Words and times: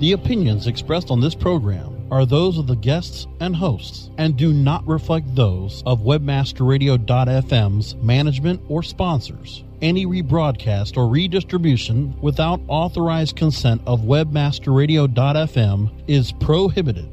The 0.00 0.12
opinions 0.12 0.68
expressed 0.68 1.10
on 1.10 1.20
this 1.20 1.34
program 1.34 2.06
are 2.12 2.24
those 2.24 2.56
of 2.56 2.68
the 2.68 2.76
guests 2.76 3.26
and 3.40 3.56
hosts 3.56 4.10
and 4.16 4.36
do 4.36 4.52
not 4.52 4.86
reflect 4.86 5.34
those 5.34 5.82
of 5.86 6.02
webmasterradio.fm's 6.02 7.96
management 7.96 8.60
or 8.68 8.84
sponsors. 8.84 9.64
Any 9.82 10.06
rebroadcast 10.06 10.96
or 10.96 11.08
redistribution 11.08 12.14
without 12.20 12.60
authorized 12.68 13.34
consent 13.34 13.82
of 13.88 14.02
webmasterradio.fm 14.02 15.90
is 16.06 16.30
prohibited. 16.30 17.10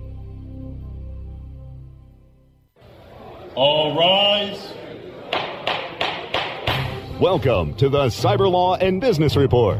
All 3.55 3.97
rise. 3.97 4.73
Welcome 7.19 7.73
to 7.77 7.89
the 7.89 8.05
Cyber 8.09 8.51
Law 8.51 8.75
and 8.75 9.01
Business 9.01 9.35
Report. 9.35 9.79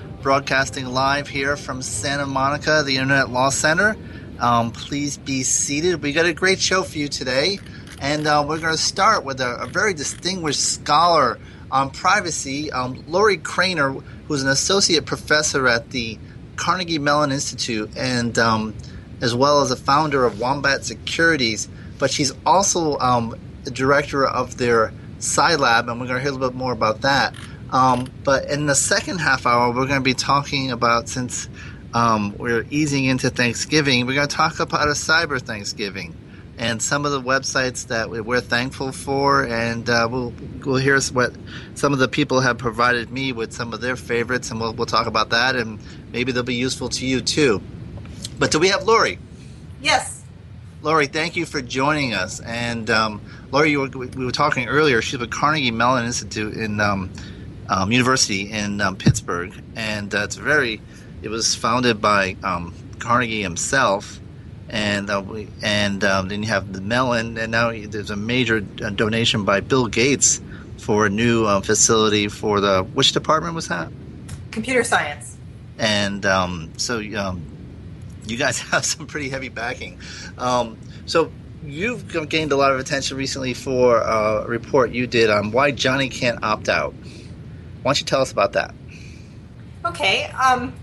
broadcasting 0.21 0.85
live 0.85 1.27
here 1.27 1.57
from 1.57 1.81
Santa 1.81 2.27
Monica, 2.27 2.83
the 2.85 2.97
Internet 2.97 3.31
Law 3.31 3.49
Center. 3.49 3.97
Um, 4.39 4.71
please 4.71 5.17
be 5.17 5.41
seated. 5.41 6.03
We 6.03 6.13
got 6.13 6.27
a 6.27 6.33
great 6.33 6.59
show 6.59 6.83
for 6.83 6.99
you 6.99 7.07
today, 7.07 7.59
and 7.99 8.27
uh, 8.27 8.45
we're 8.47 8.59
going 8.59 8.73
to 8.73 8.81
start 8.81 9.25
with 9.25 9.41
a, 9.41 9.55
a, 9.61 9.65
very 9.65 9.95
distinguished 9.95 10.61
scholar 10.61 11.39
on 11.71 11.89
privacy, 11.89 12.71
um, 12.71 13.03
Lori 13.07 13.37
Cranor, 13.37 14.03
who's 14.27 14.43
an 14.43 14.49
associate 14.49 15.07
professor 15.07 15.67
at 15.67 15.89
the 15.89 16.19
Carnegie 16.55 16.99
Mellon 16.99 17.31
Institute, 17.31 17.89
and 17.97 18.37
um, 18.37 18.75
as 19.21 19.33
well 19.33 19.61
as 19.61 19.71
a 19.71 19.75
founder 19.75 20.23
of 20.23 20.39
Wombat 20.39 20.85
Securities. 20.85 21.67
But 21.97 22.11
she's 22.11 22.31
also 22.45 22.97
um, 22.99 23.35
the 23.63 23.71
director 23.71 24.25
of 24.25 24.57
their 24.57 24.93
CyLab, 25.17 25.89
and 25.89 25.99
we're 25.99 26.07
going 26.07 26.17
to 26.17 26.21
hear 26.21 26.29
a 26.29 26.33
little 26.33 26.49
bit 26.49 26.57
more 26.57 26.73
about 26.73 27.01
that. 27.01 27.35
Um, 27.71 28.07
but 28.23 28.49
in 28.49 28.65
the 28.65 28.75
second 28.75 29.19
half 29.19 29.45
hour, 29.45 29.69
we're 29.69 29.87
going 29.87 29.99
to 29.99 30.01
be 30.01 30.13
talking 30.13 30.71
about 30.71 31.07
since 31.07 31.47
um, 31.93 32.35
we're 32.37 32.65
easing 32.69 33.05
into 33.05 33.29
Thanksgiving, 33.29 34.05
we're 34.05 34.15
going 34.15 34.27
to 34.27 34.35
talk 34.35 34.59
about 34.59 34.87
a 34.87 34.91
cyber 34.91 35.41
Thanksgiving 35.41 36.15
and 36.57 36.81
some 36.81 37.05
of 37.05 37.11
the 37.11 37.21
websites 37.21 37.87
that 37.87 38.09
we're 38.09 38.39
thankful 38.39 38.91
for, 38.91 39.45
and 39.45 39.89
uh, 39.89 40.07
we'll 40.09 40.33
we'll 40.63 40.75
hear 40.75 41.01
what 41.11 41.33
some 41.73 41.91
of 41.91 41.99
the 41.99 42.07
people 42.07 42.39
have 42.41 42.57
provided 42.59 43.11
me 43.11 43.31
with 43.31 43.51
some 43.51 43.73
of 43.73 43.81
their 43.81 43.95
favorites, 43.95 44.51
and 44.51 44.59
we'll 44.59 44.73
we'll 44.73 44.85
talk 44.85 45.07
about 45.07 45.31
that, 45.31 45.55
and 45.55 45.79
maybe 46.11 46.31
they'll 46.31 46.43
be 46.43 46.55
useful 46.55 46.87
to 46.89 47.05
you 47.05 47.19
too. 47.19 47.61
But 48.37 48.51
do 48.51 48.59
we 48.59 48.67
have 48.67 48.83
Lori? 48.83 49.17
Yes. 49.81 50.23
Lori, 50.83 51.07
thank 51.07 51.35
you 51.35 51.45
for 51.45 51.61
joining 51.61 52.13
us. 52.13 52.39
And 52.39 52.89
um, 52.89 53.21
Lori, 53.51 53.75
were, 53.77 53.87
we 53.87 54.25
were 54.25 54.31
talking 54.31 54.67
earlier. 54.67 55.01
She's 55.01 55.19
with 55.19 55.29
Carnegie 55.29 55.71
Mellon 55.71 56.05
Institute 56.05 56.55
in 56.55 56.79
um, 56.79 57.11
um, 57.71 57.89
University 57.91 58.51
in 58.51 58.81
um, 58.81 58.97
Pittsburgh, 58.97 59.53
and 59.75 60.13
uh, 60.13 60.23
it's 60.25 60.35
very. 60.35 60.81
It 61.21 61.29
was 61.29 61.55
founded 61.55 62.01
by 62.01 62.35
um, 62.43 62.73
Carnegie 62.99 63.41
himself, 63.41 64.19
and 64.67 65.09
uh, 65.09 65.23
we, 65.25 65.47
and 65.61 66.03
um, 66.03 66.27
then 66.27 66.43
you 66.43 66.49
have 66.49 66.73
the 66.73 66.81
Mellon, 66.81 67.37
and 67.37 67.51
now 67.51 67.71
there's 67.71 68.09
a 68.09 68.15
major 68.17 68.65
uh, 68.83 68.89
donation 68.89 69.45
by 69.45 69.61
Bill 69.61 69.87
Gates 69.87 70.41
for 70.79 71.05
a 71.05 71.09
new 71.09 71.45
uh, 71.45 71.61
facility 71.61 72.27
for 72.27 72.59
the 72.59 72.83
which 72.83 73.13
department 73.13 73.55
was 73.55 73.69
that? 73.69 73.89
Computer 74.51 74.83
science. 74.83 75.37
And 75.77 76.23
so 76.77 76.99
you 76.99 78.37
guys 78.37 78.59
have 78.71 78.83
some 78.83 79.07
pretty 79.07 79.29
heavy 79.29 79.49
backing. 79.49 79.97
Um, 80.37 80.77
so 81.05 81.31
you've 81.63 82.29
gained 82.29 82.51
a 82.51 82.55
lot 82.57 82.71
of 82.71 82.79
attention 82.79 83.15
recently 83.15 83.53
for 83.53 83.97
a 83.97 84.45
report 84.45 84.91
you 84.91 85.07
did 85.07 85.29
on 85.29 85.51
why 85.51 85.71
Johnny 85.71 86.09
can't 86.09 86.43
opt 86.43 86.67
out. 86.67 86.93
Why 87.81 87.89
don't 87.89 87.99
you 87.99 88.05
tell 88.05 88.21
us 88.21 88.31
about 88.31 88.53
that? 88.53 88.73
Okay. 89.85 90.25
Um, 90.25 90.73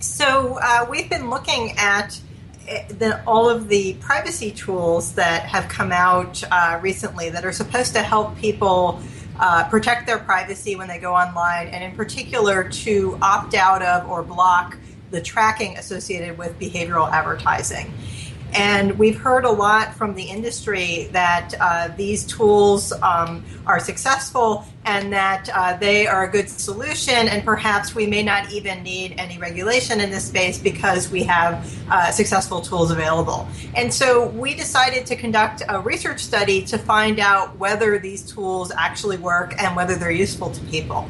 so 0.00 0.58
uh, 0.62 0.86
we've 0.88 1.10
been 1.10 1.30
looking 1.30 1.72
at 1.76 2.20
eh, 2.68 2.86
the, 2.88 3.22
all 3.26 3.50
of 3.50 3.68
the 3.68 3.94
privacy 3.94 4.52
tools 4.52 5.14
that 5.14 5.42
have 5.42 5.68
come 5.68 5.90
out 5.90 6.42
uh, 6.50 6.78
recently 6.80 7.30
that 7.30 7.44
are 7.44 7.52
supposed 7.52 7.94
to 7.94 8.02
help 8.02 8.36
people 8.38 9.02
uh, 9.40 9.68
protect 9.68 10.06
their 10.06 10.18
privacy 10.18 10.76
when 10.76 10.88
they 10.88 10.98
go 10.98 11.14
online, 11.14 11.68
and 11.68 11.82
in 11.84 11.96
particular 11.96 12.68
to 12.68 13.18
opt 13.22 13.54
out 13.54 13.82
of 13.82 14.08
or 14.08 14.22
block 14.22 14.76
the 15.10 15.20
tracking 15.20 15.76
associated 15.78 16.36
with 16.36 16.58
behavioral 16.58 17.10
advertising. 17.10 17.92
And 18.54 18.98
we've 18.98 19.18
heard 19.18 19.44
a 19.44 19.50
lot 19.50 19.94
from 19.94 20.14
the 20.14 20.22
industry 20.22 21.08
that 21.12 21.54
uh, 21.60 21.88
these 21.96 22.24
tools 22.24 22.92
um, 23.02 23.44
are 23.66 23.78
successful 23.78 24.64
and 24.84 25.12
that 25.12 25.50
uh, 25.52 25.76
they 25.76 26.06
are 26.06 26.24
a 26.24 26.30
good 26.30 26.48
solution, 26.48 27.28
and 27.28 27.44
perhaps 27.44 27.94
we 27.94 28.06
may 28.06 28.22
not 28.22 28.50
even 28.50 28.82
need 28.82 29.14
any 29.18 29.36
regulation 29.36 30.00
in 30.00 30.10
this 30.10 30.24
space 30.24 30.58
because 30.58 31.10
we 31.10 31.22
have 31.24 31.70
uh, 31.90 32.10
successful 32.10 32.62
tools 32.62 32.90
available. 32.90 33.46
And 33.76 33.92
so 33.92 34.28
we 34.28 34.54
decided 34.54 35.04
to 35.06 35.16
conduct 35.16 35.62
a 35.68 35.78
research 35.78 36.20
study 36.20 36.62
to 36.64 36.78
find 36.78 37.20
out 37.20 37.58
whether 37.58 37.98
these 37.98 38.22
tools 38.22 38.72
actually 38.78 39.18
work 39.18 39.54
and 39.62 39.76
whether 39.76 39.94
they're 39.94 40.10
useful 40.10 40.50
to 40.50 40.60
people. 40.66 41.06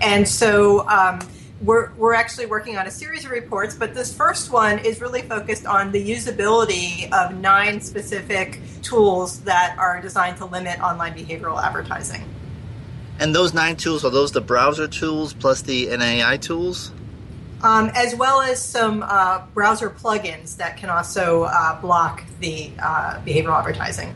And 0.00 0.28
so 0.28 0.86
um, 0.88 1.20
we're, 1.62 1.92
we're 1.94 2.14
actually 2.14 2.46
working 2.46 2.76
on 2.76 2.86
a 2.86 2.90
series 2.90 3.24
of 3.24 3.30
reports, 3.30 3.74
but 3.74 3.94
this 3.94 4.14
first 4.14 4.50
one 4.50 4.78
is 4.78 5.00
really 5.00 5.22
focused 5.22 5.66
on 5.66 5.90
the 5.90 6.10
usability 6.10 7.10
of 7.12 7.34
nine 7.36 7.80
specific 7.80 8.60
tools 8.82 9.40
that 9.42 9.76
are 9.78 10.00
designed 10.00 10.36
to 10.38 10.44
limit 10.44 10.80
online 10.80 11.14
behavioral 11.14 11.62
advertising. 11.62 12.22
And 13.18 13.34
those 13.34 13.54
nine 13.54 13.76
tools 13.76 14.04
are 14.04 14.10
those 14.10 14.32
the 14.32 14.42
browser 14.42 14.86
tools 14.86 15.32
plus 15.32 15.62
the 15.62 15.96
NAI 15.96 16.36
tools? 16.36 16.92
Um, 17.62 17.90
as 17.94 18.14
well 18.14 18.42
as 18.42 18.62
some 18.62 19.02
uh, 19.02 19.46
browser 19.54 19.88
plugins 19.88 20.58
that 20.58 20.76
can 20.76 20.90
also 20.90 21.44
uh, 21.44 21.80
block 21.80 22.22
the 22.40 22.70
uh, 22.78 23.18
behavioral 23.24 23.58
advertising. 23.58 24.14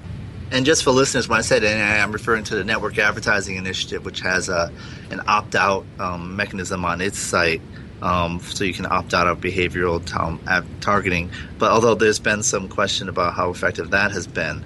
And 0.53 0.67
just 0.67 0.83
for 0.83 0.91
listeners, 0.91 1.29
when 1.29 1.39
I 1.39 1.43
said 1.43 1.63
NAI, 1.63 2.01
I'm 2.01 2.11
referring 2.11 2.43
to 2.45 2.57
the 2.57 2.65
Network 2.65 2.99
Advertising 2.99 3.57
Initiative, 3.57 4.05
which 4.05 4.21
has 4.21 4.49
a, 4.49 4.73
an 5.11 5.21
opt 5.29 5.55
out 5.55 5.87
um, 6.01 6.35
mechanism 6.35 6.85
on 6.85 7.01
its 7.01 7.19
site. 7.19 7.63
Um, 8.03 8.41
so 8.41 8.65
you 8.65 8.73
can 8.73 8.87
opt 8.87 9.15
out 9.15 9.27
of 9.29 9.41
behavioral 9.41 10.05
t- 10.05 10.69
targeting. 10.81 11.31
But 11.59 11.71
although 11.71 11.95
there's 11.95 12.19
been 12.19 12.43
some 12.43 12.69
question 12.69 13.09
about 13.09 13.35
how 13.35 13.51
effective 13.51 13.91
that 13.91 14.11
has 14.13 14.27
been. 14.27 14.65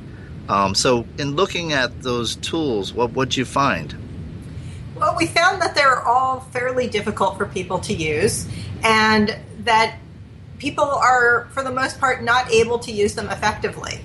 Um, 0.49 0.75
so, 0.75 1.07
in 1.19 1.37
looking 1.37 1.73
at 1.73 2.03
those 2.03 2.37
tools, 2.37 2.93
what 2.93 3.13
would 3.13 3.35
you 3.35 3.47
find? 3.47 3.95
Well, 4.95 5.17
we 5.19 5.27
found 5.27 5.61
that 5.63 5.75
they're 5.75 6.03
all 6.03 6.41
fairly 6.53 6.87
difficult 6.87 7.39
for 7.39 7.47
people 7.47 7.79
to 7.81 7.95
use, 7.95 8.47
and 8.83 9.37
that 9.61 9.99
people 10.59 10.85
are, 10.85 11.49
for 11.53 11.63
the 11.63 11.73
most 11.73 11.99
part, 11.99 12.23
not 12.23 12.51
able 12.53 12.79
to 12.81 12.93
use 12.93 13.15
them 13.15 13.31
effectively. 13.31 14.01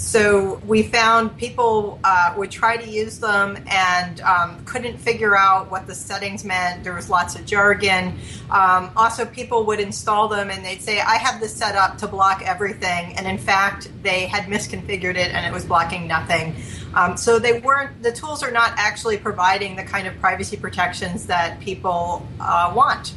So 0.00 0.62
we 0.66 0.82
found 0.82 1.36
people 1.36 2.00
uh, 2.02 2.32
would 2.38 2.50
try 2.50 2.78
to 2.78 2.90
use 2.90 3.18
them 3.18 3.62
and 3.70 4.18
um, 4.22 4.64
couldn't 4.64 4.96
figure 4.96 5.36
out 5.36 5.70
what 5.70 5.86
the 5.86 5.94
settings 5.94 6.42
meant. 6.42 6.84
There 6.84 6.94
was 6.94 7.10
lots 7.10 7.36
of 7.36 7.44
jargon. 7.44 8.18
Um, 8.50 8.90
also, 8.96 9.26
people 9.26 9.66
would 9.66 9.78
install 9.78 10.26
them 10.26 10.48
and 10.48 10.64
they'd 10.64 10.80
say, 10.80 11.00
I 11.00 11.16
have 11.16 11.38
this 11.38 11.54
set 11.54 11.76
up 11.76 11.98
to 11.98 12.08
block 12.08 12.42
everything. 12.42 13.14
And 13.18 13.26
in 13.26 13.36
fact, 13.36 13.90
they 14.02 14.26
had 14.26 14.44
misconfigured 14.44 15.16
it 15.16 15.32
and 15.32 15.44
it 15.44 15.52
was 15.52 15.66
blocking 15.66 16.08
nothing. 16.08 16.56
Um, 16.94 17.18
so 17.18 17.38
they 17.38 17.60
weren't, 17.60 18.02
the 18.02 18.10
tools 18.10 18.42
are 18.42 18.50
not 18.50 18.72
actually 18.78 19.18
providing 19.18 19.76
the 19.76 19.84
kind 19.84 20.08
of 20.08 20.18
privacy 20.18 20.56
protections 20.56 21.26
that 21.26 21.60
people 21.60 22.26
uh, 22.40 22.72
want. 22.74 23.14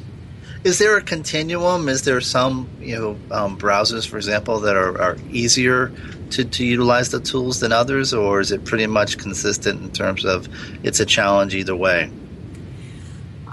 Is 0.66 0.80
there 0.80 0.98
a 0.98 1.02
continuum? 1.02 1.90
Is 1.90 2.04
there 2.04 2.22
some, 2.22 2.70
you 2.80 2.98
know, 2.98 3.36
um, 3.36 3.58
browsers, 3.58 4.08
for 4.08 4.18
example, 4.18 4.60
that 4.62 4.76
are, 4.76 5.02
are 5.02 5.18
easier 5.32 5.92
to, 6.32 6.46
to 6.46 6.66
utilize 6.66 7.10
the 7.10 7.20
tools 7.20 7.60
than 7.60 7.72
others, 7.72 8.14
or 8.14 8.40
is 8.40 8.52
it 8.52 8.66
pretty 8.66 8.88
much 8.88 9.18
consistent 9.18 9.82
in 9.82 9.92
terms 9.92 10.26
of 10.26 10.48
it's 10.84 11.00
a 11.00 11.06
challenge 11.06 11.56
either 11.56 11.76
way? 11.76 12.10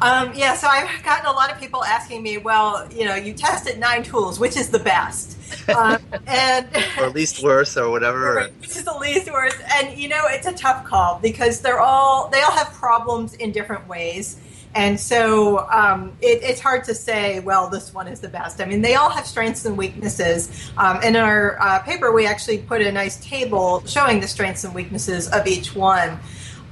Um, 0.02 0.32
yeah, 0.34 0.54
so 0.54 0.66
I've 0.66 1.02
gotten 1.04 1.26
a 1.26 1.32
lot 1.32 1.52
of 1.52 1.60
people 1.60 1.84
asking 1.84 2.22
me, 2.22 2.38
well, 2.38 2.90
you 2.90 3.04
know, 3.04 3.14
you 3.14 3.34
tested 3.34 3.78
nine 3.78 4.02
tools, 4.02 4.40
which 4.40 4.56
is 4.56 4.70
the 4.70 4.78
best? 4.78 5.36
Um, 5.68 5.98
and 6.26 6.68
or 6.98 7.10
least 7.10 7.42
worst 7.42 7.76
or 7.76 7.90
whatever. 7.90 8.48
Which 8.60 8.70
is 8.70 8.84
the 8.84 8.96
least 8.96 9.30
worst. 9.30 9.56
And 9.74 9.96
you 9.96 10.08
know, 10.08 10.22
it's 10.26 10.46
a 10.46 10.52
tough 10.52 10.84
call 10.84 11.18
because 11.20 11.60
they're 11.60 11.80
all 11.80 12.28
they 12.28 12.40
all 12.40 12.52
have 12.52 12.72
problems 12.72 13.34
in 13.34 13.52
different 13.52 13.86
ways. 13.86 14.40
And 14.74 15.00
so 15.00 15.68
um, 15.68 16.16
it, 16.20 16.42
it's 16.42 16.60
hard 16.60 16.84
to 16.84 16.94
say, 16.94 17.40
well, 17.40 17.68
this 17.68 17.92
one 17.92 18.06
is 18.06 18.20
the 18.20 18.28
best. 18.28 18.60
I 18.60 18.66
mean, 18.66 18.82
they 18.82 18.94
all 18.94 19.10
have 19.10 19.26
strengths 19.26 19.64
and 19.64 19.76
weaknesses. 19.76 20.70
Um, 20.76 21.02
in 21.02 21.16
our 21.16 21.60
uh, 21.60 21.80
paper, 21.80 22.12
we 22.12 22.26
actually 22.26 22.58
put 22.58 22.80
a 22.80 22.92
nice 22.92 23.16
table 23.24 23.84
showing 23.86 24.20
the 24.20 24.28
strengths 24.28 24.62
and 24.64 24.74
weaknesses 24.74 25.28
of 25.28 25.46
each 25.46 25.74
one. 25.74 26.18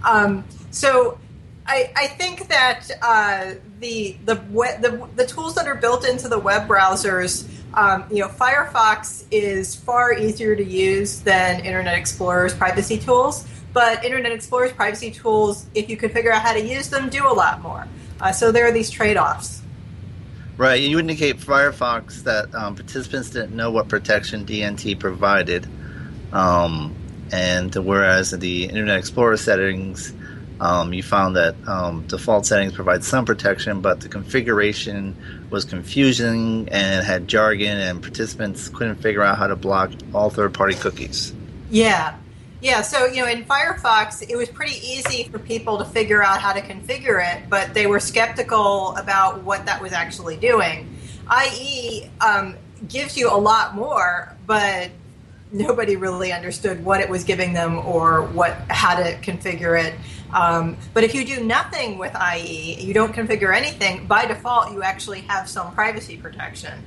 Um, 0.04 0.44
so 0.70 1.18
I, 1.66 1.92
I, 1.96 2.06
think 2.06 2.48
that 2.48 2.88
uh, 3.02 3.54
the, 3.80 4.16
the, 4.24 4.36
the, 4.36 5.08
the, 5.16 5.26
tools 5.26 5.54
that 5.56 5.66
are 5.66 5.74
built 5.74 6.06
into 6.06 6.28
the 6.28 6.38
web 6.38 6.68
browsers, 6.68 7.48
um, 7.74 8.04
you 8.10 8.20
know, 8.20 8.28
Firefox 8.28 9.24
is 9.32 9.74
far 9.74 10.12
easier 10.12 10.54
to 10.54 10.64
use 10.64 11.20
than 11.20 11.64
Internet 11.64 11.98
Explorer's 11.98 12.54
privacy 12.54 12.96
tools. 12.98 13.46
But 13.72 14.04
Internet 14.04 14.32
Explorer's 14.32 14.72
privacy 14.72 15.10
tools, 15.10 15.66
if 15.74 15.88
you 15.88 15.96
can 15.96 16.10
figure 16.10 16.32
out 16.32 16.42
how 16.42 16.52
to 16.52 16.64
use 16.64 16.88
them, 16.88 17.08
do 17.08 17.26
a 17.26 17.32
lot 17.32 17.62
more. 17.62 17.86
Uh, 18.20 18.32
so 18.32 18.50
there 18.50 18.66
are 18.66 18.72
these 18.72 18.90
trade 18.90 19.16
offs. 19.16 19.62
Right. 20.56 20.82
You 20.82 20.98
indicate 20.98 21.38
Firefox 21.38 22.24
that 22.24 22.52
um, 22.54 22.74
participants 22.74 23.30
didn't 23.30 23.54
know 23.54 23.70
what 23.70 23.88
protection 23.88 24.44
DNT 24.44 24.98
provided. 24.98 25.68
Um, 26.32 26.96
and 27.30 27.72
whereas 27.74 28.32
the 28.32 28.64
Internet 28.64 28.98
Explorer 28.98 29.36
settings, 29.36 30.12
um, 30.60 30.92
you 30.92 31.02
found 31.02 31.36
that 31.36 31.54
um, 31.68 32.06
default 32.08 32.46
settings 32.46 32.72
provide 32.72 33.04
some 33.04 33.24
protection, 33.24 33.80
but 33.80 34.00
the 34.00 34.08
configuration 34.08 35.16
was 35.50 35.64
confusing 35.64 36.68
and 36.70 37.06
had 37.06 37.28
jargon, 37.28 37.78
and 37.78 38.02
participants 38.02 38.68
couldn't 38.68 38.96
figure 38.96 39.22
out 39.22 39.38
how 39.38 39.46
to 39.46 39.56
block 39.56 39.92
all 40.12 40.30
third 40.30 40.54
party 40.54 40.74
cookies. 40.74 41.32
Yeah, 41.70 42.16
yeah, 42.60 42.82
so 42.82 43.06
you 43.06 43.22
know, 43.22 43.28
in 43.28 43.44
Firefox, 43.44 44.28
it 44.28 44.36
was 44.36 44.48
pretty 44.48 44.76
easy 44.86 45.24
for 45.24 45.38
people 45.38 45.78
to 45.78 45.84
figure 45.84 46.22
out 46.22 46.40
how 46.40 46.52
to 46.52 46.60
configure 46.60 47.24
it, 47.24 47.48
but 47.48 47.72
they 47.72 47.86
were 47.86 48.00
skeptical 48.00 48.96
about 48.96 49.44
what 49.44 49.66
that 49.66 49.80
was 49.80 49.92
actually 49.92 50.36
doing. 50.36 50.96
IE 51.30 52.10
um, 52.20 52.56
gives 52.88 53.16
you 53.16 53.30
a 53.30 53.36
lot 53.36 53.74
more, 53.74 54.34
but 54.46 54.90
nobody 55.52 55.96
really 55.96 56.32
understood 56.32 56.84
what 56.84 57.00
it 57.00 57.08
was 57.08 57.24
giving 57.24 57.52
them 57.52 57.78
or 57.78 58.22
what 58.22 58.54
how 58.68 58.96
to 58.96 59.16
configure 59.20 59.80
it. 59.82 59.94
Um, 60.34 60.76
but 60.94 61.04
if 61.04 61.14
you 61.14 61.24
do 61.24 61.42
nothing 61.42 61.96
with 61.96 62.14
IE, 62.36 62.80
you 62.80 62.92
don't 62.92 63.14
configure 63.14 63.56
anything. 63.56 64.06
By 64.06 64.26
default, 64.26 64.72
you 64.72 64.82
actually 64.82 65.20
have 65.22 65.48
some 65.48 65.72
privacy 65.74 66.16
protection. 66.16 66.82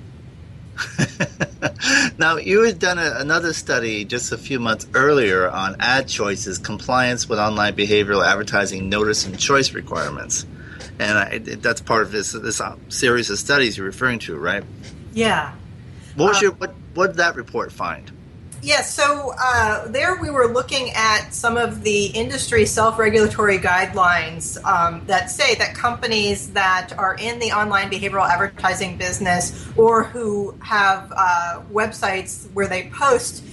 now, 2.17 2.37
you 2.37 2.63
had 2.63 2.79
done 2.79 2.97
a, 2.97 3.15
another 3.17 3.53
study 3.53 4.05
just 4.05 4.31
a 4.31 4.37
few 4.37 4.59
months 4.59 4.87
earlier 4.93 5.49
on 5.49 5.75
ad 5.79 6.07
choices, 6.07 6.57
compliance 6.57 7.27
with 7.27 7.39
online 7.39 7.75
behavioral 7.75 8.25
advertising 8.25 8.89
notice 8.89 9.25
and 9.25 9.39
choice 9.39 9.73
requirements. 9.73 10.45
And 10.99 11.17
I, 11.17 11.37
that's 11.39 11.81
part 11.81 12.03
of 12.03 12.11
this 12.11 12.33
this 12.33 12.61
uh, 12.61 12.75
series 12.89 13.29
of 13.29 13.39
studies 13.39 13.77
you're 13.77 13.85
referring 13.85 14.19
to, 14.19 14.37
right? 14.37 14.63
Yeah. 15.13 15.53
What 16.15 16.29
was 16.29 16.37
um, 16.37 16.43
your 16.43 16.51
what? 16.53 16.73
What 16.93 17.07
did 17.07 17.17
that 17.17 17.35
report 17.35 17.71
find? 17.71 18.11
Yes, 18.63 18.95
yeah, 18.95 19.05
so 19.05 19.33
uh, 19.39 19.87
there 19.87 20.15
we 20.17 20.29
were 20.29 20.45
looking 20.45 20.91
at 20.91 21.33
some 21.33 21.57
of 21.57 21.81
the 21.81 22.05
industry 22.05 22.67
self 22.67 22.99
regulatory 22.99 23.57
guidelines 23.57 24.63
um, 24.63 25.03
that 25.07 25.31
say 25.31 25.55
that 25.55 25.73
companies 25.73 26.51
that 26.51 26.93
are 26.95 27.15
in 27.19 27.39
the 27.39 27.51
online 27.53 27.89
behavioral 27.89 28.29
advertising 28.29 28.97
business 28.97 29.67
or 29.75 30.03
who 30.03 30.55
have 30.61 31.11
uh, 31.15 31.61
websites 31.71 32.51
where 32.53 32.67
they 32.67 32.89
post 32.89 33.43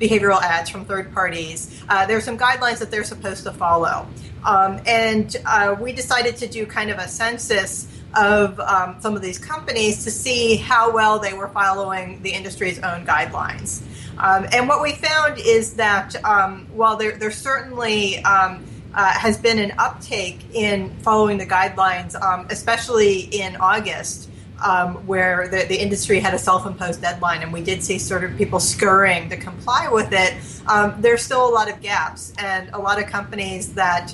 behavioral 0.00 0.42
ads 0.42 0.70
from 0.70 0.84
third 0.84 1.12
parties, 1.14 1.80
uh, 1.88 2.04
there 2.06 2.16
are 2.16 2.20
some 2.20 2.36
guidelines 2.36 2.78
that 2.78 2.90
they're 2.90 3.04
supposed 3.04 3.44
to 3.44 3.52
follow. 3.52 4.08
Um, 4.44 4.80
and 4.86 5.36
uh, 5.46 5.76
we 5.80 5.92
decided 5.92 6.36
to 6.38 6.48
do 6.48 6.66
kind 6.66 6.90
of 6.90 6.98
a 6.98 7.06
census 7.06 7.86
of 8.16 8.58
um, 8.60 8.96
some 9.00 9.14
of 9.14 9.22
these 9.22 9.38
companies 9.38 10.02
to 10.04 10.10
see 10.10 10.56
how 10.56 10.92
well 10.92 11.18
they 11.18 11.34
were 11.34 11.48
following 11.48 12.22
the 12.22 12.30
industry's 12.30 12.78
own 12.80 13.06
guidelines. 13.06 13.82
Um, 14.18 14.46
and 14.52 14.68
what 14.68 14.82
we 14.82 14.92
found 14.92 15.38
is 15.38 15.74
that 15.74 16.22
um, 16.24 16.66
while 16.72 16.96
there, 16.96 17.16
there 17.16 17.30
certainly 17.30 18.18
um, 18.24 18.64
uh, 18.94 19.12
has 19.12 19.38
been 19.38 19.58
an 19.58 19.72
uptake 19.78 20.40
in 20.54 20.90
following 21.00 21.38
the 21.38 21.46
guidelines, 21.46 22.20
um, 22.20 22.46
especially 22.50 23.20
in 23.20 23.56
August, 23.56 24.28
um, 24.64 25.06
where 25.06 25.46
the, 25.46 25.66
the 25.68 25.76
industry 25.76 26.18
had 26.18 26.34
a 26.34 26.38
self 26.38 26.66
imposed 26.66 27.00
deadline, 27.00 27.42
and 27.42 27.52
we 27.52 27.62
did 27.62 27.82
see 27.82 27.98
sort 27.98 28.24
of 28.24 28.36
people 28.36 28.58
scurrying 28.58 29.28
to 29.28 29.36
comply 29.36 29.88
with 29.88 30.12
it, 30.12 30.34
um, 30.66 31.00
there's 31.00 31.22
still 31.22 31.48
a 31.48 31.52
lot 31.52 31.70
of 31.70 31.80
gaps 31.80 32.32
and 32.38 32.68
a 32.70 32.78
lot 32.78 33.00
of 33.00 33.08
companies 33.08 33.74
that 33.74 34.12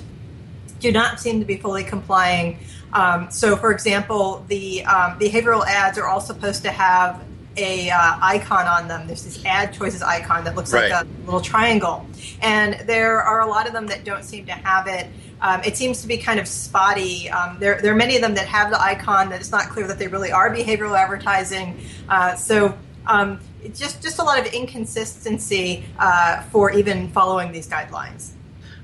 do 0.80 0.92
not 0.92 1.18
seem 1.18 1.40
to 1.40 1.46
be 1.46 1.56
fully 1.56 1.82
complying. 1.82 2.58
Um, 2.92 3.30
so, 3.30 3.56
for 3.56 3.72
example, 3.72 4.44
the 4.48 4.82
behavioral 4.84 5.66
ads 5.66 5.96
are 5.96 6.06
all 6.06 6.20
supposed 6.20 6.62
to 6.64 6.70
have 6.70 7.24
a 7.56 7.90
uh, 7.90 8.18
icon 8.20 8.66
on 8.66 8.88
them. 8.88 9.06
There's 9.06 9.24
this 9.24 9.44
ad 9.44 9.72
choices 9.72 10.02
icon 10.02 10.44
that 10.44 10.54
looks 10.54 10.72
right. 10.72 10.90
like 10.90 11.04
a 11.04 11.08
little 11.24 11.40
triangle, 11.40 12.06
and 12.42 12.74
there 12.86 13.22
are 13.22 13.40
a 13.40 13.46
lot 13.46 13.66
of 13.66 13.72
them 13.72 13.86
that 13.86 14.04
don't 14.04 14.24
seem 14.24 14.46
to 14.46 14.52
have 14.52 14.86
it. 14.86 15.08
Um, 15.40 15.60
it 15.62 15.76
seems 15.76 16.00
to 16.02 16.08
be 16.08 16.16
kind 16.16 16.40
of 16.40 16.48
spotty. 16.48 17.28
Um, 17.30 17.58
there, 17.58 17.80
there 17.80 17.92
are 17.92 17.96
many 17.96 18.16
of 18.16 18.22
them 18.22 18.34
that 18.34 18.46
have 18.46 18.70
the 18.70 18.80
icon 18.80 19.28
that 19.30 19.40
it's 19.40 19.50
not 19.50 19.68
clear 19.68 19.86
that 19.86 19.98
they 19.98 20.08
really 20.08 20.32
are 20.32 20.50
behavioral 20.50 20.98
advertising. 20.98 21.80
Uh, 22.08 22.34
so 22.34 22.76
um, 23.06 23.40
just 23.74 24.02
just 24.02 24.18
a 24.18 24.22
lot 24.22 24.38
of 24.38 24.46
inconsistency 24.52 25.84
uh, 25.98 26.42
for 26.44 26.70
even 26.72 27.08
following 27.10 27.52
these 27.52 27.68
guidelines. 27.68 28.32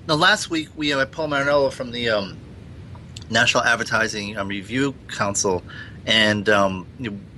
Now, 0.07 0.15
last 0.15 0.51
week 0.51 0.69
we 0.77 0.91
had 0.91 1.13
Paul 1.13 1.29
Marinello 1.29 1.73
from 1.73 1.93
the 1.93 2.11
um, 2.11 2.37
National 3.31 3.63
Advertising 3.63 4.37
um, 4.37 4.49
Review 4.49 4.95
Council 5.09 5.63
and 6.11 6.49
um, 6.49 6.87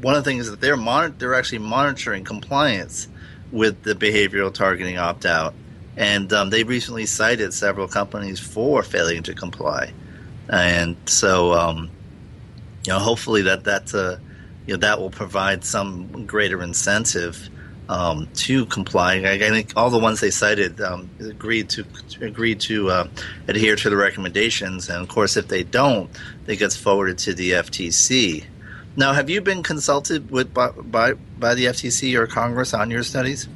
one 0.01 0.15
of 0.15 0.25
the 0.25 0.31
things 0.31 0.47
is 0.47 0.51
that 0.51 0.63
they're 0.63 0.79
mon- 0.79 1.15
they're 1.19 1.35
actually 1.35 1.59
monitoring 1.59 2.25
compliance 2.25 3.07
with 3.51 3.83
the 3.83 3.95
behavioral 3.95 4.53
targeting 4.53 4.97
opt 4.97 5.27
out, 5.27 5.53
and 5.95 6.33
um, 6.33 6.49
they 6.49 6.65
recently 6.65 7.05
cited 7.05 7.53
several 7.53 7.87
companies 7.87 8.41
for 8.41 8.83
failing 8.83 9.23
to 9.25 9.35
comply, 9.35 9.93
and 10.49 10.97
so 11.05 11.53
um, 11.53 11.91
you 12.85 12.95
know 12.95 12.99
hopefully 12.99 13.43
that 13.43 13.65
that 13.65 13.95
uh, 13.95 14.17
you 14.67 14.73
know 14.73 14.79
that 14.79 14.99
will 14.99 15.11
provide 15.11 15.67
some 15.67 16.25
greater 16.27 16.63
incentive 16.63 17.51
um, 17.91 18.27
to 18.35 18.65
comply. 18.65 19.17
I, 19.17 19.33
I, 19.33 19.51
think 19.51 19.75
all 19.77 19.91
the 19.91 19.99
ones 19.99 20.21
they 20.21 20.31
cited 20.31 20.81
um, 20.81 21.11
agreed 21.21 21.69
to 21.71 21.85
agreed 22.23 22.61
to 22.61 22.89
uh, 22.89 23.09
adhere 23.49 23.77
to 23.77 23.91
the 23.91 23.97
recommendations, 23.97 24.89
and 24.89 25.03
of 25.03 25.09
course, 25.09 25.37
if 25.37 25.49
they 25.49 25.63
don't, 25.63 26.09
it 26.47 26.57
gets 26.57 26.75
forwarded 26.75 27.19
to 27.19 27.35
the 27.35 27.51
FTC. 27.51 28.47
Now, 28.95 29.15
have 29.15 29.31
you 29.31 29.41
been 29.41 29.63
consulted 29.63 30.31
with 30.31 30.53
by 30.53 30.71
by, 30.71 31.15
by 31.15 31.55
the 31.55 31.67
FTC 31.67 32.15
or 32.15 32.27
Congress 32.27 32.75
on 32.75 32.91
your 32.91 33.03
studies? 33.03 33.49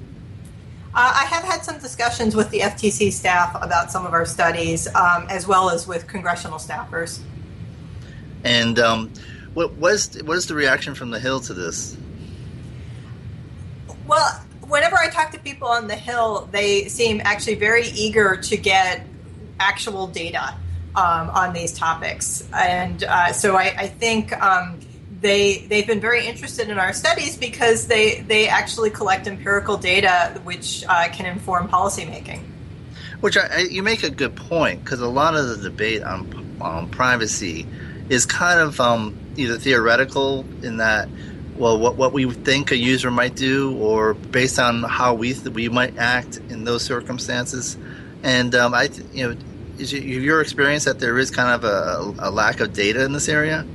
Uh, 0.94 1.12
I 1.14 1.26
have 1.26 1.44
had 1.44 1.62
some 1.62 1.78
discussions 1.78 2.34
with 2.34 2.48
the 2.48 2.60
FTC 2.60 3.12
staff 3.12 3.54
about 3.60 3.90
some 3.90 4.06
of 4.06 4.14
our 4.14 4.24
studies, 4.24 4.88
um, 4.94 5.26
as 5.28 5.46
well 5.46 5.68
as 5.68 5.86
with 5.86 6.06
congressional 6.06 6.58
staffers. 6.58 7.20
And 8.44 8.78
um, 8.78 9.12
what 9.52 9.74
was 9.74 10.22
what 10.22 10.38
is 10.38 10.46
the 10.46 10.54
reaction 10.54 10.94
from 10.94 11.10
the 11.10 11.20
Hill 11.20 11.40
to 11.40 11.52
this? 11.52 11.98
Well, 14.06 14.40
whenever 14.68 14.96
I 14.96 15.10
talk 15.10 15.32
to 15.32 15.38
people 15.38 15.68
on 15.68 15.86
the 15.86 15.96
Hill, 15.96 16.48
they 16.50 16.88
seem 16.88 17.20
actually 17.24 17.56
very 17.56 17.88
eager 17.88 18.36
to 18.36 18.56
get 18.56 19.06
actual 19.60 20.06
data 20.06 20.54
um, 20.94 21.28
on 21.28 21.52
these 21.52 21.74
topics, 21.74 22.48
and 22.54 23.04
uh, 23.04 23.32
so 23.34 23.54
I, 23.54 23.74
I 23.76 23.86
think 23.88 24.32
um, 24.40 24.80
they 25.20 25.58
they've 25.68 25.86
been 25.86 26.00
very 26.00 26.26
interested 26.26 26.68
in 26.68 26.78
our 26.78 26.92
studies 26.92 27.36
because 27.36 27.86
they 27.86 28.20
they 28.22 28.48
actually 28.48 28.90
collect 28.90 29.26
empirical 29.26 29.76
data 29.76 30.40
which 30.44 30.84
uh, 30.88 31.08
can 31.08 31.26
inform 31.26 31.68
policymaking. 31.68 32.42
Which 33.20 33.36
I, 33.36 33.60
you 33.70 33.82
make 33.82 34.02
a 34.02 34.10
good 34.10 34.36
point 34.36 34.84
because 34.84 35.00
a 35.00 35.08
lot 35.08 35.34
of 35.34 35.48
the 35.48 35.56
debate 35.56 36.02
on, 36.02 36.58
on 36.60 36.90
privacy 36.90 37.66
is 38.10 38.26
kind 38.26 38.60
of 38.60 38.78
um, 38.80 39.16
either 39.36 39.58
theoretical 39.58 40.44
in 40.62 40.78
that 40.78 41.08
well 41.56 41.78
what, 41.78 41.96
what 41.96 42.12
we 42.12 42.30
think 42.30 42.70
a 42.70 42.76
user 42.76 43.10
might 43.10 43.34
do 43.34 43.76
or 43.78 44.14
based 44.14 44.58
on 44.58 44.82
how 44.82 45.14
we 45.14 45.32
th- 45.32 45.48
we 45.48 45.68
might 45.68 45.96
act 45.96 46.36
in 46.50 46.64
those 46.64 46.82
circumstances 46.82 47.78
and 48.22 48.54
um, 48.54 48.74
I 48.74 48.90
you 49.12 49.28
know 49.28 49.36
is 49.78 49.92
your 49.92 50.40
experience 50.40 50.84
that 50.84 51.00
there 51.00 51.18
is 51.18 51.30
kind 51.30 51.54
of 51.54 51.64
a, 51.64 52.28
a 52.28 52.30
lack 52.30 52.60
of 52.60 52.72
data 52.72 53.04
in 53.04 53.12
this 53.12 53.28
area 53.28 53.66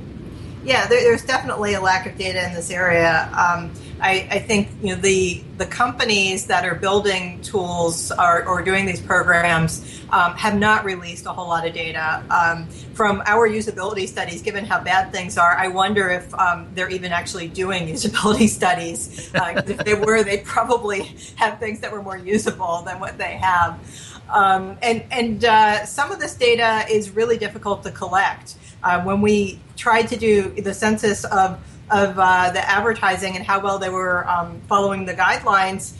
yeah, 0.64 0.86
there, 0.86 1.02
there's 1.02 1.24
definitely 1.24 1.74
a 1.74 1.80
lack 1.80 2.06
of 2.06 2.16
data 2.16 2.44
in 2.46 2.54
this 2.54 2.70
area. 2.70 3.28
Um, 3.28 3.72
I, 4.00 4.26
I, 4.30 4.38
think 4.40 4.68
you 4.82 4.94
know 4.94 5.00
the 5.00 5.42
the 5.58 5.66
companies 5.66 6.46
that 6.46 6.64
are 6.64 6.74
building 6.74 7.40
tools 7.42 8.10
or, 8.10 8.44
or 8.46 8.62
doing 8.62 8.84
these 8.84 9.00
programs 9.00 10.02
um, 10.10 10.34
have 10.34 10.58
not 10.58 10.84
released 10.84 11.26
a 11.26 11.32
whole 11.32 11.48
lot 11.48 11.66
of 11.66 11.72
data. 11.72 12.22
Um, 12.28 12.68
from 12.94 13.22
our 13.26 13.48
usability 13.48 14.08
studies, 14.08 14.42
given 14.42 14.64
how 14.64 14.80
bad 14.82 15.12
things 15.12 15.38
are, 15.38 15.56
I 15.56 15.68
wonder 15.68 16.10
if 16.10 16.34
um, 16.34 16.68
they're 16.74 16.90
even 16.90 17.12
actually 17.12 17.48
doing 17.48 17.86
usability 17.94 18.48
studies. 18.48 19.32
Uh, 19.34 19.62
if 19.66 19.78
they 19.78 19.94
were, 19.94 20.24
they'd 20.24 20.44
probably 20.44 21.14
have 21.36 21.58
things 21.60 21.80
that 21.80 21.92
were 21.92 22.02
more 22.02 22.18
usable 22.18 22.82
than 22.82 22.98
what 22.98 23.18
they 23.18 23.36
have. 23.36 23.78
Um, 24.32 24.78
and 24.82 25.04
and 25.10 25.44
uh, 25.44 25.84
some 25.86 26.10
of 26.10 26.18
this 26.18 26.34
data 26.34 26.84
is 26.90 27.10
really 27.10 27.38
difficult 27.38 27.82
to 27.84 27.90
collect. 27.90 28.56
Uh, 28.82 29.02
when 29.02 29.20
we 29.20 29.60
tried 29.76 30.08
to 30.08 30.16
do 30.16 30.50
the 30.50 30.74
census 30.74 31.24
of 31.24 31.58
of 31.90 32.18
uh, 32.18 32.50
the 32.52 32.70
advertising 32.70 33.36
and 33.36 33.44
how 33.44 33.60
well 33.60 33.78
they 33.78 33.90
were 33.90 34.26
um, 34.26 34.60
following 34.66 35.04
the 35.04 35.12
guidelines, 35.12 35.94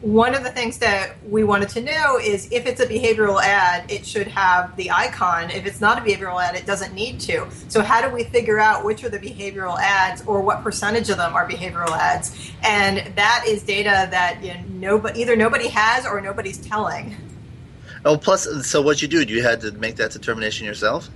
one 0.00 0.34
of 0.34 0.44
the 0.44 0.50
things 0.50 0.78
that 0.78 1.16
we 1.28 1.42
wanted 1.42 1.68
to 1.70 1.80
know 1.80 2.18
is 2.18 2.50
if 2.52 2.66
it's 2.66 2.80
a 2.80 2.86
behavioral 2.86 3.40
ad, 3.40 3.90
it 3.90 4.04
should 4.04 4.28
have 4.28 4.76
the 4.76 4.90
icon. 4.90 5.50
If 5.50 5.66
it's 5.66 5.80
not 5.80 5.98
a 5.98 6.00
behavioral 6.02 6.42
ad, 6.42 6.54
it 6.54 6.66
doesn't 6.66 6.94
need 6.94 7.18
to. 7.20 7.48
So, 7.68 7.82
how 7.82 8.06
do 8.06 8.14
we 8.14 8.24
figure 8.24 8.58
out 8.58 8.84
which 8.84 9.04
are 9.04 9.08
the 9.08 9.18
behavioral 9.18 9.78
ads 9.78 10.22
or 10.26 10.42
what 10.42 10.62
percentage 10.62 11.08
of 11.08 11.16
them 11.16 11.34
are 11.34 11.48
behavioral 11.48 11.90
ads? 11.90 12.52
And 12.62 12.98
that 13.16 13.44
is 13.48 13.62
data 13.62 14.08
that 14.10 14.42
you 14.42 14.54
know, 14.54 14.96
nobody, 14.96 15.22
either 15.22 15.34
nobody 15.34 15.68
has 15.68 16.06
or 16.06 16.20
nobody's 16.20 16.58
telling. 16.58 17.16
Oh, 18.04 18.18
plus, 18.18 18.46
so 18.66 18.82
what 18.82 19.00
you 19.00 19.08
do? 19.08 19.22
You 19.22 19.42
had 19.42 19.62
to 19.62 19.72
make 19.72 19.96
that 19.96 20.12
determination 20.12 20.66
yourself. 20.66 21.08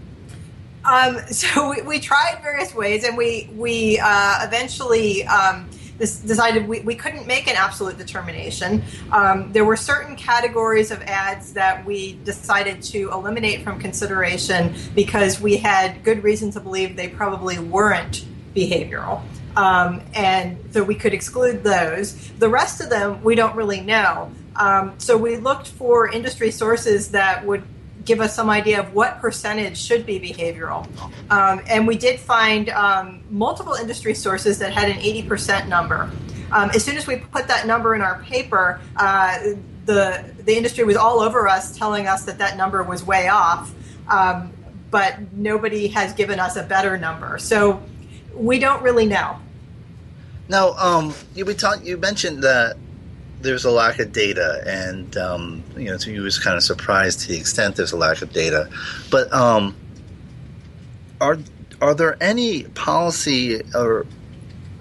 Um, 0.84 1.18
so 1.30 1.70
we, 1.70 1.82
we, 1.82 2.00
tried 2.00 2.40
various 2.42 2.74
ways, 2.74 3.04
and 3.04 3.16
we 3.16 3.50
we 3.54 3.98
uh, 4.02 4.44
eventually 4.44 5.24
um, 5.24 5.68
decided 5.98 6.66
we, 6.66 6.80
we 6.80 6.94
couldn't 6.94 7.26
make 7.26 7.46
an 7.46 7.56
absolute 7.56 7.98
determination. 7.98 8.82
Um, 9.12 9.52
there 9.52 9.64
were 9.64 9.76
certain 9.76 10.16
categories 10.16 10.90
of 10.90 11.02
ads 11.02 11.52
that 11.52 11.84
we 11.84 12.14
decided 12.24 12.82
to 12.84 13.10
eliminate 13.12 13.62
from 13.62 13.78
consideration 13.78 14.74
because 14.94 15.40
we 15.40 15.58
had 15.58 16.02
good 16.02 16.24
reason 16.24 16.50
to 16.52 16.60
believe 16.60 16.96
they 16.96 17.08
probably 17.08 17.58
weren't 17.58 18.24
behavioral. 18.56 19.22
Um, 19.56 20.00
and 20.14 20.58
so 20.70 20.82
we 20.82 20.94
could 20.94 21.12
exclude 21.12 21.62
those. 21.62 22.30
The 22.38 22.48
rest 22.48 22.80
of 22.80 22.88
them 22.88 23.22
we 23.22 23.34
don't 23.34 23.54
really 23.56 23.80
know. 23.80 24.30
Um, 24.56 24.94
so 24.98 25.16
we 25.16 25.36
looked 25.36 25.68
for 25.68 26.08
industry 26.08 26.50
sources 26.50 27.10
that 27.10 27.44
would 27.44 27.64
give 28.10 28.20
us 28.20 28.34
some 28.34 28.50
idea 28.50 28.80
of 28.80 28.92
what 28.92 29.20
percentage 29.20 29.78
should 29.78 30.04
be 30.04 30.18
behavioral. 30.18 30.84
Um, 31.30 31.62
and 31.68 31.86
we 31.86 31.96
did 31.96 32.18
find 32.18 32.68
um, 32.70 33.22
multiple 33.30 33.74
industry 33.74 34.14
sources 34.14 34.58
that 34.58 34.72
had 34.72 34.90
an 34.90 34.96
80% 34.96 35.68
number. 35.68 36.10
Um, 36.50 36.70
as 36.70 36.84
soon 36.84 36.96
as 36.96 37.06
we 37.06 37.18
put 37.18 37.46
that 37.46 37.68
number 37.68 37.94
in 37.94 38.00
our 38.00 38.20
paper, 38.24 38.80
uh, 38.96 39.38
the 39.86 40.24
the 40.44 40.56
industry 40.56 40.82
was 40.82 40.96
all 40.96 41.20
over 41.20 41.46
us, 41.46 41.78
telling 41.78 42.08
us 42.08 42.24
that 42.24 42.38
that 42.38 42.56
number 42.56 42.82
was 42.82 43.04
way 43.04 43.28
off. 43.28 43.72
Um, 44.08 44.52
but 44.90 45.32
nobody 45.32 45.86
has 45.86 46.12
given 46.12 46.40
us 46.40 46.56
a 46.56 46.64
better 46.64 46.98
number, 46.98 47.38
so 47.38 47.80
we 48.34 48.58
don't 48.58 48.82
really 48.82 49.06
know. 49.06 49.38
Now, 50.48 50.72
um, 50.72 51.14
you 51.36 51.44
we 51.44 51.54
talk, 51.54 51.84
you 51.84 51.96
mentioned 51.96 52.42
that 52.42 52.76
there's 53.40 53.64
a 53.64 53.70
lack 53.70 53.98
of 53.98 54.12
data, 54.12 54.62
and 54.66 55.16
um, 55.16 55.62
you 55.76 55.86
know, 55.86 55.96
so 55.96 56.10
you 56.10 56.22
was 56.22 56.38
kind 56.38 56.56
of 56.56 56.62
surprised 56.62 57.20
to 57.20 57.28
the 57.28 57.38
extent 57.38 57.76
there's 57.76 57.92
a 57.92 57.96
lack 57.96 58.22
of 58.22 58.32
data. 58.32 58.70
But 59.10 59.32
um, 59.32 59.74
are 61.20 61.38
are 61.80 61.94
there 61.94 62.16
any 62.22 62.64
policy 62.64 63.62
or 63.74 64.06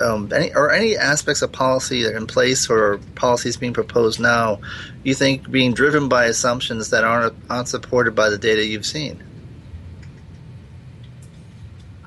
um, 0.01 0.31
any 0.33 0.53
or 0.53 0.71
any 0.71 0.97
aspects 0.97 1.41
of 1.41 1.51
policy 1.51 2.03
that 2.03 2.13
are 2.13 2.17
in 2.17 2.27
place 2.27 2.69
or 2.69 2.99
policies 3.15 3.57
being 3.57 3.73
proposed 3.73 4.19
now 4.19 4.59
you 5.03 5.13
think 5.13 5.49
being 5.49 5.73
driven 5.73 6.09
by 6.09 6.25
assumptions 6.25 6.89
that 6.89 7.03
aren't 7.03 7.33
aren't 7.49 7.67
supported 7.67 8.15
by 8.15 8.29
the 8.29 8.37
data 8.37 8.65
you've 8.65 8.85
seen? 8.85 9.23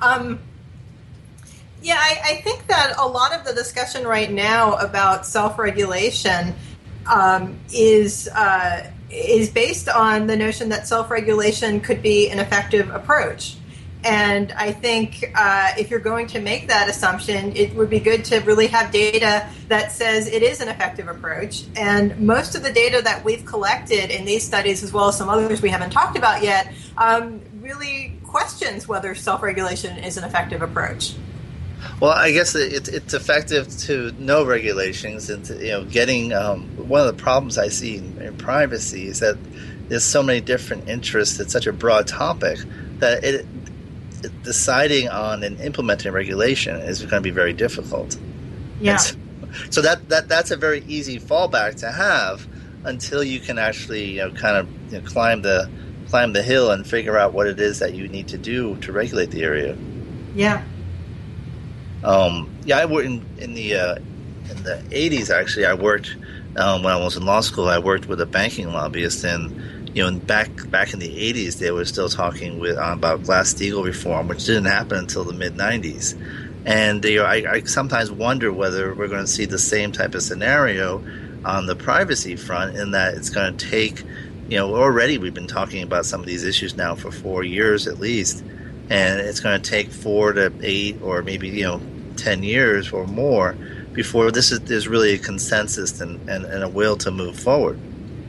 Um, 0.01 0.41
yeah, 1.83 1.99
I, 1.99 2.21
I, 2.25 2.41
think 2.43 2.67
that 2.69 2.95
a 2.99 3.07
lot 3.07 3.35
of 3.35 3.45
the 3.45 3.53
discussion 3.53 4.07
right 4.07 4.31
now 4.31 4.75
about 4.75 5.27
self-regulation 5.27 6.55
um, 7.07 7.59
is 7.73 8.29
uh, 8.29 8.91
is 9.11 9.51
based 9.51 9.89
on 9.89 10.27
the 10.27 10.37
notion 10.37 10.69
that 10.71 10.87
self-regulation 10.87 11.81
could 11.81 12.01
be 12.01 12.31
an 12.31 12.39
effective 12.39 12.89
approach. 12.91 13.57
And 14.05 14.51
I 14.53 14.73
think 14.73 15.33
uh, 15.37 15.73
if 15.79 15.91
you're 15.91 16.01
going 16.01 16.27
to 16.29 16.41
make 16.41 16.67
that 16.69 16.89
assumption, 16.89 17.55
it 17.57 17.75
would 17.75 17.91
be 17.91 18.01
good 18.01 18.25
to 18.27 18.41
really 18.41 18.67
have 18.67 18.91
data 18.91 19.49
that 19.69 19.93
says 19.93 20.27
it 20.27 20.43
is 20.43 20.61
an 20.61 20.69
effective 20.69 21.07
approach. 21.07 21.65
And 21.77 22.19
most 22.19 22.57
of 22.57 22.65
the 22.65 22.73
data 22.73 23.01
that 23.03 23.25
we've 23.25 23.45
collected 23.45 24.11
in 24.11 24.25
these 24.25 24.45
studies, 24.45 24.83
as 24.83 24.93
well 24.93 25.09
as 25.09 25.17
some 25.17 25.29
others 25.29 25.63
we 25.63 25.69
haven't 25.69 25.91
talked 25.91 26.19
about 26.19 26.43
yet, 26.43 26.73
um, 26.97 27.41
really 27.61 28.19
questions 28.25 28.89
whether 28.89 29.15
self 29.15 29.43
regulation 29.43 29.99
is 29.99 30.17
an 30.17 30.25
effective 30.25 30.63
approach. 30.63 31.15
Well, 32.01 32.11
I 32.11 32.33
guess 32.33 32.55
it, 32.55 32.89
it's 32.89 33.15
effective 33.15 33.69
to 33.81 34.13
know 34.19 34.45
regulations 34.45 35.31
and 35.31 35.45
to, 35.47 35.55
you 35.55 35.71
know 35.73 35.85
getting 35.85 36.33
um, 36.33 36.67
one 36.89 37.01
of 37.01 37.17
the 37.17 37.23
problems 37.23 37.59
I 37.59 37.69
see 37.69 37.99
in, 37.99 38.21
in, 38.21 38.37
privacy 38.37 39.07
is 39.07 39.21
that 39.21 39.37
there's 39.89 40.05
so 40.05 40.23
many 40.23 40.41
different 40.41 40.89
interests. 40.89 41.39
It's 41.39 41.53
such 41.53 41.67
a 41.67 41.73
broad 41.73 42.07
topic 42.07 42.59
that 42.99 43.25
it, 43.25 43.47
it 44.25 44.43
deciding 44.43 45.09
on 45.09 45.43
and 45.43 45.61
implementing 45.61 46.13
regulation 46.13 46.77
is 46.77 47.01
going 47.01 47.11
to 47.11 47.21
be 47.21 47.31
very 47.31 47.53
difficult. 47.53 48.17
Yeah. 48.81 48.97
So, 48.97 49.17
so, 49.71 49.83
that, 49.83 50.09
that 50.09 50.29
that's 50.29 50.51
a 50.51 50.57
very 50.57 50.85
easy 50.89 51.19
fallback 51.19 51.77
to 51.81 51.93
have 51.93 52.47
until 52.85 53.23
you 53.23 53.39
can 53.39 53.59
actually 53.59 54.05
you 54.13 54.19
know 54.19 54.31
kind 54.33 54.57
of 54.57 54.93
you 54.93 55.01
know, 55.01 55.07
climb 55.07 55.43
the 55.43 55.71
climb 56.09 56.33
the 56.33 56.43
hill 56.43 56.71
and 56.71 56.87
figure 56.87 57.17
out 57.17 57.33
what 57.33 57.47
it 57.47 57.61
is 57.61 57.79
that 57.79 57.95
you 57.95 58.09
need 58.09 58.29
to 58.29 58.39
do 58.39 58.77
to 58.77 58.93
regulate 58.93 59.31
the 59.31 59.43
area. 59.43 59.77
Yeah. 60.35 60.63
Um, 62.05 62.51
yeah, 62.65 62.79
I 62.79 62.85
worked 62.87 63.07
in, 63.07 63.25
in 63.39 63.55
the 63.55 63.75
uh, 63.77 63.95
in 64.51 64.63
the 64.63 64.83
'80s. 64.91 65.31
Actually, 65.31 65.67
I 65.67 65.75
worked 65.75 66.17
um, 66.57 66.83
when 66.83 66.93
I 66.93 66.97
was 66.97 67.17
in 67.17 67.25
law 67.25 67.41
school. 67.41 67.69
I 67.69 67.79
worked 67.79 68.09
with 68.09 68.21
a 68.21 68.27
banking 68.27 68.73
lobbyist, 68.73 69.25
and 69.25 69.97
you 69.97 70.03
know, 70.03 70.19
back 70.19 70.51
back 70.71 70.93
in 70.93 70.99
the 70.99 71.09
'80s, 71.09 71.59
they 71.59 71.71
were 71.71 71.85
still 71.85 72.09
talking 72.09 72.59
with 72.59 72.77
uh, 72.77 72.93
about 72.93 73.23
Glass 73.23 73.55
Steagall 73.55 73.85
reform, 73.85 74.29
which 74.29 74.45
didn't 74.45 74.67
happen 74.67 74.99
until 74.99 75.25
the 75.25 75.33
mid 75.33 75.55
'90s. 75.55 76.19
And 76.65 77.03
know, 77.05 77.25
I, 77.25 77.55
I 77.55 77.63
sometimes 77.65 78.11
wonder 78.11 78.53
whether 78.53 78.95
we're 78.95 79.09
going 79.09 79.25
to 79.25 79.31
see 79.31 79.47
the 79.47 79.59
same 79.59 79.93
type 79.93 80.15
of 80.15 80.23
scenario 80.23 81.03
on 81.45 81.67
the 81.67 81.75
privacy 81.75 82.37
front, 82.37 82.77
in 82.77 82.93
that 82.93 83.15
it's 83.15 83.31
going 83.31 83.57
to 83.57 83.71
take, 83.71 84.05
you 84.49 84.57
know, 84.57 84.75
already 84.75 85.19
we've 85.19 85.35
been 85.35 85.49
talking 85.49 85.83
about 85.83 86.07
some 86.07 86.21
of 86.21 86.27
these 86.27 86.45
issues 86.45 86.77
now 86.77 86.95
for 86.95 87.11
four 87.11 87.43
years 87.43 87.89
at 87.89 87.99
least, 87.99 88.45
and 88.93 89.21
it's 89.21 89.41
going 89.41 89.61
to 89.61 89.71
take 89.71 89.91
four 89.91 90.35
to 90.35 90.53
eight 90.61 91.01
or 91.01 91.23
maybe 91.23 91.49
you 91.49 91.65
know 91.65 91.81
10 92.17 92.43
years 92.43 92.93
or 92.93 93.07
more 93.07 93.57
before 93.95 94.31
this 94.31 94.53
is 94.53 94.61
there's 94.61 94.87
really 94.87 95.15
a 95.15 95.19
consensus 95.19 95.99
and, 96.03 96.29
and, 96.29 96.45
and 96.45 96.63
a 96.63 96.69
will 96.69 96.97
to 96.97 97.11
move 97.11 97.39
forward. 97.39 97.81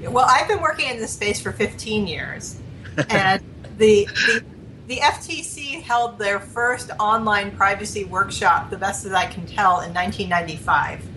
Well, 0.02 0.26
I've 0.28 0.48
been 0.48 0.62
working 0.62 0.90
in 0.90 0.98
this 0.98 1.12
space 1.12 1.42
for 1.42 1.52
15 1.52 2.08
years, 2.08 2.60
and 3.10 3.42
the, 3.78 4.06
the 4.06 4.44
the 4.88 4.98
FTC 4.98 5.82
held 5.82 6.20
their 6.20 6.42
first 6.42 6.92
online 7.00 7.56
privacy 7.56 8.04
workshop, 8.04 8.70
the 8.70 8.78
best 8.78 9.06
that 9.06 9.16
I 9.16 9.28
can 9.28 9.46
tell, 9.46 9.80
in 9.80 9.94
1995. 9.94 11.08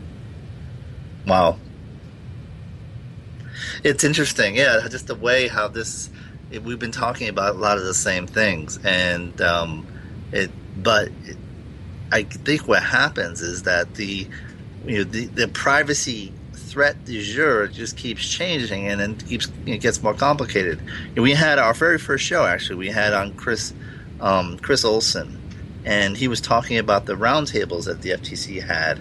Wow. 1.27 1.59
It's 3.83 4.05
interesting, 4.05 4.55
yeah, 4.55 4.87
just 4.89 5.09
the 5.09 5.17
way 5.17 5.49
how 5.49 5.67
this 5.67 6.11
we've 6.51 6.79
been 6.79 6.93
talking 6.93 7.29
about 7.29 7.55
a 7.55 7.59
lot 7.59 7.79
of 7.79 7.85
the 7.85 7.95
same 7.95 8.27
things, 8.27 8.79
and 8.85 9.41
um, 9.41 9.87
it, 10.33 10.51
but 10.83 11.09
it, 11.25 11.37
I 12.13 12.23
think 12.23 12.69
what 12.69 12.83
happens 12.83 13.41
is 13.41 13.65
that 13.65 13.95
the 13.95 14.29
you 14.85 14.99
know 14.99 15.05
the, 15.05 15.27
the 15.27 15.49
privacy 15.49 16.33
threat 16.55 17.05
du 17.05 17.23
jour 17.23 17.67
just 17.67 17.97
keeps 17.97 18.29
changing 18.29 18.87
and 18.87 19.01
then 19.01 19.17
keeps 19.17 19.49
it 19.65 19.79
gets 19.79 20.03
more 20.03 20.15
complicated. 20.15 20.81
we 21.17 21.33
had 21.33 21.59
our 21.59 21.73
very 21.73 21.99
first 21.99 22.25
show 22.25 22.45
actually 22.45 22.77
we 22.77 22.89
had 22.89 23.13
on 23.15 23.33
Chris 23.35 23.73
um, 24.21 24.59
Chris 24.59 24.85
Olsen, 24.85 25.41
and 25.85 26.17
he 26.17 26.29
was 26.29 26.41
talking 26.41 26.79
about 26.79 27.07
the 27.07 27.15
roundtables 27.15 27.85
that 27.85 28.03
the 28.03 28.11
FTC 28.11 28.63
had. 28.63 29.01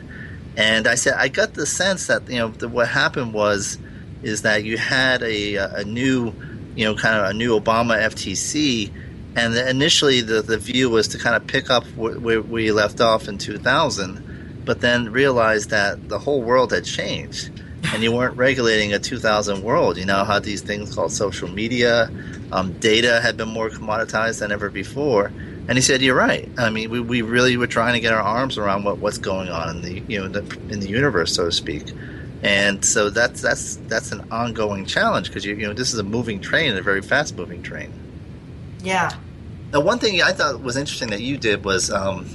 And 0.57 0.87
I 0.87 0.95
said, 0.95 1.15
I 1.17 1.27
got 1.27 1.53
the 1.53 1.65
sense 1.65 2.07
that 2.07 2.29
you 2.29 2.39
know 2.39 2.49
the, 2.49 2.67
what 2.67 2.87
happened 2.87 3.33
was 3.33 3.77
is 4.23 4.41
that 4.41 4.63
you 4.63 4.77
had 4.77 5.21
a, 5.21 5.55
a 5.55 5.83
new, 5.83 6.33
you 6.75 6.85
know, 6.85 6.95
kind 6.95 7.15
of 7.15 7.29
a 7.29 7.33
new 7.33 7.59
Obama 7.59 7.97
FTC, 7.97 8.91
and 9.35 9.53
the, 9.53 9.69
initially 9.69 10.21
the, 10.21 10.41
the 10.41 10.57
view 10.57 10.89
was 10.89 11.09
to 11.09 11.17
kind 11.17 11.35
of 11.35 11.45
pick 11.47 11.69
up 11.69 11.85
where, 11.95 12.41
we 12.41 12.71
left 12.71 13.01
off 13.01 13.27
in 13.27 13.37
2000, 13.37 14.63
but 14.65 14.81
then 14.81 15.11
realized 15.11 15.69
that 15.69 16.09
the 16.09 16.19
whole 16.19 16.41
world 16.41 16.71
had 16.71 16.85
changed, 16.85 17.49
and 17.93 18.01
you 18.01 18.11
weren't 18.11 18.37
regulating 18.37 18.93
a 18.93 18.99
2000 18.99 19.61
world. 19.61 19.97
You 19.97 20.05
now 20.05 20.23
had 20.23 20.43
these 20.43 20.61
things 20.61 20.95
called 20.95 21.11
social 21.11 21.49
media, 21.49 22.09
um, 22.51 22.73
data 22.79 23.19
had 23.21 23.37
been 23.37 23.49
more 23.49 23.69
commoditized 23.69 24.39
than 24.39 24.51
ever 24.51 24.69
before. 24.69 25.31
And 25.67 25.77
he 25.77 25.81
said, 25.81 26.01
"You're 26.01 26.15
right. 26.15 26.47
I 26.59 26.69
mean, 26.69 26.91
we, 26.91 26.99
we 26.99 27.21
really 27.23 27.57
were 27.57 27.65
trying 27.67 27.93
to 27.93 27.99
get 27.99 28.13
our 28.13 28.21
arms 28.21 28.57
around 28.59 28.83
what, 28.83 28.99
what's 28.99 29.17
going 29.17 29.49
on 29.49 29.75
in 29.75 29.81
the 29.81 30.03
you 30.07 30.19
know 30.19 30.27
the, 30.27 30.41
in 30.69 30.79
the 30.79 30.87
universe, 30.87 31.33
so 31.33 31.45
to 31.45 31.51
speak." 31.51 31.91
And 32.45 32.85
so 32.85 33.09
that's 33.09 33.41
that's 33.41 33.77
that's 33.87 34.11
an 34.11 34.27
ongoing 34.29 34.85
challenge 34.85 35.29
because 35.29 35.43
you 35.43 35.55
you 35.55 35.65
know 35.65 35.73
this 35.73 35.91
is 35.91 35.97
a 35.97 36.03
moving 36.03 36.39
train, 36.39 36.77
a 36.77 36.81
very 36.83 37.01
fast 37.01 37.35
moving 37.35 37.63
train. 37.63 37.91
Yeah. 38.83 39.11
Now, 39.73 39.79
one 39.79 39.97
thing 39.97 40.21
I 40.21 40.31
thought 40.31 40.61
was 40.61 40.77
interesting 40.77 41.09
that 41.09 41.21
you 41.21 41.37
did 41.37 41.65
was 41.65 41.89
um, 41.89 42.27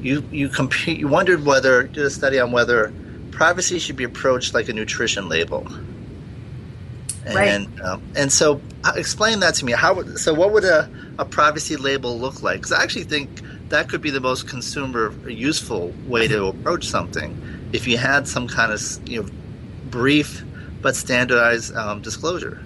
you 0.00 0.24
you 0.32 0.48
compete. 0.48 0.98
You 0.98 1.08
wondered 1.08 1.44
whether 1.44 1.82
did 1.82 2.06
a 2.06 2.08
study 2.08 2.40
on 2.40 2.52
whether 2.52 2.90
privacy 3.32 3.78
should 3.78 3.96
be 3.96 4.04
approached 4.04 4.54
like 4.54 4.70
a 4.70 4.72
nutrition 4.72 5.28
label. 5.28 5.66
Right. 7.26 7.48
And 7.48 7.80
um, 7.82 8.02
and 8.16 8.32
so 8.32 8.62
uh, 8.84 8.92
explain 8.96 9.40
that 9.40 9.56
to 9.56 9.66
me. 9.66 9.72
How 9.72 9.92
would, 9.92 10.18
so 10.18 10.32
what 10.32 10.54
would 10.54 10.64
a, 10.64 10.88
a 11.18 11.26
privacy 11.26 11.76
label 11.76 12.18
look 12.18 12.42
like? 12.42 12.60
Because 12.60 12.72
I 12.72 12.82
actually 12.82 13.04
think 13.04 13.42
that 13.68 13.90
could 13.90 14.00
be 14.00 14.08
the 14.08 14.20
most 14.20 14.48
consumer 14.48 15.12
useful 15.28 15.92
way 16.08 16.28
to 16.28 16.46
approach 16.46 16.86
something 16.86 17.36
if 17.74 17.86
you 17.86 17.98
had 17.98 18.26
some 18.26 18.48
kind 18.48 18.72
of 18.72 18.80
you 19.08 19.22
know 19.22 19.28
brief 19.90 20.42
but 20.82 20.96
standardized 20.96 21.74
um, 21.74 22.00
disclosure. 22.00 22.62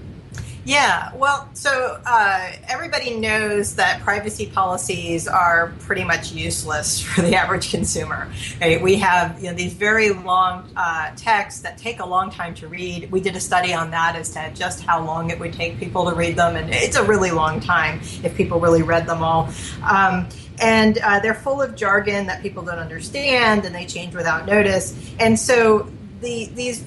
Yeah, 0.66 1.14
well, 1.16 1.46
so 1.52 2.00
uh, 2.06 2.52
everybody 2.68 3.16
knows 3.16 3.74
that 3.74 4.00
privacy 4.00 4.46
policies 4.46 5.28
are 5.28 5.74
pretty 5.80 6.04
much 6.04 6.32
useless 6.32 7.00
for 7.02 7.20
the 7.20 7.36
average 7.36 7.70
consumer. 7.70 8.30
Right? 8.60 8.80
We 8.80 8.96
have 8.96 9.38
you 9.42 9.50
know, 9.50 9.54
these 9.54 9.74
very 9.74 10.10
long 10.10 10.70
uh, 10.74 11.12
texts 11.16 11.60
that 11.62 11.76
take 11.76 12.00
a 12.00 12.06
long 12.06 12.30
time 12.30 12.54
to 12.54 12.68
read. 12.68 13.10
We 13.10 13.20
did 13.20 13.36
a 13.36 13.40
study 13.40 13.74
on 13.74 13.90
that 13.90 14.16
as 14.16 14.30
to 14.30 14.50
just 14.54 14.82
how 14.82 15.04
long 15.04 15.30
it 15.30 15.38
would 15.38 15.52
take 15.52 15.78
people 15.78 16.08
to 16.08 16.14
read 16.16 16.36
them, 16.36 16.56
and 16.56 16.70
it's 16.72 16.96
a 16.96 17.04
really 17.04 17.30
long 17.30 17.60
time 17.60 18.00
if 18.22 18.34
people 18.34 18.58
really 18.58 18.82
read 18.82 19.06
them 19.06 19.22
all. 19.22 19.50
Um, 19.82 20.28
and 20.60 20.98
uh, 20.98 21.18
they're 21.20 21.34
full 21.34 21.60
of 21.60 21.74
jargon 21.74 22.26
that 22.28 22.40
people 22.40 22.62
don't 22.62 22.78
understand, 22.78 23.66
and 23.66 23.74
they 23.74 23.84
change 23.84 24.14
without 24.14 24.46
notice. 24.46 24.98
And 25.18 25.38
so 25.38 25.90
the, 26.20 26.46
these 26.54 26.84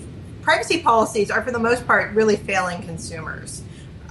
privacy 0.47 0.81
policies 0.81 1.29
are, 1.29 1.43
for 1.43 1.51
the 1.51 1.59
most 1.59 1.85
part, 1.85 2.13
really 2.13 2.37
failing 2.37 2.81
consumers. 2.83 3.61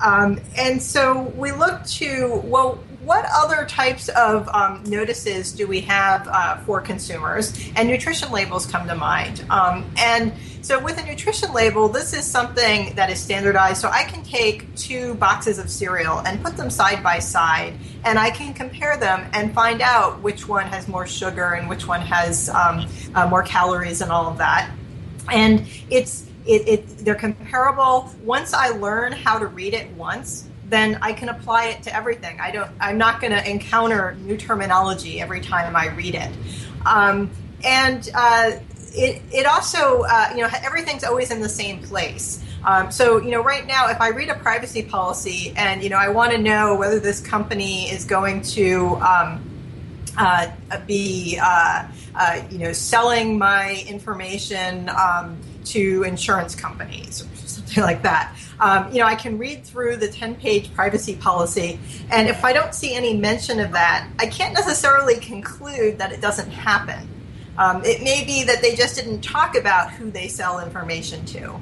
Um, 0.04 0.38
and 0.54 0.82
so 0.82 1.22
we 1.34 1.50
look 1.50 1.82
to, 1.84 2.42
well, 2.44 2.74
what 3.00 3.24
other 3.34 3.64
types 3.64 4.10
of 4.10 4.46
um, 4.50 4.82
notices 4.84 5.50
do 5.52 5.66
we 5.66 5.80
have 5.80 6.28
uh, 6.28 6.58
for 6.58 6.82
consumers? 6.82 7.58
And 7.74 7.88
nutrition 7.88 8.30
labels 8.32 8.66
come 8.66 8.86
to 8.86 8.94
mind. 8.94 9.46
Um, 9.48 9.90
and 9.96 10.34
so 10.60 10.78
with 10.78 10.98
a 10.98 11.06
nutrition 11.06 11.54
label, 11.54 11.88
this 11.88 12.12
is 12.12 12.26
something 12.26 12.94
that 12.96 13.08
is 13.08 13.18
standardized. 13.18 13.80
So 13.80 13.88
I 13.88 14.04
can 14.04 14.22
take 14.22 14.74
two 14.76 15.14
boxes 15.14 15.58
of 15.58 15.70
cereal 15.70 16.18
and 16.18 16.44
put 16.44 16.58
them 16.58 16.68
side 16.68 17.02
by 17.02 17.18
side, 17.18 17.78
and 18.04 18.18
I 18.18 18.28
can 18.28 18.52
compare 18.52 18.98
them 18.98 19.26
and 19.32 19.54
find 19.54 19.80
out 19.80 20.20
which 20.20 20.46
one 20.46 20.66
has 20.66 20.86
more 20.86 21.06
sugar 21.06 21.54
and 21.54 21.66
which 21.66 21.86
one 21.86 22.02
has 22.02 22.50
um, 22.50 22.86
uh, 23.14 23.26
more 23.26 23.42
calories 23.42 24.02
and 24.02 24.12
all 24.12 24.26
of 24.26 24.36
that. 24.36 24.70
And 25.32 25.66
it's 25.90 26.25
it, 26.46 26.68
it, 26.68 26.98
they're 26.98 27.14
comparable. 27.14 28.10
Once 28.24 28.54
I 28.54 28.68
learn 28.68 29.12
how 29.12 29.38
to 29.38 29.46
read 29.46 29.74
it 29.74 29.90
once, 29.92 30.48
then 30.68 30.98
I 31.02 31.12
can 31.12 31.28
apply 31.28 31.66
it 31.66 31.82
to 31.84 31.94
everything. 31.94 32.40
I 32.40 32.50
don't. 32.50 32.70
I'm 32.80 32.98
not 32.98 33.20
going 33.20 33.32
to 33.32 33.48
encounter 33.48 34.16
new 34.20 34.36
terminology 34.36 35.20
every 35.20 35.40
time 35.40 35.76
I 35.76 35.88
read 35.88 36.14
it. 36.14 36.30
Um, 36.84 37.30
and 37.64 38.08
uh, 38.14 38.52
it, 38.92 39.22
it 39.32 39.46
also, 39.46 40.02
uh, 40.02 40.30
you 40.34 40.42
know, 40.42 40.48
everything's 40.62 41.04
always 41.04 41.30
in 41.30 41.40
the 41.40 41.48
same 41.48 41.82
place. 41.82 42.42
Um, 42.64 42.90
so, 42.90 43.18
you 43.18 43.30
know, 43.30 43.42
right 43.42 43.64
now, 43.66 43.88
if 43.88 44.00
I 44.00 44.08
read 44.08 44.28
a 44.28 44.34
privacy 44.34 44.82
policy 44.82 45.52
and, 45.56 45.82
you 45.82 45.88
know, 45.88 45.98
I 45.98 46.08
want 46.08 46.32
to 46.32 46.38
know 46.38 46.74
whether 46.74 46.98
this 46.98 47.20
company 47.20 47.88
is 47.90 48.04
going 48.04 48.42
to 48.42 48.96
um, 48.96 49.40
uh, 50.18 50.48
be, 50.86 51.38
uh, 51.40 51.86
uh, 52.14 52.42
you 52.50 52.58
know, 52.58 52.72
selling 52.72 53.38
my 53.38 53.84
information 53.86 54.88
um, 54.88 55.38
to 55.66 56.02
insurance 56.04 56.54
companies 56.54 57.22
or 57.22 57.46
something 57.46 57.82
like 57.82 58.02
that. 58.02 58.34
Um, 58.60 58.90
you 58.92 58.98
know, 58.98 59.06
I 59.06 59.14
can 59.14 59.38
read 59.38 59.64
through 59.64 59.96
the 59.96 60.08
10 60.08 60.36
page 60.36 60.72
privacy 60.74 61.16
policy, 61.16 61.78
and 62.10 62.28
if 62.28 62.44
I 62.44 62.52
don't 62.52 62.74
see 62.74 62.94
any 62.94 63.16
mention 63.16 63.60
of 63.60 63.72
that, 63.72 64.08
I 64.18 64.26
can't 64.26 64.54
necessarily 64.54 65.16
conclude 65.16 65.98
that 65.98 66.12
it 66.12 66.20
doesn't 66.20 66.50
happen. 66.50 67.08
Um, 67.58 67.84
it 67.84 68.02
may 68.02 68.24
be 68.24 68.44
that 68.44 68.60
they 68.62 68.74
just 68.74 68.96
didn't 68.96 69.22
talk 69.22 69.56
about 69.56 69.90
who 69.90 70.10
they 70.10 70.28
sell 70.28 70.60
information 70.60 71.24
to. 71.26 71.58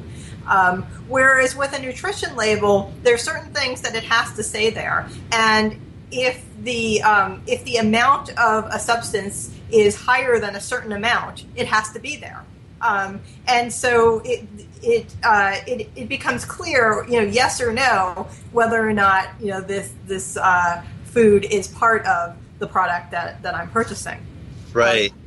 Um, 0.46 0.82
whereas 1.08 1.56
with 1.56 1.72
a 1.72 1.80
nutrition 1.80 2.36
label, 2.36 2.92
there 3.02 3.14
are 3.14 3.18
certain 3.18 3.52
things 3.52 3.80
that 3.82 3.94
it 3.94 4.04
has 4.04 4.34
to 4.36 4.42
say 4.42 4.70
there, 4.70 5.08
and 5.32 5.80
if 6.10 6.44
the 6.62 7.02
um, 7.02 7.42
if 7.46 7.64
the 7.64 7.76
amount 7.76 8.30
of 8.38 8.66
a 8.66 8.78
substance 8.78 9.54
is 9.70 9.96
higher 9.96 10.38
than 10.38 10.54
a 10.54 10.60
certain 10.60 10.92
amount, 10.92 11.44
it 11.56 11.66
has 11.66 11.90
to 11.92 11.98
be 11.98 12.16
there. 12.16 12.44
Um, 12.80 13.20
and 13.46 13.72
so 13.72 14.20
it 14.24 14.46
it, 14.82 15.14
uh, 15.22 15.56
it 15.66 15.88
it 15.96 16.08
becomes 16.08 16.44
clear, 16.44 17.04
you 17.08 17.20
know, 17.20 17.26
yes 17.26 17.60
or 17.60 17.72
no, 17.72 18.28
whether 18.52 18.86
or 18.86 18.92
not 18.92 19.28
you 19.40 19.48
know 19.48 19.60
this 19.60 19.92
this 20.06 20.36
uh, 20.36 20.82
food 21.04 21.46
is 21.46 21.68
part 21.68 22.04
of 22.06 22.36
the 22.58 22.66
product 22.66 23.10
that, 23.12 23.42
that 23.42 23.54
I'm 23.54 23.70
purchasing. 23.70 24.24
Right. 24.72 25.12
Um, 25.12 25.18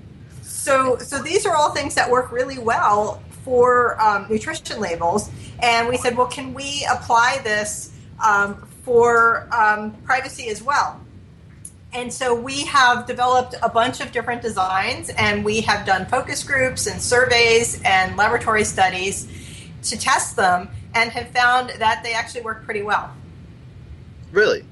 so 0.41 0.97
so 0.97 1.21
these 1.21 1.45
are 1.45 1.55
all 1.55 1.71
things 1.71 1.95
that 1.95 2.09
work 2.09 2.31
really 2.31 2.59
well 2.59 3.23
for 3.43 3.99
um, 4.01 4.27
nutrition 4.29 4.79
labels, 4.79 5.29
and 5.61 5.87
we 5.87 5.97
said, 5.97 6.17
well, 6.17 6.27
can 6.27 6.53
we 6.53 6.85
apply 6.91 7.39
this 7.43 7.93
um, 8.23 8.67
for 8.83 9.47
um, 9.53 9.93
privacy 10.03 10.49
as 10.49 10.61
well? 10.61 11.01
And 11.93 12.11
so 12.13 12.35
we 12.35 12.65
have 12.65 13.07
developed 13.07 13.55
a 13.63 13.69
bunch 13.69 14.01
of 14.01 14.11
different 14.11 14.41
designs, 14.41 15.09
and 15.09 15.43
we 15.43 15.61
have 15.61 15.85
done 15.85 16.05
focus 16.05 16.43
groups 16.43 16.85
and 16.85 17.01
surveys 17.01 17.81
and 17.83 18.17
laboratory 18.17 18.65
studies 18.65 19.27
to 19.83 19.97
test 19.97 20.35
them, 20.35 20.69
and 20.93 21.11
have 21.11 21.29
found 21.29 21.69
that 21.69 22.03
they 22.03 22.13
actually 22.13 22.41
work 22.41 22.65
pretty 22.65 22.81
well. 22.81 23.11
Really? 24.31 24.65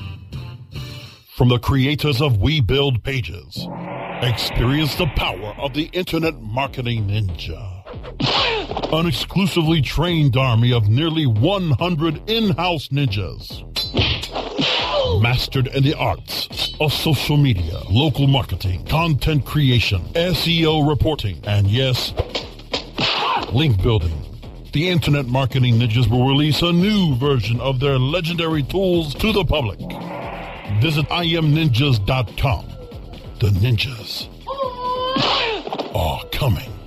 From 1.35 1.49
the 1.49 1.59
creators 1.59 2.21
of 2.21 2.37
We 2.37 2.59
Build 2.59 3.03
Pages, 3.03 3.67
experience 4.21 4.95
the 4.95 5.07
power 5.15 5.55
of 5.57 5.73
the 5.73 5.89
Internet 5.93 6.41
Marketing 6.41 7.07
Ninja. 7.07 8.93
An 8.93 9.07
exclusively 9.07 9.81
trained 9.81 10.35
army 10.35 10.73
of 10.73 10.89
nearly 10.89 11.25
100 11.25 12.29
in-house 12.29 12.89
ninjas 12.89 13.63
mastered 15.19 15.67
in 15.67 15.83
the 15.83 15.93
arts 15.95 16.73
of 16.79 16.93
social 16.93 17.37
media, 17.37 17.79
local 17.89 18.27
marketing, 18.27 18.85
content 18.85 19.45
creation, 19.45 20.01
SEO 20.13 20.87
reporting, 20.87 21.39
and 21.45 21.67
yes, 21.67 22.13
link 23.51 23.81
building. 23.81 24.13
The 24.71 24.89
Internet 24.89 25.25
Marketing 25.25 25.75
Ninjas 25.75 26.07
will 26.07 26.27
release 26.27 26.61
a 26.61 26.71
new 26.71 27.15
version 27.15 27.59
of 27.59 27.79
their 27.79 27.97
legendary 27.97 28.63
tools 28.63 29.15
to 29.15 29.31
the 29.31 29.43
public. 29.43 29.79
Visit 30.81 31.07
imninjas.com. 31.09 32.65
The 33.39 33.47
ninjas 33.47 34.27
are 35.95 36.23
coming. 36.31 36.78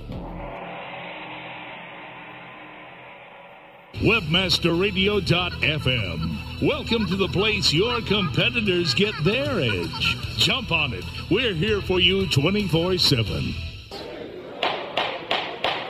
Webmasterradio.fm. 4.03 6.61
Welcome 6.61 7.07
to 7.07 7.15
the 7.15 7.29
place 7.29 7.71
your 7.71 8.01
competitors 8.01 8.93
get 8.93 9.15
their 9.23 9.61
edge. 9.61 10.17
Jump 10.35 10.73
on 10.73 10.93
it. 10.93 11.05
We're 11.31 11.53
here 11.53 11.81
for 11.81 12.01
you 12.01 12.29
24 12.29 12.97
7. 12.97 13.55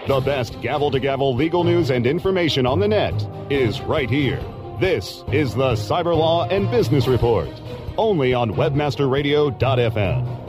The 0.08 0.22
best 0.24 0.62
gavel 0.62 0.92
to 0.92 1.00
gavel 1.00 1.34
legal 1.34 1.64
news 1.64 1.90
and 1.90 2.06
information 2.06 2.68
on 2.68 2.80
the 2.80 2.88
net 2.88 3.16
is 3.50 3.82
right 3.82 4.12
here. 4.12 4.44
This 4.80 5.24
is 5.32 5.56
the 5.56 5.72
Cyber 5.72 6.16
Law 6.16 6.48
and 6.50 6.70
Business 6.70 7.08
Report, 7.08 7.50
only 7.98 8.36
on 8.36 8.52
webmasterradio.fm. 8.52 10.40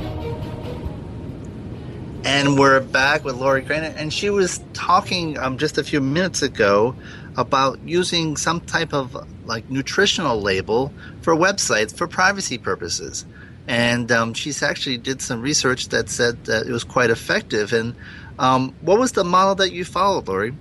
And 2.27 2.59
we're 2.59 2.81
back 2.81 3.23
with 3.25 3.37
Lori 3.37 3.63
Cranor, 3.63 3.95
and 3.97 4.13
she 4.13 4.29
was 4.29 4.63
talking 4.75 5.39
um, 5.39 5.57
just 5.57 5.79
a 5.79 5.85
few 5.85 6.01
minutes 6.01 6.43
ago 6.43 6.95
about 7.37 7.79
using 7.85 8.37
some 8.37 8.61
type 8.61 8.93
of 8.93 9.17
like 9.47 9.69
nutritional 9.71 10.41
label 10.41 10.93
for 11.23 11.35
websites 11.35 11.97
for 11.97 12.07
privacy 12.07 12.59
purposes. 12.59 13.25
And 13.67 14.13
um, 14.13 14.35
she's 14.35 14.63
actually 14.63 14.99
did 14.99 15.23
some 15.23 15.41
research 15.41 15.89
that 15.89 16.09
said 16.09 16.45
that 16.45 16.67
it 16.67 16.73
was 16.73 16.85
quite 16.85 17.11
effective. 17.11 17.73
And 17.73 17.95
um, 18.39 18.75
what 18.81 18.99
was 18.99 19.13
the 19.13 19.25
model 19.25 19.55
that 19.57 19.73
you 19.73 19.85
followed, 19.85 20.29
Lori? 20.29 20.55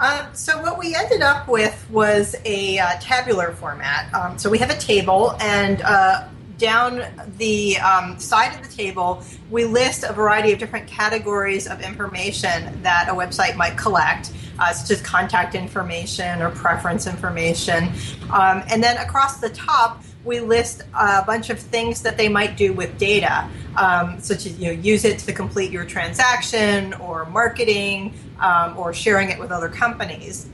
Um, 0.00 0.26
so 0.32 0.60
what 0.60 0.78
we 0.78 0.94
ended 0.94 1.22
up 1.22 1.48
with 1.48 1.88
was 1.90 2.34
a 2.44 2.78
uh, 2.78 2.96
tabular 3.00 3.52
format. 3.52 4.12
Um, 4.12 4.38
so 4.38 4.50
we 4.50 4.58
have 4.58 4.70
a 4.70 4.76
table, 4.76 5.36
and 5.40 5.80
uh, 5.82 6.26
down 6.58 7.04
the 7.36 7.78
um, 7.78 8.18
side 8.18 8.54
of 8.54 8.68
the 8.68 8.74
table, 8.74 9.22
we 9.50 9.64
list 9.64 10.04
a 10.04 10.12
variety 10.12 10.52
of 10.52 10.58
different 10.58 10.86
categories 10.86 11.66
of 11.66 11.80
information 11.82 12.82
that 12.82 13.08
a 13.08 13.12
website 13.12 13.56
might 13.56 13.76
collect, 13.76 14.32
uh, 14.58 14.72
such 14.72 14.90
as 14.90 15.02
contact 15.02 15.54
information 15.54 16.40
or 16.40 16.50
preference 16.50 17.06
information. 17.06 17.92
Um, 18.32 18.62
and 18.70 18.82
then 18.82 18.96
across 18.98 19.40
the 19.40 19.50
top, 19.50 20.02
we 20.24 20.40
list 20.40 20.82
a 20.94 21.22
bunch 21.24 21.50
of 21.50 21.58
things 21.58 22.02
that 22.02 22.16
they 22.16 22.28
might 22.28 22.56
do 22.56 22.72
with 22.72 22.96
data, 22.98 23.48
um, 23.76 24.20
such 24.20 24.46
as 24.46 24.58
you 24.58 24.66
know, 24.66 24.80
use 24.80 25.04
it 25.04 25.18
to 25.18 25.32
complete 25.32 25.70
your 25.70 25.84
transaction 25.84 26.94
or 26.94 27.26
marketing 27.26 28.14
um, 28.40 28.76
or 28.78 28.94
sharing 28.94 29.30
it 29.30 29.38
with 29.38 29.50
other 29.50 29.68
companies. 29.68 30.48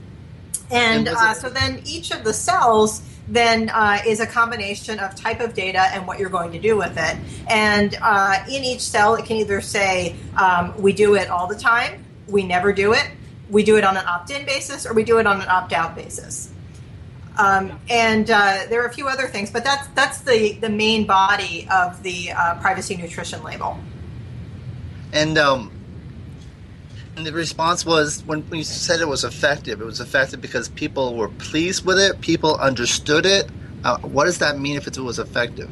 And, 0.69 1.07
and 1.07 1.17
uh, 1.17 1.33
so 1.33 1.49
then 1.49 1.81
each 1.85 2.11
of 2.11 2.23
the 2.23 2.33
cells 2.33 3.01
then 3.27 3.69
uh, 3.69 3.99
is 4.05 4.19
a 4.19 4.27
combination 4.27 4.99
of 4.99 5.15
type 5.15 5.39
of 5.39 5.53
data 5.53 5.81
and 5.93 6.05
what 6.05 6.19
you're 6.19 6.29
going 6.29 6.51
to 6.51 6.59
do 6.59 6.77
with 6.77 6.97
it. 6.97 7.17
And 7.49 7.97
uh, 8.01 8.43
in 8.47 8.63
each 8.63 8.81
cell, 8.81 9.15
it 9.15 9.25
can 9.25 9.37
either 9.37 9.61
say, 9.61 10.15
um, 10.37 10.79
we 10.81 10.93
do 10.93 11.15
it 11.15 11.29
all 11.29 11.47
the 11.47 11.55
time, 11.55 12.03
we 12.27 12.43
never 12.43 12.73
do 12.73 12.93
it, 12.93 13.09
we 13.49 13.63
do 13.63 13.77
it 13.77 13.83
on 13.83 13.97
an 13.97 14.05
opt 14.05 14.31
in 14.31 14.45
basis, 14.45 14.85
or 14.85 14.93
we 14.93 15.03
do 15.03 15.19
it 15.19 15.27
on 15.27 15.41
an 15.41 15.47
opt 15.47 15.73
out 15.73 15.95
basis. 15.95 16.51
Um, 17.37 17.79
and 17.89 18.29
uh, 18.29 18.65
there 18.69 18.83
are 18.83 18.87
a 18.87 18.93
few 18.93 19.07
other 19.07 19.27
things, 19.27 19.49
but 19.49 19.63
that's 19.63 19.87
that's 19.89 20.21
the, 20.21 20.53
the 20.53 20.69
main 20.69 21.05
body 21.05 21.67
of 21.71 22.03
the 22.03 22.31
uh, 22.31 22.55
privacy 22.55 22.97
nutrition 22.97 23.41
label. 23.43 23.79
And 25.13 25.37
um, 25.37 25.71
and 27.21 27.27
the 27.27 27.33
response 27.33 27.85
was 27.85 28.23
when 28.25 28.49
we 28.49 28.63
said 28.63 28.99
it 28.99 29.07
was 29.07 29.23
effective, 29.23 29.79
it 29.79 29.85
was 29.85 29.99
effective 29.99 30.41
because 30.41 30.69
people 30.69 31.15
were 31.15 31.27
pleased 31.27 31.85
with 31.85 31.99
it, 31.99 32.19
people 32.19 32.55
understood 32.55 33.27
it. 33.27 33.47
Uh, 33.83 33.99
what 33.99 34.25
does 34.25 34.39
that 34.39 34.57
mean 34.57 34.75
if 34.75 34.87
it 34.87 34.97
was 34.97 35.19
effective? 35.19 35.69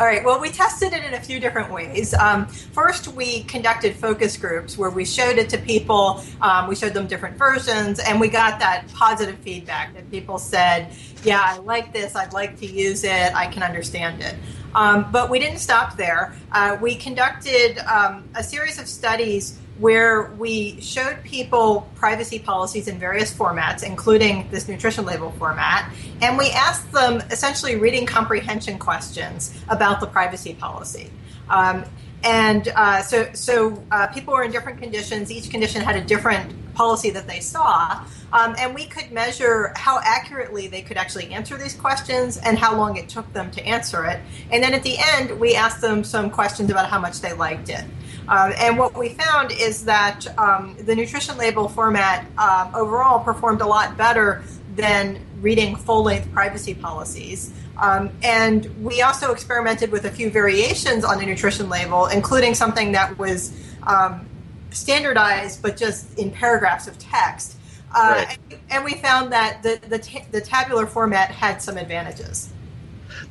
All 0.00 0.04
right. 0.04 0.24
Well, 0.24 0.40
we 0.40 0.50
tested 0.50 0.92
it 0.92 1.04
in 1.04 1.14
a 1.14 1.20
few 1.20 1.38
different 1.38 1.72
ways. 1.72 2.14
Um, 2.14 2.46
first, 2.46 3.06
we 3.06 3.44
conducted 3.44 3.94
focus 3.94 4.36
groups 4.36 4.76
where 4.76 4.90
we 4.90 5.04
showed 5.04 5.38
it 5.38 5.48
to 5.50 5.58
people. 5.58 6.20
Um, 6.40 6.66
we 6.66 6.74
showed 6.74 6.94
them 6.94 7.06
different 7.06 7.36
versions, 7.36 8.00
and 8.00 8.18
we 8.18 8.26
got 8.26 8.58
that 8.58 8.88
positive 8.92 9.38
feedback 9.38 9.94
that 9.94 10.10
people 10.10 10.38
said, 10.38 10.92
"Yeah, 11.22 11.40
I 11.44 11.58
like 11.58 11.92
this. 11.92 12.16
I'd 12.16 12.32
like 12.32 12.58
to 12.58 12.66
use 12.66 13.04
it. 13.04 13.34
I 13.36 13.46
can 13.46 13.62
understand 13.62 14.20
it." 14.20 14.34
Um, 14.74 15.10
but 15.12 15.30
we 15.30 15.38
didn't 15.38 15.58
stop 15.58 15.96
there. 15.96 16.34
Uh, 16.50 16.76
we 16.80 16.96
conducted 16.96 17.78
um, 17.86 18.28
a 18.34 18.42
series 18.42 18.80
of 18.80 18.88
studies 18.88 19.58
where 19.78 20.32
we 20.32 20.80
showed 20.80 21.22
people 21.22 21.88
privacy 21.94 22.38
policies 22.38 22.88
in 22.88 22.98
various 22.98 23.32
formats, 23.32 23.82
including 23.82 24.48
this 24.50 24.68
nutrition 24.68 25.04
label 25.04 25.30
format, 25.32 25.92
and 26.20 26.36
we 26.36 26.50
asked 26.50 26.90
them 26.92 27.20
essentially 27.30 27.76
reading 27.76 28.04
comprehension 28.04 28.78
questions 28.78 29.54
about 29.68 30.00
the 30.00 30.06
privacy 30.06 30.54
policy. 30.54 31.10
Um, 31.48 31.84
and 32.24 32.68
uh, 32.74 33.02
so, 33.02 33.28
so 33.32 33.82
uh, 33.92 34.08
people 34.08 34.34
were 34.34 34.42
in 34.42 34.50
different 34.50 34.80
conditions. 34.80 35.30
Each 35.30 35.48
condition 35.48 35.82
had 35.82 35.96
a 35.96 36.04
different 36.04 36.52
policy 36.74 37.10
that 37.10 37.28
they 37.28 37.40
saw. 37.40 38.04
Um, 38.32 38.54
and 38.58 38.74
we 38.74 38.86
could 38.86 39.10
measure 39.10 39.72
how 39.76 40.00
accurately 40.04 40.68
they 40.68 40.82
could 40.82 40.96
actually 40.96 41.32
answer 41.32 41.56
these 41.56 41.74
questions 41.74 42.36
and 42.36 42.58
how 42.58 42.76
long 42.76 42.96
it 42.96 43.08
took 43.08 43.32
them 43.32 43.50
to 43.52 43.64
answer 43.64 44.04
it. 44.04 44.20
And 44.50 44.62
then 44.62 44.74
at 44.74 44.82
the 44.82 44.96
end, 44.98 45.38
we 45.38 45.54
asked 45.54 45.80
them 45.80 46.04
some 46.04 46.30
questions 46.30 46.70
about 46.70 46.88
how 46.88 46.98
much 47.00 47.20
they 47.20 47.32
liked 47.32 47.68
it. 47.68 47.84
Um, 48.28 48.52
and 48.58 48.78
what 48.78 48.96
we 48.96 49.10
found 49.10 49.52
is 49.52 49.84
that 49.86 50.26
um, 50.38 50.76
the 50.80 50.94
nutrition 50.94 51.38
label 51.38 51.68
format 51.68 52.26
um, 52.36 52.74
overall 52.74 53.20
performed 53.20 53.62
a 53.62 53.66
lot 53.66 53.96
better 53.96 54.42
than 54.74 55.18
reading 55.40 55.76
full 55.76 56.02
length 56.02 56.30
privacy 56.32 56.74
policies. 56.74 57.52
Um, 57.78 58.10
and 58.22 58.84
we 58.84 59.02
also 59.02 59.32
experimented 59.32 59.90
with 59.90 60.04
a 60.04 60.10
few 60.10 60.30
variations 60.30 61.04
on 61.04 61.18
the 61.18 61.26
nutrition 61.26 61.68
label, 61.68 62.06
including 62.06 62.54
something 62.54 62.92
that 62.92 63.16
was 63.18 63.52
um, 63.84 64.26
standardized 64.70 65.62
but 65.62 65.76
just 65.76 66.18
in 66.18 66.30
paragraphs 66.30 66.86
of 66.86 66.98
text. 66.98 67.56
Uh, 67.94 68.24
right. 68.26 68.38
and, 68.50 68.60
and, 68.70 68.84
we 68.84 68.94
found 68.94 69.32
that 69.32 69.62
the, 69.62 69.80
the, 69.88 69.98
t- 69.98 70.24
the 70.30 70.42
tabular 70.42 70.86
format 70.86 71.30
had 71.30 71.62
some 71.62 71.78
advantages. 71.78 72.52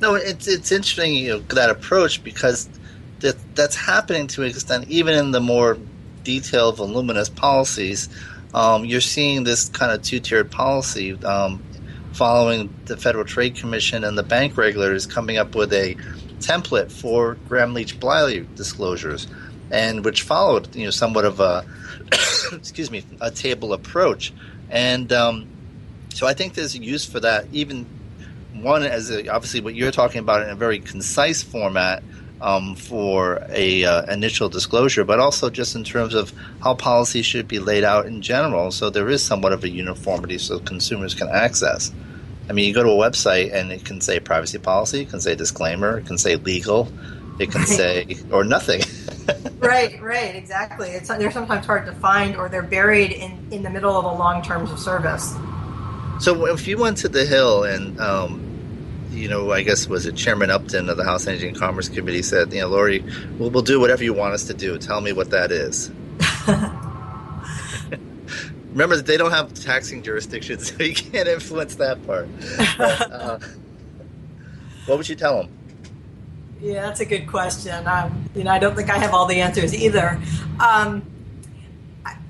No, 0.00 0.16
it's, 0.16 0.48
it's 0.48 0.72
interesting 0.72 1.14
you 1.14 1.28
know, 1.28 1.38
that 1.38 1.70
approach 1.70 2.24
because 2.24 2.68
that 3.20 3.36
that's 3.54 3.76
happening 3.76 4.26
to 4.28 4.42
an 4.42 4.48
extent, 4.50 4.88
even 4.88 5.14
in 5.14 5.30
the 5.30 5.40
more 5.40 5.78
detailed, 6.24 6.76
voluminous 6.76 7.28
policies. 7.28 8.08
Um, 8.54 8.84
you're 8.84 9.00
seeing 9.00 9.44
this 9.44 9.68
kind 9.68 9.92
of 9.92 10.02
two-tiered 10.02 10.50
policy 10.50 11.12
um, 11.24 11.62
following 12.12 12.74
the 12.86 12.96
Federal 12.96 13.24
Trade 13.24 13.56
Commission 13.56 14.04
and 14.04 14.16
the 14.16 14.22
bank 14.22 14.56
regulators 14.56 15.06
coming 15.06 15.36
up 15.36 15.54
with 15.54 15.72
a 15.72 15.96
template 16.40 16.90
for 16.90 17.34
Gramm-Leach-Bliley 17.48 18.54
disclosures, 18.54 19.26
and 19.70 20.04
which 20.04 20.22
followed, 20.22 20.74
you 20.74 20.84
know, 20.84 20.90
somewhat 20.90 21.24
of 21.24 21.40
a 21.40 21.64
excuse 22.52 22.90
me, 22.90 23.04
a 23.20 23.30
table 23.30 23.72
approach, 23.74 24.32
and 24.70 25.12
um, 25.12 25.46
So 26.14 26.26
I 26.26 26.34
think 26.34 26.54
there's 26.54 26.74
a 26.74 26.82
use 26.82 27.04
for 27.04 27.20
that. 27.20 27.46
Even 27.52 27.86
one 28.54 28.82
as 28.82 29.10
obviously 29.10 29.60
what 29.60 29.74
you're 29.74 29.92
talking 29.92 30.20
about 30.20 30.42
in 30.42 30.50
a 30.50 30.56
very 30.56 30.80
concise 30.80 31.42
format 31.42 32.02
um, 32.40 32.74
for 32.74 33.44
a 33.50 33.84
uh, 33.84 34.12
initial 34.12 34.48
disclosure, 34.48 35.04
but 35.04 35.18
also 35.18 35.50
just 35.50 35.74
in 35.74 35.84
terms 35.84 36.14
of 36.14 36.32
how 36.62 36.74
policy 36.74 37.22
should 37.22 37.48
be 37.48 37.58
laid 37.58 37.84
out 37.84 38.06
in 38.06 38.22
general. 38.22 38.70
So 38.70 38.90
there 38.90 39.08
is 39.08 39.22
somewhat 39.22 39.52
of 39.52 39.64
a 39.64 39.68
uniformity 39.68 40.38
so 40.38 40.58
consumers 40.58 41.14
can 41.14 41.28
access. 41.28 41.92
I 42.48 42.52
mean, 42.52 42.66
you 42.66 42.74
go 42.74 42.82
to 42.82 42.90
a 42.90 42.92
website 42.92 43.52
and 43.52 43.70
it 43.70 43.84
can 43.84 44.00
say 44.00 44.20
privacy 44.20 44.58
policy, 44.58 45.02
it 45.02 45.10
can 45.10 45.20
say 45.20 45.34
disclaimer, 45.34 45.98
it 45.98 46.06
can 46.06 46.16
say 46.16 46.36
legal, 46.36 46.90
it 47.38 47.50
can 47.50 47.60
right. 47.60 47.68
say 47.68 48.16
or 48.30 48.44
nothing. 48.44 48.82
right, 49.58 50.00
right, 50.00 50.34
exactly. 50.34 50.90
It's 50.90 51.08
they're 51.08 51.30
sometimes 51.30 51.66
hard 51.66 51.86
to 51.86 51.92
find, 51.92 52.36
or 52.36 52.48
they're 52.48 52.62
buried 52.62 53.12
in 53.12 53.46
in 53.50 53.62
the 53.62 53.70
middle 53.70 53.96
of 53.96 54.04
a 54.04 54.12
long 54.12 54.42
terms 54.42 54.70
of 54.70 54.78
service. 54.78 55.34
So 56.20 56.46
if 56.46 56.66
you 56.66 56.78
went 56.78 56.96
to 56.98 57.08
the 57.08 57.24
Hill 57.24 57.64
and 57.64 58.00
um, 58.00 58.47
you 59.18 59.28
know, 59.28 59.52
I 59.52 59.62
guess 59.62 59.88
was 59.88 60.06
it 60.06 60.16
Chairman 60.16 60.50
Upton 60.50 60.88
of 60.88 60.96
the 60.96 61.04
House 61.04 61.26
Energy 61.26 61.48
and 61.48 61.56
Commerce 61.56 61.88
Committee 61.88 62.22
said, 62.22 62.52
you 62.52 62.60
know, 62.60 62.68
Lori, 62.68 63.04
we'll, 63.38 63.50
we'll 63.50 63.62
do 63.62 63.80
whatever 63.80 64.04
you 64.04 64.14
want 64.14 64.34
us 64.34 64.44
to 64.44 64.54
do. 64.54 64.78
Tell 64.78 65.00
me 65.00 65.12
what 65.12 65.30
that 65.30 65.50
is. 65.50 65.90
Remember 68.70 68.96
that 68.96 69.06
they 69.06 69.16
don't 69.16 69.32
have 69.32 69.52
taxing 69.54 70.02
jurisdictions, 70.02 70.72
so 70.76 70.82
you 70.82 70.94
can't 70.94 71.26
influence 71.26 71.74
that 71.76 72.06
part. 72.06 72.28
But, 72.76 73.12
uh, 73.12 73.38
what 74.86 74.98
would 74.98 75.08
you 75.08 75.16
tell 75.16 75.42
them? 75.42 75.50
Yeah, 76.60 76.82
that's 76.82 77.00
a 77.00 77.04
good 77.04 77.26
question. 77.26 77.86
Um, 77.86 78.28
you 78.34 78.44
know, 78.44 78.50
I 78.50 78.58
don't 78.58 78.74
think 78.74 78.90
I 78.90 78.98
have 78.98 79.14
all 79.14 79.26
the 79.26 79.40
answers 79.40 79.74
either. 79.74 80.20
Um, 80.60 81.02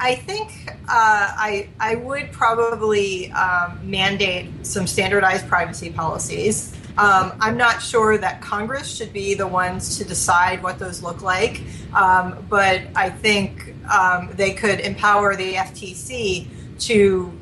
I 0.00 0.14
think 0.14 0.70
uh, 0.70 0.76
I 0.88 1.68
I 1.80 1.96
would 1.96 2.30
probably 2.32 3.32
um, 3.32 3.78
mandate 3.82 4.66
some 4.66 4.86
standardized 4.86 5.48
privacy 5.48 5.90
policies. 5.90 6.74
Um, 6.98 7.32
I'm 7.40 7.56
not 7.56 7.80
sure 7.80 8.18
that 8.18 8.40
Congress 8.40 8.96
should 8.96 9.12
be 9.12 9.34
the 9.34 9.46
ones 9.46 9.98
to 9.98 10.04
decide 10.04 10.64
what 10.64 10.80
those 10.80 11.00
look 11.00 11.22
like, 11.22 11.62
um, 11.94 12.44
but 12.48 12.82
I 12.96 13.08
think 13.08 13.72
um, 13.88 14.30
they 14.34 14.52
could 14.52 14.80
empower 14.80 15.36
the 15.36 15.54
FTC 15.54 16.48
to 16.80 17.32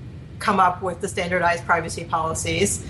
come 0.41 0.61
up 0.61 0.83
with 0.83 1.01
the 1.01 1.09
standardized 1.09 1.65
privacy 1.65 2.05
policies 2.05 2.85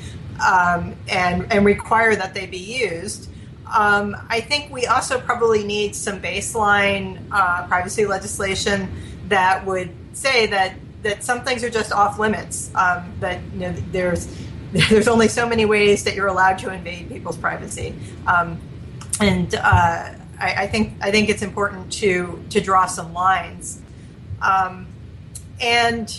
um, 0.45 0.97
and 1.09 1.51
and 1.53 1.65
require 1.65 2.17
that 2.17 2.35
they 2.35 2.47
be 2.47 2.59
used. 2.59 3.31
Um, 3.73 4.17
I 4.29 4.41
think 4.41 4.73
we 4.73 4.87
also 4.87 5.21
probably 5.21 5.63
need 5.63 5.95
some 5.95 6.21
baseline 6.21 7.23
uh, 7.31 7.67
privacy 7.69 8.07
legislation 8.07 8.91
that 9.29 9.65
would 9.65 9.91
say 10.15 10.47
that 10.47 10.75
that 11.05 11.23
some 11.23 11.43
things 11.43 11.63
are 11.63 11.71
just 11.71 11.93
off 11.93 12.19
limits. 12.19 12.73
Um, 12.75 13.13
that 13.21 13.41
you 13.53 13.61
know, 13.61 13.73
there's 13.93 14.27
there's 14.91 15.09
only 15.09 15.29
so 15.29 15.49
many 15.49 15.65
ways 15.65 16.05
that 16.05 16.15
you're 16.15 16.27
allowed 16.27 16.59
to 16.59 16.73
invade 16.73 17.09
people's 17.09 17.37
privacy, 17.37 17.95
um, 18.27 18.61
and 19.21 19.55
uh, 19.55 20.13
I, 20.39 20.55
I, 20.59 20.67
think 20.67 20.95
I 21.01 21.11
think 21.11 21.29
it's 21.29 21.43
important 21.43 21.93
to 21.95 22.45
to 22.51 22.61
draw 22.61 22.87
some 22.87 23.13
lines. 23.13 23.81
Um, 24.43 24.87
and 25.61 26.19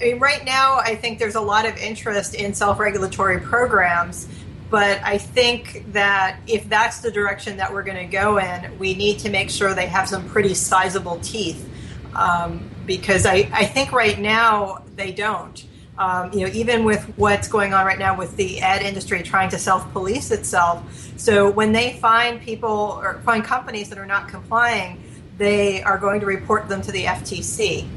I 0.00 0.04
mean, 0.04 0.18
right 0.18 0.44
now, 0.44 0.78
I 0.78 0.94
think 0.94 1.18
there's 1.18 1.34
a 1.34 1.40
lot 1.40 1.66
of 1.66 1.76
interest 1.76 2.34
in 2.34 2.54
self-regulatory 2.54 3.40
programs. 3.40 4.28
But 4.70 5.00
I 5.02 5.16
think 5.16 5.92
that 5.92 6.40
if 6.46 6.68
that's 6.68 7.00
the 7.00 7.10
direction 7.10 7.56
that 7.56 7.72
we're 7.72 7.82
going 7.82 7.96
to 7.96 8.12
go 8.12 8.38
in, 8.38 8.78
we 8.78 8.94
need 8.94 9.18
to 9.20 9.30
make 9.30 9.48
sure 9.48 9.72
they 9.74 9.86
have 9.86 10.08
some 10.08 10.28
pretty 10.28 10.52
sizable 10.54 11.18
teeth 11.20 11.68
um, 12.14 12.68
because 12.86 13.24
I, 13.24 13.48
I 13.52 13.64
think 13.64 13.92
right 13.92 14.18
now 14.18 14.82
they 14.94 15.10
don't. 15.12 15.64
Um, 15.98 16.32
you 16.32 16.46
know, 16.46 16.52
even 16.52 16.84
with 16.84 17.02
what's 17.16 17.48
going 17.48 17.74
on 17.74 17.84
right 17.84 17.98
now 17.98 18.16
with 18.16 18.36
the 18.36 18.60
ad 18.60 18.82
industry 18.82 19.20
trying 19.22 19.50
to 19.50 19.58
self-police 19.58 20.30
itself. 20.30 20.84
So 21.16 21.50
when 21.50 21.72
they 21.72 21.94
find 21.94 22.40
people 22.40 23.00
or 23.02 23.20
find 23.24 23.44
companies 23.44 23.88
that 23.88 23.98
are 23.98 24.06
not 24.06 24.28
complying, 24.28 25.02
they 25.38 25.82
are 25.82 25.98
going 25.98 26.20
to 26.20 26.26
report 26.26 26.68
them 26.68 26.82
to 26.82 26.92
the 26.92 27.04
FTC, 27.04 27.88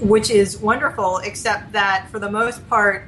which 0.00 0.30
is 0.30 0.56
wonderful. 0.56 1.18
Except 1.18 1.72
that 1.72 2.08
for 2.10 2.18
the 2.18 2.30
most 2.30 2.66
part, 2.70 3.04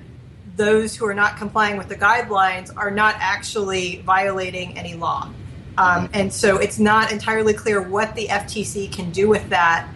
those 0.57 0.95
who 0.95 1.07
are 1.07 1.14
not 1.14 1.38
complying 1.38 1.79
with 1.79 1.88
the 1.88 1.97
guidelines 1.97 2.71
are 2.77 2.91
not 2.91 3.14
actually 3.19 4.03
violating 4.03 4.77
any 4.77 4.95
law. 4.95 5.31
Um, 5.79 6.11
and 6.12 6.33
so 6.33 6.59
it's 6.59 6.81
not 6.81 7.12
entirely 7.12 7.55
clear 7.55 7.81
what 7.81 8.14
the 8.17 8.27
FTC 8.27 8.93
can 8.93 9.11
do 9.12 9.29
with 9.29 9.49
that 9.51 9.88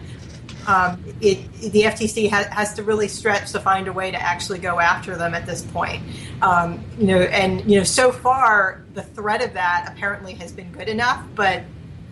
um, 0.67 1.03
it, 1.21 1.51
the 1.53 1.83
FTC 1.83 2.29
ha- 2.29 2.47
has 2.51 2.73
to 2.75 2.83
really 2.83 3.07
stretch 3.07 3.51
to 3.51 3.59
find 3.59 3.87
a 3.87 3.93
way 3.93 4.11
to 4.11 4.21
actually 4.21 4.59
go 4.59 4.79
after 4.79 5.15
them 5.15 5.33
at 5.33 5.45
this 5.45 5.61
point. 5.61 6.01
Um, 6.41 6.83
you 6.97 7.07
know, 7.07 7.21
and 7.21 7.69
you 7.69 7.77
know, 7.77 7.83
so 7.83 8.11
far 8.11 8.83
the 8.93 9.03
threat 9.03 9.43
of 9.43 9.53
that 9.53 9.91
apparently 9.91 10.33
has 10.35 10.51
been 10.51 10.71
good 10.71 10.87
enough, 10.87 11.23
but 11.35 11.63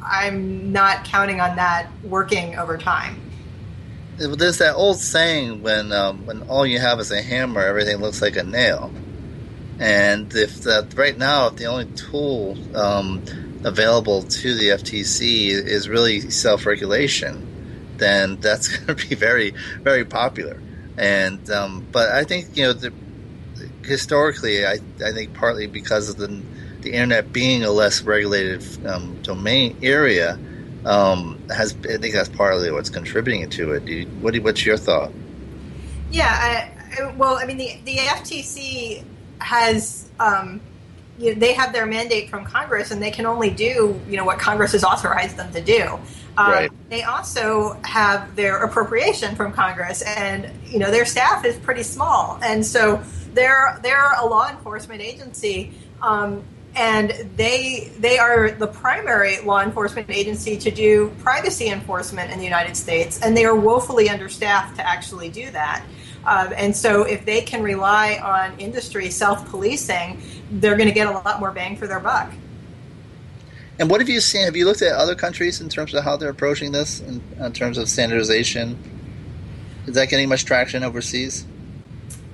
I'm 0.04 0.72
not 0.72 1.06
counting 1.06 1.42
on 1.42 1.56
that 1.58 1.88
working 2.04 2.58
over 2.58 2.78
time. 2.78 3.22
There's 4.18 4.60
that 4.60 4.76
old 4.76 4.98
saying 4.98 5.64
when 5.64 5.92
um, 5.92 6.26
when 6.26 6.44
all 6.44 6.66
you 6.66 6.80
have 6.80 7.00
is 7.00 7.12
a 7.12 7.22
hammer, 7.22 7.62
everything 7.62 7.98
looks 7.98 8.22
like 8.22 8.36
a 8.36 8.44
nail. 8.44 8.92
And 9.80 10.32
if 10.36 10.66
right 10.96 11.18
now, 11.18 11.48
if 11.48 11.56
the 11.56 11.66
only 11.66 11.86
tool 11.86 12.56
um, 12.76 13.24
available 13.64 14.22
to 14.22 14.54
the 14.54 14.70
FTC 14.70 15.50
is 15.50 15.90
really 15.90 16.30
self-regulation, 16.30 17.48
then 18.02 18.38
that's 18.42 18.68
going 18.76 18.98
to 18.98 19.08
be 19.08 19.16
very, 19.16 19.54
very 19.82 20.04
popular. 20.04 20.60
And 20.98 21.50
um, 21.50 21.88
but 21.92 22.10
I 22.10 22.26
think 22.26 22.58
you 22.58 22.64
know, 22.64 22.74
the, 22.74 22.92
historically, 23.84 24.66
I 24.66 24.80
I 25.04 25.12
think 25.14 25.34
partly 25.34 25.68
because 25.68 26.10
of 26.10 26.18
the 26.18 26.42
the 26.82 26.92
internet 26.92 27.32
being 27.32 27.64
a 27.64 27.72
less 27.72 28.02
regulated 28.02 28.64
um, 28.86 29.22
domain 29.22 29.78
area, 29.82 30.38
um, 30.84 31.42
has 31.50 31.76
I 31.90 31.98
think 31.98 32.14
that's 32.14 32.30
partly 32.30 32.72
what's 32.72 32.90
contributing 32.90 33.50
to 33.52 33.74
it. 33.74 33.88
You, 33.88 34.06
what 34.20 34.36
what's 34.40 34.66
your 34.66 34.78
thought? 34.78 35.12
Yeah, 36.12 36.70
I, 37.00 37.12
well, 37.16 37.36
I 37.36 37.46
mean, 37.46 37.58
the 37.58 37.80
the 37.86 37.98
FTC 37.98 39.06
has. 39.40 40.10
Um, 40.20 40.60
you 41.18 41.34
know, 41.34 41.40
they 41.40 41.54
have 41.54 41.72
their 41.72 41.86
mandate 41.86 42.30
from 42.30 42.46
Congress, 42.46 42.90
and 42.90 43.02
they 43.02 43.12
can 43.12 43.28
only 43.28 43.52
do 43.52 44.00
you 44.10 44.18
know 44.18 44.26
what 44.26 44.40
Congress 44.40 44.72
has 44.72 44.84
authorized 44.84 45.38
them 45.38 45.52
to 45.54 45.62
do. 45.62 46.00
Um, 46.38 46.52
right. 46.52 46.72
They 46.90 47.04
also 47.04 47.80
have 47.84 48.36
their 48.36 48.64
appropriation 48.64 49.36
from 49.36 49.52
Congress, 49.52 50.02
and 50.02 50.50
you 50.66 50.80
know 50.80 50.92
their 50.92 51.06
staff 51.06 51.46
is 51.46 51.58
pretty 51.58 51.84
small, 51.84 52.40
and 52.42 52.66
so 52.66 53.04
they're 53.34 53.80
they're 53.84 54.14
a 54.14 54.26
law 54.26 54.50
enforcement 54.50 55.02
agency, 55.02 55.74
um, 56.02 56.44
and 56.76 57.12
they 57.36 57.92
they 58.00 58.18
are 58.18 58.52
the 58.52 58.68
primary 58.68 59.42
law 59.42 59.62
enforcement 59.62 60.10
agency 60.10 60.58
to 60.58 60.72
do 60.72 61.14
privacy 61.20 61.68
enforcement 61.68 62.32
in 62.32 62.40
the 62.40 62.46
United 62.46 62.78
States, 62.78 63.22
and 63.22 63.36
they 63.36 63.46
are 63.46 63.56
woefully 63.56 64.10
understaffed 64.10 64.78
to 64.78 64.88
actually 64.88 65.30
do 65.30 65.52
that. 65.52 65.84
Um, 66.26 66.54
and 66.56 66.76
so, 66.76 67.04
if 67.04 67.26
they 67.26 67.42
can 67.42 67.64
rely 67.64 68.20
on 68.24 68.58
industry 68.60 69.10
self 69.10 69.50
policing, 69.50 70.22
they're 70.52 70.78
going 70.78 70.90
to 70.90 70.94
get 70.94 71.08
a 71.08 71.12
lot 71.12 71.40
more 71.40 71.52
bang 71.52 71.76
for 71.76 71.88
their 71.88 72.00
buck. 72.00 72.32
And 73.82 73.90
what 73.90 74.00
have 74.00 74.10
you 74.10 74.22
seen? 74.22 74.46
Have 74.46 74.56
you 74.56 74.66
looked 74.66 74.84
at 74.84 74.92
other 74.92 75.16
countries 75.16 75.60
in 75.60 75.68
terms 75.68 75.96
of 75.96 76.04
how 76.04 76.16
they're 76.16 76.30
approaching 76.30 76.72
this 76.72 77.00
in, 77.00 77.20
in 77.40 77.52
terms 77.52 77.80
of 77.80 77.90
standardization? 77.90 78.78
Is 79.88 79.96
that 79.96 80.08
getting 80.08 80.30
much 80.30 80.46
traction 80.46 80.84
overseas? 80.84 81.48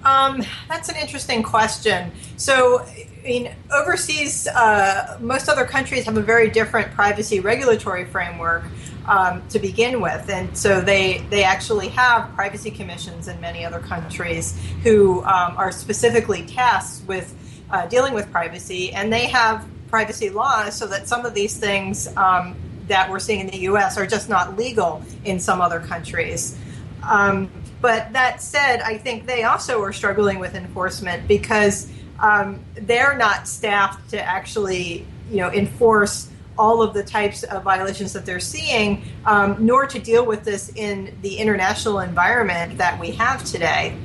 Um, 0.04 0.44
that's 0.68 0.90
an 0.90 0.98
interesting 0.98 1.44
question. 1.44 2.12
So, 2.36 2.82
I 2.82 3.08
mean, 3.24 3.56
overseas, 3.72 4.48
uh, 4.48 5.18
most 5.22 5.48
other 5.48 5.64
countries 5.64 6.04
have 6.04 6.18
a 6.18 6.22
very 6.22 6.50
different 6.50 6.92
privacy 6.92 7.40
regulatory 7.40 8.04
framework 8.04 8.66
um, 9.08 9.42
to 9.48 9.60
begin 9.60 10.02
with, 10.02 10.30
and 10.30 10.56
so 10.58 10.82
they 10.82 11.26
they 11.30 11.46
actually 11.46 11.88
have 11.88 12.30
privacy 12.36 12.72
commissions 12.72 13.30
in 13.30 13.40
many 13.40 13.64
other 13.64 13.80
countries 13.80 14.60
who 14.84 15.24
um, 15.24 15.56
are 15.56 15.72
specifically 15.72 16.46
tasked 16.46 17.08
with 17.08 17.34
uh, 17.72 17.86
dealing 17.86 18.14
with 18.14 18.30
privacy, 18.32 18.92
and 18.92 19.14
they 19.14 19.28
have 19.28 19.66
privacy 19.90 20.30
laws 20.30 20.76
so 20.76 20.88
that 20.88 21.08
some 21.08 21.26
of 21.26 21.34
these 21.34 21.58
things 21.58 22.08
um, 22.18 22.56
that 22.88 23.10
we're 23.10 23.20
seeing 23.20 23.42
in 23.42 23.48
the 23.48 23.60
US 23.60 23.98
are 23.98 24.08
just 24.08 24.30
not 24.30 24.58
legal 24.58 25.02
in 25.24 25.40
some 25.40 25.62
other 25.62 25.80
countries. 25.80 26.58
Um, 27.04 27.50
but 27.82 28.12
that 28.14 28.42
said, 28.42 28.82
I 28.82 28.98
think 28.98 29.28
they 29.28 29.44
also 29.44 29.82
are 29.84 29.94
struggling 29.94 30.40
with 30.40 30.56
enforcement 30.56 31.28
because 31.28 31.92
um, 32.20 32.60
they're 32.76 33.16
not 33.16 33.48
staffed 33.48 34.10
to 34.12 34.22
actually, 34.22 35.06
you 35.30 35.38
know, 35.38 35.52
enforce 35.52 36.30
all 36.58 36.82
of 36.82 36.94
the 36.94 37.04
types 37.04 37.44
of 37.44 37.64
violations 37.64 38.14
that 38.14 38.26
they're 38.26 38.40
seeing, 38.40 39.04
um, 39.26 39.56
nor 39.60 39.86
to 39.86 40.00
deal 40.00 40.26
with 40.26 40.44
this 40.44 40.72
in 40.76 41.16
the 41.22 41.38
international 41.38 42.00
environment 42.00 42.80
that 42.80 43.00
we 43.00 43.12
have 43.12 43.44
today. 43.44 43.96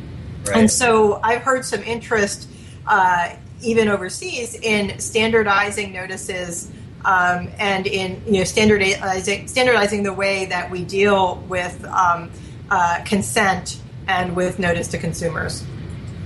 Right. 0.46 0.58
And 0.58 0.70
so 0.70 1.20
I've 1.22 1.42
heard 1.42 1.64
some 1.64 1.82
interest 1.82 2.48
uh, 2.86 3.34
even 3.62 3.88
overseas 3.88 4.54
in 4.54 4.98
standardizing 4.98 5.92
notices 5.92 6.70
um, 7.04 7.48
and 7.58 7.86
in 7.86 8.22
you 8.26 8.38
know 8.38 8.44
standardizing 8.44 9.48
standardizing 9.48 10.02
the 10.02 10.12
way 10.12 10.46
that 10.46 10.70
we 10.70 10.84
deal 10.84 11.36
with 11.48 11.84
um, 11.86 12.30
uh, 12.70 13.02
consent 13.04 13.80
and 14.08 14.36
with 14.36 14.58
notice 14.58 14.88
to 14.88 14.98
consumers. 14.98 15.64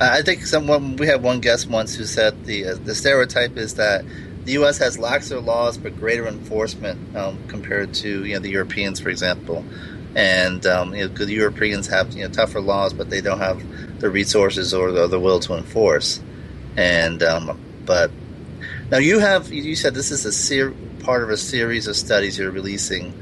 I 0.00 0.20
think 0.22 0.44
someone 0.44 0.96
we 0.96 1.06
had 1.06 1.22
one 1.22 1.40
guest 1.40 1.68
once 1.68 1.94
who 1.94 2.04
said 2.04 2.44
the 2.44 2.66
uh, 2.66 2.74
the 2.84 2.94
stereotype 2.94 3.56
is 3.56 3.74
that 3.74 4.04
the 4.44 4.52
U.S. 4.52 4.78
has 4.78 4.98
laxer 4.98 5.44
laws 5.44 5.78
but 5.78 5.96
greater 5.96 6.26
enforcement 6.26 7.16
um, 7.16 7.38
compared 7.48 7.94
to 7.94 8.24
you 8.24 8.34
know 8.34 8.40
the 8.40 8.50
Europeans, 8.50 9.00
for 9.00 9.08
example. 9.08 9.64
And 10.14 10.64
um, 10.66 10.94
you 10.94 11.08
know, 11.08 11.14
the 11.14 11.32
Europeans 11.32 11.86
have 11.88 12.12
you 12.12 12.22
know 12.22 12.32
tougher 12.32 12.60
laws, 12.60 12.92
but 12.92 13.10
they 13.10 13.20
don't 13.20 13.38
have 13.38 13.62
the 14.00 14.10
resources 14.10 14.74
or 14.74 14.92
the, 14.92 15.06
the 15.06 15.18
will 15.18 15.40
to 15.40 15.54
enforce. 15.54 16.20
And 16.76 17.22
um, 17.22 17.60
but 17.84 18.10
now 18.90 18.98
you 18.98 19.18
have 19.18 19.52
you 19.52 19.76
said 19.76 19.94
this 19.94 20.10
is 20.10 20.24
a 20.24 20.32
ser- 20.32 20.74
part 21.00 21.22
of 21.22 21.30
a 21.30 21.36
series 21.36 21.86
of 21.86 21.96
studies 21.96 22.38
you're 22.38 22.50
releasing 22.50 23.14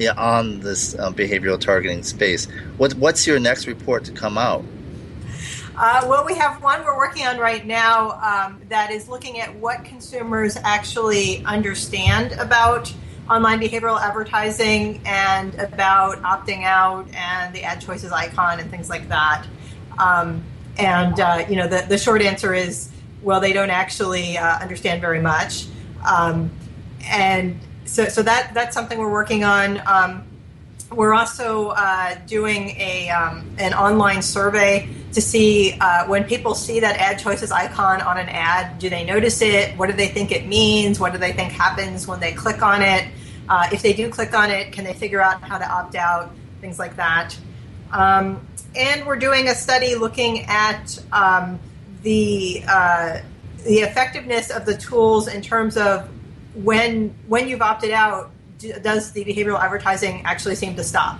yeah, 0.00 0.14
on 0.16 0.60
this 0.60 0.98
um, 0.98 1.14
behavioral 1.14 1.60
targeting 1.60 2.02
space. 2.02 2.46
What, 2.78 2.94
what's 2.94 3.26
your 3.26 3.38
next 3.38 3.66
report 3.66 4.04
to 4.04 4.12
come 4.12 4.38
out? 4.38 4.64
Uh, 5.76 6.06
well, 6.08 6.24
we 6.24 6.34
have 6.34 6.62
one 6.62 6.82
we're 6.84 6.96
working 6.96 7.26
on 7.26 7.38
right 7.38 7.66
now 7.66 8.12
um, 8.22 8.60
that 8.70 8.90
is 8.90 9.08
looking 9.08 9.40
at 9.40 9.54
what 9.56 9.84
consumers 9.84 10.56
actually 10.64 11.44
understand 11.44 12.32
about 12.32 12.92
online 13.28 13.60
behavioral 13.60 14.00
advertising 14.00 15.00
and 15.04 15.54
about 15.56 16.20
opting 16.22 16.64
out 16.64 17.06
and 17.14 17.54
the 17.54 17.62
ad 17.62 17.80
choices 17.80 18.10
icon 18.10 18.58
and 18.58 18.70
things 18.70 18.88
like 18.88 19.06
that. 19.08 19.46
Um, 19.98 20.42
and 20.78 21.20
uh, 21.20 21.44
you 21.48 21.56
know, 21.56 21.68
the, 21.68 21.84
the 21.88 21.98
short 21.98 22.22
answer 22.22 22.54
is, 22.54 22.89
well, 23.22 23.40
they 23.40 23.52
don't 23.52 23.70
actually 23.70 24.38
uh, 24.38 24.58
understand 24.58 25.00
very 25.00 25.20
much. 25.20 25.66
Um, 26.08 26.50
and 27.04 27.60
so, 27.84 28.06
so 28.06 28.22
that 28.22 28.52
that's 28.54 28.74
something 28.74 28.98
we're 28.98 29.12
working 29.12 29.44
on. 29.44 29.82
Um, 29.86 30.24
we're 30.90 31.14
also 31.14 31.68
uh, 31.68 32.16
doing 32.26 32.70
a 32.70 33.10
um, 33.10 33.48
an 33.58 33.74
online 33.74 34.22
survey 34.22 34.88
to 35.12 35.20
see 35.20 35.76
uh, 35.80 36.06
when 36.06 36.24
people 36.24 36.54
see 36.54 36.80
that 36.80 36.96
ad 36.96 37.18
choices 37.18 37.50
icon 37.50 38.00
on 38.00 38.18
an 38.18 38.28
ad, 38.28 38.78
do 38.78 38.88
they 38.88 39.04
notice 39.04 39.42
it? 39.42 39.76
What 39.76 39.88
do 39.88 39.92
they 39.92 40.08
think 40.08 40.30
it 40.32 40.46
means? 40.46 41.00
What 41.00 41.12
do 41.12 41.18
they 41.18 41.32
think 41.32 41.52
happens 41.52 42.06
when 42.06 42.20
they 42.20 42.32
click 42.32 42.62
on 42.62 42.82
it? 42.82 43.08
Uh, 43.48 43.68
if 43.72 43.82
they 43.82 43.92
do 43.92 44.08
click 44.08 44.34
on 44.34 44.50
it, 44.50 44.72
can 44.72 44.84
they 44.84 44.92
figure 44.92 45.20
out 45.20 45.42
how 45.42 45.58
to 45.58 45.68
opt 45.68 45.96
out? 45.96 46.30
Things 46.60 46.78
like 46.78 46.96
that. 46.96 47.36
Um, 47.92 48.46
and 48.76 49.04
we're 49.04 49.18
doing 49.18 49.48
a 49.48 49.54
study 49.54 49.96
looking 49.96 50.44
at 50.44 51.02
um, 51.12 51.58
the 52.02 52.62
uh, 52.68 53.20
the 53.64 53.80
effectiveness 53.80 54.50
of 54.50 54.64
the 54.66 54.76
tools 54.76 55.28
in 55.28 55.42
terms 55.42 55.76
of 55.76 56.08
when 56.54 57.14
when 57.26 57.48
you've 57.48 57.62
opted 57.62 57.90
out, 57.90 58.30
does 58.58 59.12
the 59.12 59.24
behavioral 59.24 59.60
advertising 59.60 60.22
actually 60.24 60.54
seem 60.54 60.76
to 60.76 60.84
stop? 60.84 61.18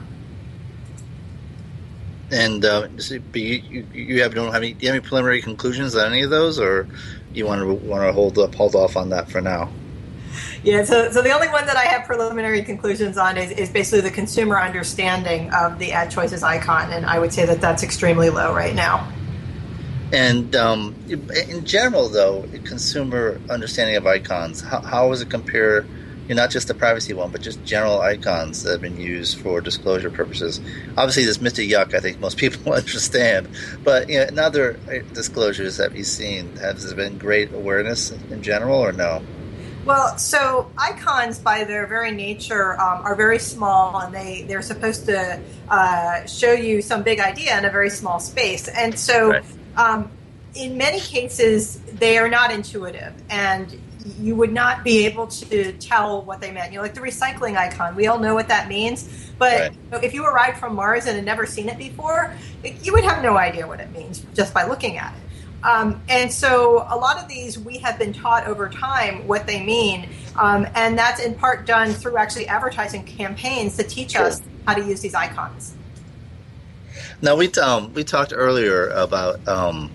And 2.33 2.64
uh, 2.64 2.88
you, 3.33 3.87
you 3.93 4.23
have 4.23 4.35
don't 4.35 4.53
have 4.53 4.62
any, 4.62 4.73
do 4.73 4.87
you 4.87 4.93
have 4.93 5.01
any 5.01 5.07
preliminary 5.07 5.43
conclusions 5.43 5.97
on 5.97 6.12
any 6.12 6.23
of 6.23 6.31
those, 6.31 6.61
or 6.61 6.87
you 7.35 7.45
want 7.45 7.61
to 7.61 7.75
want 7.87 8.05
to 8.05 8.12
hold 8.12 8.38
up 8.38 8.55
hold 8.55 8.75
off 8.75 8.97
on 8.97 9.11
that 9.11 9.29
for 9.29 9.40
now? 9.40 9.71
Yeah, 10.62 10.85
so, 10.85 11.11
so 11.11 11.23
the 11.23 11.33
only 11.33 11.49
one 11.49 11.66
that 11.66 11.77
I 11.77 11.85
have 11.85 12.07
preliminary 12.07 12.62
conclusions 12.62 13.16
on 13.19 13.37
is, 13.37 13.51
is 13.51 13.71
basically 13.71 14.03
the 14.03 14.11
consumer 14.11 14.61
understanding 14.61 15.51
of 15.53 15.79
the 15.79 15.90
ad 15.93 16.11
choices 16.11 16.43
icon, 16.43 16.93
and 16.93 17.07
I 17.07 17.19
would 17.19 17.33
say 17.33 17.47
that 17.47 17.61
that's 17.61 17.83
extremely 17.83 18.31
low 18.31 18.55
right 18.55 18.75
now. 18.75 19.11
And 20.12 20.57
um, 20.57 20.94
in 21.09 21.64
general, 21.64 22.09
though, 22.09 22.44
consumer 22.64 23.40
understanding 23.49 23.96
of 23.96 24.07
icons, 24.07 24.61
how, 24.61 24.81
how 24.81 25.09
does 25.09 25.23
it 25.23 25.31
compare? 25.31 25.85
You 26.29 26.37
know, 26.37 26.42
not 26.42 26.51
just 26.51 26.68
the 26.68 26.75
privacy 26.75 27.12
one, 27.12 27.33
but 27.33 27.40
just 27.40 27.64
general 27.64 28.01
icons 28.01 28.62
that 28.62 28.70
have 28.70 28.81
been 28.81 29.01
used 29.01 29.38
for 29.38 29.61
disclosure 29.61 30.11
purposes. 30.11 30.61
Obviously, 30.96 31.25
this 31.25 31.38
Mr. 31.38 31.68
Yuck, 31.68 31.92
I 31.92 31.99
think 31.99 32.20
most 32.20 32.37
people 32.44 32.73
understand. 32.73 33.49
But 33.83 34.09
you 34.09 34.18
know, 34.18 34.27
in 34.27 34.38
other 34.38 34.79
uh, 34.88 34.99
disclosures 35.12 35.77
that 35.79 35.92
we've 35.92 36.07
seen, 36.07 36.55
has 36.57 36.87
there 36.87 36.96
been 36.96 37.18
great 37.18 37.53
awareness 37.53 38.12
in 38.12 38.42
general, 38.42 38.79
or 38.79 38.92
no? 38.92 39.23
Well, 39.85 40.18
so 40.18 40.70
icons, 40.77 41.38
by 41.38 41.64
their 41.64 41.87
very 41.87 42.12
nature, 42.12 42.79
um, 42.81 43.03
are 43.03 43.14
very 43.14 43.38
small, 43.38 43.99
and 43.99 44.14
they 44.14 44.44
they're 44.46 44.62
supposed 44.62 45.07
to 45.07 45.40
uh, 45.68 46.27
show 46.27 46.53
you 46.53 46.83
some 46.83 47.03
big 47.03 47.18
idea 47.18 47.57
in 47.59 47.64
a 47.64 47.70
very 47.70 47.90
small 47.90 48.20
space. 48.20 48.68
And 48.68 48.99
so, 48.99 49.31
right. 49.31 49.44
Um, 49.77 50.11
in 50.55 50.77
many 50.77 51.01
cases, 51.01 51.81
they 51.81 52.19
are 52.19 52.29
not 52.29 52.51
intuitive, 52.51 53.15
and 53.31 53.81
you 54.19 54.35
would 54.35 54.53
not 54.53 54.83
be 54.83 55.07
able 55.07 55.27
to 55.27 55.73
tell 55.75 56.23
what 56.23 56.41
they 56.41 56.51
meant. 56.51 56.73
You 56.73 56.79
know, 56.79 56.83
like 56.83 56.95
the 56.95 57.01
recycling 57.01 57.57
icon, 57.57 57.95
we 57.95 58.07
all 58.07 58.19
know 58.19 58.35
what 58.35 58.49
that 58.49 58.69
means. 58.69 59.31
But 59.39 59.73
right. 59.93 60.05
if 60.05 60.13
you 60.15 60.25
arrived 60.25 60.59
from 60.59 60.75
Mars 60.75 61.07
and 61.07 61.17
had 61.17 61.25
never 61.25 61.47
seen 61.47 61.69
it 61.69 61.79
before, 61.79 62.35
you 62.83 62.93
would 62.93 63.05
have 63.05 63.23
no 63.23 63.37
idea 63.37 63.67
what 63.67 63.81
it 63.81 63.91
means 63.93 64.25
just 64.35 64.53
by 64.53 64.67
looking 64.67 64.97
at 64.99 65.15
it. 65.15 65.21
Um, 65.63 66.03
and 66.09 66.33
so 66.33 66.87
a 66.89 66.97
lot 66.97 67.19
of 67.19 67.29
these 67.29 67.59
we 67.59 67.79
have 67.79 67.99
been 67.99 68.13
taught 68.13 68.47
over 68.47 68.69
time 68.69 69.27
what 69.27 69.47
they 69.47 69.63
mean. 69.63 70.09
Um, 70.37 70.67
and 70.75 70.99
that's 70.99 71.21
in 71.21 71.35
part 71.35 71.67
done 71.67 71.93
through 71.93 72.17
actually 72.17 72.49
advertising 72.49 73.05
campaigns 73.05 73.77
to 73.77 73.83
teach 73.83 74.13
sure. 74.13 74.23
us 74.23 74.41
how 74.67 74.75
to 74.75 74.85
use 74.85 75.01
these 75.01 75.15
icons. 75.15 75.75
Now 77.23 77.37
we 77.37 77.51
um, 77.53 77.93
we 77.93 78.05
talked 78.05 78.33
earlier 78.35 78.89
about 78.89 79.47
um, 79.47 79.91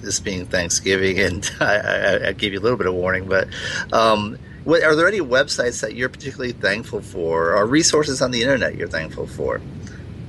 this 0.00 0.20
being 0.20 0.46
Thanksgiving, 0.46 1.18
and 1.18 1.50
I, 1.60 1.76
I, 1.76 2.28
I, 2.28 2.32
gave 2.32 2.52
you 2.52 2.60
a 2.60 2.62
little 2.62 2.78
bit 2.78 2.86
of 2.86 2.94
warning. 2.94 3.28
But 3.28 3.48
um, 3.92 4.38
what, 4.64 4.82
are 4.82 4.94
there 4.94 5.08
any 5.08 5.20
websites 5.20 5.80
that 5.80 5.94
you're 5.94 6.08
particularly 6.08 6.52
thankful 6.52 7.00
for, 7.00 7.54
or 7.54 7.66
resources 7.66 8.22
on 8.22 8.30
the 8.30 8.42
internet 8.42 8.76
you're 8.76 8.88
thankful 8.88 9.26
for, 9.26 9.60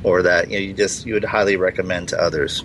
or 0.03 0.23
that 0.23 0.49
you 0.49 0.57
know 0.57 0.65
you 0.65 0.73
just 0.73 1.05
you 1.05 1.13
would 1.13 1.23
highly 1.23 1.55
recommend 1.55 2.09
to 2.09 2.21
others? 2.21 2.63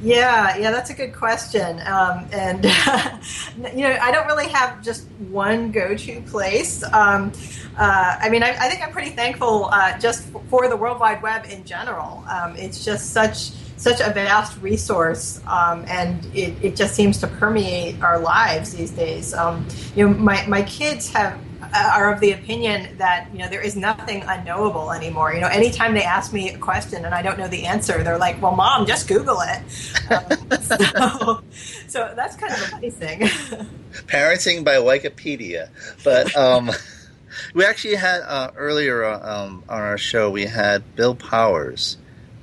Yeah, 0.00 0.56
yeah, 0.56 0.70
that's 0.70 0.90
a 0.90 0.94
good 0.94 1.12
question. 1.12 1.80
Um, 1.80 2.28
and, 2.32 2.64
you 3.74 3.82
know, 3.82 3.98
I 4.00 4.12
don't 4.12 4.26
really 4.26 4.48
have 4.48 4.82
just 4.82 5.06
one 5.30 5.72
go 5.72 5.96
to 5.96 6.20
place. 6.22 6.84
Um, 6.84 7.32
uh, 7.76 8.16
I 8.20 8.28
mean, 8.28 8.42
I, 8.42 8.50
I, 8.50 8.68
think 8.68 8.82
I'm 8.82 8.92
pretty 8.92 9.10
thankful 9.10 9.66
uh, 9.66 9.98
just 9.98 10.28
for 10.48 10.68
the 10.68 10.76
World 10.76 11.00
Wide 11.00 11.20
Web 11.22 11.46
in 11.46 11.64
general. 11.64 12.24
Um, 12.28 12.54
it's 12.56 12.84
just 12.84 13.12
such 13.12 13.50
such 13.76 14.00
a 14.00 14.10
vast 14.12 14.60
resource, 14.60 15.40
um, 15.46 15.84
and 15.86 16.24
it, 16.34 16.52
it 16.60 16.74
just 16.74 16.96
seems 16.96 17.18
to 17.18 17.28
permeate 17.28 18.02
our 18.02 18.18
lives 18.18 18.74
these 18.74 18.90
days. 18.90 19.32
Um, 19.32 19.64
you 19.94 20.08
know, 20.08 20.14
my, 20.14 20.44
my 20.48 20.62
kids 20.62 21.08
have 21.12 21.38
are 21.60 22.12
of 22.12 22.20
the 22.20 22.32
opinion 22.32 22.96
that 22.98 23.28
you 23.32 23.40
know 23.40 23.48
there 23.48 23.60
is 23.60 23.76
nothing 23.76 24.22
unknowable 24.26 24.92
anymore. 24.92 25.32
You 25.32 25.40
know, 25.40 25.48
anytime 25.48 25.94
they 25.94 26.02
ask 26.02 26.32
me 26.32 26.50
a 26.50 26.58
question 26.58 27.04
and 27.04 27.14
I 27.14 27.22
don't 27.22 27.38
know 27.38 27.48
the 27.48 27.66
answer, 27.66 28.02
they're 28.02 28.18
like, 28.18 28.40
"Well, 28.40 28.54
mom, 28.54 28.86
just 28.86 29.08
Google 29.08 29.40
it." 29.40 29.62
Um, 30.10 30.60
so, 30.60 31.42
so, 31.88 32.12
that's 32.16 32.36
kind 32.36 32.52
of 32.52 32.60
a 32.60 32.66
funny 32.66 32.90
thing. 32.90 33.20
Parenting 34.06 34.64
by 34.64 34.76
Wikipedia, 34.76 35.68
but 36.04 36.34
um, 36.36 36.70
we 37.54 37.64
actually 37.64 37.96
had 37.96 38.20
uh, 38.22 38.52
earlier 38.56 39.04
um, 39.04 39.64
on 39.68 39.80
our 39.80 39.98
show 39.98 40.30
we 40.30 40.46
had 40.46 40.94
Bill 40.94 41.14
Powers, 41.14 41.98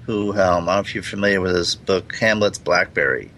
who 0.06 0.32
um, 0.32 0.38
I 0.38 0.45
don't 0.45 0.65
know 0.65 0.80
if 0.80 0.93
you're 0.93 1.04
familiar 1.04 1.41
with 1.41 1.56
his 1.56 1.75
book 1.75 2.13
Hamlet's 2.15 2.60
Blackberry. 2.60 3.32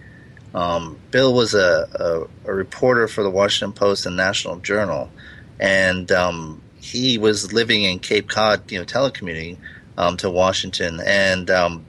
Um, 0.56 0.98
Bill 1.12 1.34
was 1.34 1.54
a, 1.54 2.28
a, 2.46 2.50
a 2.50 2.54
reporter 2.54 3.08
for 3.08 3.22
the 3.22 3.30
Washington 3.30 3.74
Post 3.74 4.08
and 4.08 4.18
National 4.18 4.56
Journal 4.56 5.12
and 5.60 6.12
um, 6.12 6.62
he 6.80 7.17
was 7.17 7.54
living 7.54 7.84
in 7.84 8.00
Cape 8.00 8.30
Cod, 8.30 8.72
you 8.72 8.80
know, 8.80 8.86
telecommuting 8.86 9.58
um, 9.98 10.17
to 10.17 10.30
Washington, 10.30 11.00
and 11.06 11.50
um, 11.50 11.86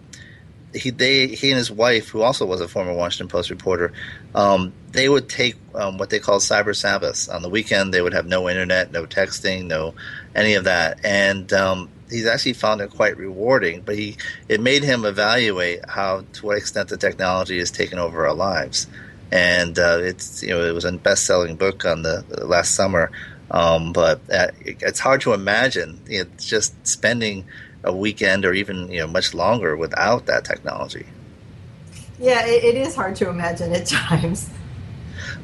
he 0.75 0.91
they 0.91 1.29
he 1.29 1.51
and 1.51 1.59
his 1.59 1.71
wife, 1.71 2.09
who 2.09 2.23
also 2.23 2.45
was 2.47 2.61
a 2.61 2.69
former 2.69 2.93
Washington 2.93 3.29
Post 3.29 3.51
reporter, 3.51 3.93
um, 4.35 4.73
they 4.93 5.09
would 5.09 5.29
take 5.29 5.57
um, 5.75 5.99
what 5.99 6.11
they 6.11 6.19
call 6.19 6.39
cyber 6.39 6.75
Sabbaths 6.75 7.29
on 7.29 7.43
the 7.43 7.49
weekend. 7.49 7.93
They 7.93 8.03
would 8.03 8.15
have 8.15 8.27
no 8.27 8.49
internet, 8.49 8.93
no 8.93 9.05
texting, 9.07 9.67
no 9.67 9.95
any 10.35 10.55
of 10.55 10.65
that, 10.65 11.05
and 11.05 11.53
um, 11.53 11.89
he's 12.11 12.27
actually 12.27 12.55
found 12.55 12.81
it 12.81 12.91
quite 12.91 13.17
rewarding. 13.17 13.83
But 13.83 13.97
he 13.97 14.17
it 14.49 14.61
made 14.61 14.83
him 14.83 15.05
evaluate 15.05 15.81
how 15.89 16.25
to 16.35 16.47
what 16.47 16.59
extent 16.59 16.89
the 16.89 16.97
technology 16.97 17.59
has 17.59 17.71
taken 17.71 17.99
over 17.99 18.27
our 18.27 18.35
lives. 18.35 18.87
And 19.31 19.79
uh, 19.79 19.99
it's 20.01 20.43
you 20.43 20.51
know 20.51 20.65
it 20.65 20.73
was 20.73 20.85
a 20.85 20.93
best 20.93 21.25
selling 21.25 21.57
book 21.57 21.85
on 21.85 22.03
the 22.03 22.25
last 22.45 22.75
summer 22.75 23.11
um, 23.51 23.93
but 23.93 24.21
uh, 24.33 24.49
it's 24.65 25.01
hard 25.01 25.21
to 25.23 25.33
imagine 25.33 26.01
you 26.07 26.25
know, 26.25 26.31
just 26.39 26.75
spending 26.87 27.45
a 27.85 27.95
weekend 27.95 28.45
or 28.45 28.53
even 28.53 28.91
you 28.91 29.01
know 29.01 29.07
much 29.07 29.35
longer 29.35 29.77
without 29.77 30.27
that 30.27 30.45
technology. 30.45 31.07
Yeah, 32.19 32.47
it, 32.47 32.65
it 32.65 32.75
is 32.77 32.95
hard 32.95 33.17
to 33.17 33.29
imagine 33.29 33.73
at 33.73 33.87
times. 33.87 34.51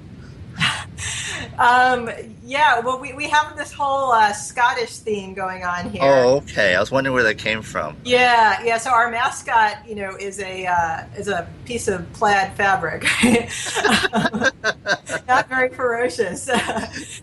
um, 1.60 2.10
yeah, 2.44 2.80
well, 2.80 3.00
we, 3.00 3.14
we 3.14 3.30
have 3.30 3.56
this 3.56 3.72
whole 3.72 4.12
uh, 4.12 4.34
Scottish 4.34 4.98
theme 4.98 5.34
going 5.34 5.64
on 5.64 5.90
here. 5.90 6.02
Oh, 6.04 6.38
okay. 6.38 6.76
I 6.76 6.80
was 6.80 6.92
wondering 6.92 7.14
where 7.14 7.24
that 7.24 7.38
came 7.38 7.62
from. 7.62 7.96
Yeah, 8.04 8.62
yeah. 8.64 8.78
So 8.78 8.92
our 8.92 9.12
mascot, 9.12 9.88
you 9.88 9.96
know, 9.96 10.16
is 10.16 10.40
a 10.40 10.66
uh, 10.66 11.04
is 11.18 11.28
a 11.28 11.48
piece 11.66 11.88
of 11.88 12.12
plaid 12.14 12.54
fabric. 12.54 13.06
Not 15.28 15.48
very 15.48 15.70
ferocious. 15.70 16.48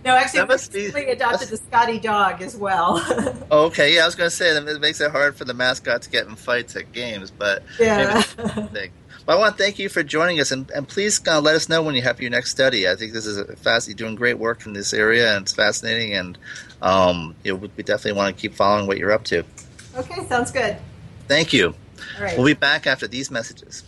no, 0.04 0.14
actually, 0.14 0.44
we 0.44 0.54
recently 0.54 1.06
adopted 1.08 1.48
the 1.48 1.56
Scotty 1.56 1.98
dog 1.98 2.42
as 2.42 2.56
well. 2.56 3.02
oh, 3.50 3.66
okay. 3.66 3.94
Yeah, 3.94 4.02
I 4.02 4.06
was 4.06 4.14
going 4.14 4.30
to 4.30 4.36
say 4.36 4.52
that 4.52 4.66
it 4.66 4.80
makes 4.80 5.00
it 5.00 5.10
hard 5.10 5.36
for 5.36 5.44
the 5.44 5.54
mascot 5.54 6.02
to 6.02 6.10
get 6.10 6.26
in 6.26 6.36
fights 6.36 6.76
at 6.76 6.92
games, 6.92 7.30
but 7.30 7.62
yeah. 7.80 8.22
But 9.26 9.36
I 9.36 9.40
want 9.40 9.56
to 9.56 9.62
thank 9.62 9.80
you 9.80 9.88
for 9.88 10.04
joining 10.04 10.38
us, 10.38 10.52
and, 10.52 10.70
and 10.70 10.86
please 10.86 11.20
uh, 11.26 11.40
let 11.40 11.56
us 11.56 11.68
know 11.68 11.82
when 11.82 11.96
you 11.96 12.02
have 12.02 12.20
your 12.20 12.30
next 12.30 12.52
study. 12.52 12.88
I 12.88 12.94
think 12.94 13.12
this 13.12 13.26
is 13.26 13.36
a 13.36 13.56
fast. 13.56 13.88
You're 13.88 13.96
doing 13.96 14.14
great 14.14 14.38
work 14.38 14.64
in 14.64 14.72
this 14.72 14.94
area, 14.94 15.34
and 15.34 15.42
it's 15.42 15.52
fascinating. 15.52 16.14
And 16.14 16.38
um, 16.80 17.34
you 17.42 17.52
know, 17.52 17.70
we 17.76 17.82
definitely 17.82 18.12
want 18.12 18.36
to 18.36 18.40
keep 18.40 18.54
following 18.54 18.86
what 18.86 18.98
you're 18.98 19.10
up 19.10 19.24
to. 19.24 19.44
Okay, 19.96 20.24
sounds 20.28 20.52
good. 20.52 20.76
Thank 21.26 21.52
you. 21.52 21.74
All 22.16 22.22
right. 22.22 22.36
We'll 22.36 22.46
be 22.46 22.54
back 22.54 22.86
after 22.86 23.08
these 23.08 23.30
messages. 23.30 23.82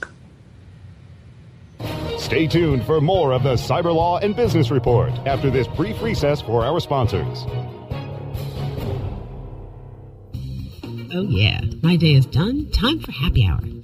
Stay 2.18 2.48
tuned 2.48 2.84
for 2.84 3.00
more 3.00 3.32
of 3.32 3.44
the 3.44 3.54
Cyber 3.54 3.94
Law 3.94 4.18
and 4.18 4.34
Business 4.34 4.72
Report 4.72 5.12
after 5.24 5.50
this 5.50 5.68
brief 5.68 6.02
recess 6.02 6.42
for 6.42 6.64
our 6.64 6.80
sponsors. 6.80 7.44
Oh, 11.14 11.22
yeah. 11.22 11.60
My 11.82 11.96
day 11.96 12.14
is 12.14 12.26
done. 12.26 12.70
Time 12.72 12.98
for 12.98 13.12
happy 13.12 13.46
hour. 13.46 13.60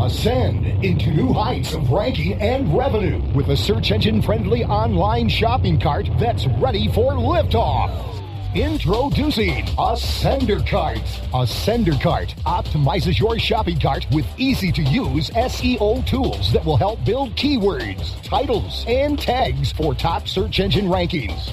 Ascend 0.00 0.66
into 0.84 1.10
new 1.12 1.32
heights 1.32 1.72
of 1.72 1.88
ranking 1.90 2.34
and 2.40 2.76
revenue 2.76 3.22
with 3.32 3.48
a 3.50 3.56
search 3.56 3.92
engine 3.92 4.20
friendly 4.20 4.64
online 4.64 5.28
shopping 5.28 5.78
cart 5.78 6.08
that's 6.18 6.48
ready 6.58 6.88
for 6.88 7.12
liftoff. 7.12 7.92
Introducing 8.56 9.64
Ascender 9.78 10.66
Cart. 10.66 10.98
Ascender 11.32 12.00
Cart 12.00 12.34
optimizes 12.44 13.20
your 13.20 13.38
shopping 13.38 13.78
cart 13.78 14.04
with 14.10 14.26
easy 14.36 14.72
to 14.72 14.82
use 14.82 15.30
SEO 15.30 16.04
tools 16.04 16.52
that 16.52 16.64
will 16.64 16.76
help 16.76 17.04
build 17.04 17.36
keywords, 17.36 18.20
titles, 18.24 18.84
and 18.88 19.16
tags 19.16 19.70
for 19.70 19.94
top 19.94 20.26
search 20.26 20.58
engine 20.58 20.86
rankings. 20.86 21.52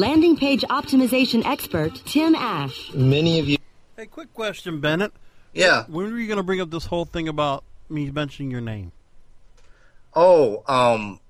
Landing 0.00 0.34
page 0.34 0.62
optimization 0.70 1.44
expert 1.44 1.94
Tim 2.06 2.34
Ash. 2.34 2.90
Many 2.94 3.38
of 3.38 3.46
you. 3.46 3.58
Hey, 3.98 4.06
quick 4.06 4.32
question, 4.32 4.80
Bennet. 4.80 5.12
Yeah. 5.52 5.84
When 5.88 6.10
were 6.10 6.18
you 6.18 6.26
going 6.26 6.38
to 6.38 6.42
bring 6.42 6.62
up 6.62 6.70
this 6.70 6.86
whole 6.86 7.04
thing 7.04 7.28
about 7.28 7.64
me 7.90 8.10
mentioning 8.10 8.50
your 8.50 8.62
name? 8.62 8.92
Oh, 10.14 10.62
um, 10.66 11.20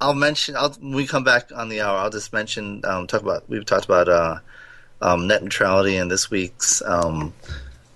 I'll 0.00 0.14
mention. 0.14 0.56
I'll 0.56 0.70
when 0.70 0.96
we 0.96 1.06
come 1.06 1.22
back 1.22 1.52
on 1.54 1.68
the 1.68 1.80
hour. 1.80 1.96
I'll 1.96 2.10
just 2.10 2.32
mention. 2.32 2.84
Um, 2.84 3.06
talk 3.06 3.22
about. 3.22 3.48
We've 3.48 3.64
talked 3.64 3.84
about 3.84 4.08
uh, 4.08 4.40
um, 5.00 5.28
net 5.28 5.44
neutrality 5.44 5.96
in 5.96 6.08
this 6.08 6.28
week's. 6.28 6.82
Um, 6.82 7.32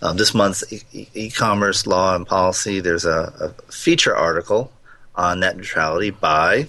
uh, 0.03 0.13
this 0.13 0.35
month's 0.35 0.73
e- 0.73 1.09
e-commerce 1.15 1.85
law 1.85 2.15
and 2.15 2.25
policy. 2.25 2.79
There's 2.79 3.07
a, 3.07 3.33
a 3.41 3.73
feature 3.73 4.15
article 4.15 4.71
on 5.17 5.41
net 5.41 5.57
neutrality 5.57 6.11
by. 6.11 6.69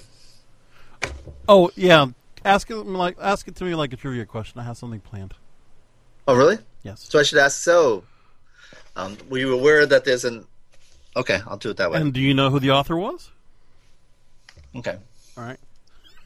Oh 1.47 1.69
yeah, 1.75 2.07
ask 2.45 2.69
it 2.69 2.75
like 2.75 3.17
ask 3.21 3.47
it 3.47 3.55
to 3.55 3.63
me 3.63 3.75
like 3.75 3.93
a 3.93 3.95
trivia 3.97 4.25
question. 4.25 4.59
I 4.59 4.63
have 4.63 4.77
something 4.77 4.99
planned. 4.99 5.33
Oh 6.27 6.35
really? 6.35 6.57
Yes. 6.83 7.05
So 7.09 7.19
I 7.19 7.23
should 7.23 7.39
ask. 7.39 7.61
So, 7.61 8.03
um, 8.95 9.17
were 9.29 9.37
you 9.37 9.53
aware 9.53 9.85
that 9.85 10.05
there's 10.05 10.25
an? 10.25 10.45
Okay, 11.15 11.39
I'll 11.47 11.57
do 11.57 11.69
it 11.69 11.77
that 11.77 11.91
way. 11.91 12.01
And 12.01 12.13
do 12.13 12.19
you 12.21 12.33
know 12.33 12.49
who 12.49 12.59
the 12.59 12.71
author 12.71 12.97
was? 12.97 13.31
Okay. 14.75 14.97
All 15.37 15.43
right. 15.43 15.59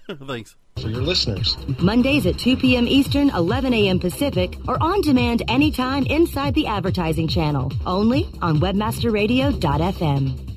Thanks. 0.28 0.55
For 0.82 0.89
your 0.89 1.01
listeners. 1.01 1.57
Mondays 1.80 2.26
at 2.28 2.38
2 2.38 2.57
p.m. 2.57 2.88
Eastern, 2.88 3.32
11 3.32 3.74
a.m. 3.74 3.99
Pacific, 3.99 4.55
or 4.68 4.78
on 4.82 5.01
demand 5.01 5.41
anytime 5.47 6.05
inside 6.05 6.53
the 6.53 6.68
advertising 6.68 7.28
channel. 7.28 7.72
Only 7.86 8.30
on 8.41 8.59
webmasterradio.fm. 8.59 10.57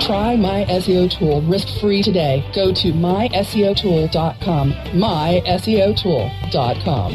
Try 0.00 0.36
My 0.36 0.64
SEO 0.64 1.10
Tool 1.10 1.42
risk-free 1.42 2.02
today. 2.02 2.42
Go 2.54 2.72
to 2.72 2.92
myseotool.com. 2.92 4.72
myseotool.com. 4.72 7.12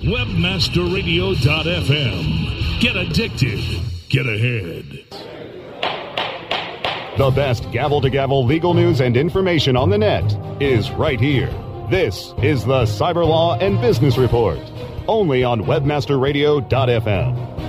Webmasterradio.fm. 0.00 2.80
Get 2.80 2.96
addicted. 2.96 3.60
Get 4.08 4.26
ahead. 4.26 5.04
The 7.18 7.30
best 7.32 7.70
gavel 7.70 8.00
to 8.00 8.08
gavel 8.08 8.46
legal 8.46 8.72
news 8.72 9.00
and 9.00 9.14
information 9.16 9.76
on 9.76 9.90
the 9.90 9.98
net 9.98 10.24
is 10.60 10.90
right 10.92 11.20
here. 11.20 11.52
This 11.90 12.32
is 12.42 12.64
the 12.64 12.84
Cyber 12.84 13.26
Law 13.26 13.58
and 13.58 13.78
Business 13.80 14.16
Report, 14.16 14.58
only 15.06 15.44
on 15.44 15.60
webmasterradio.fm. 15.62 17.59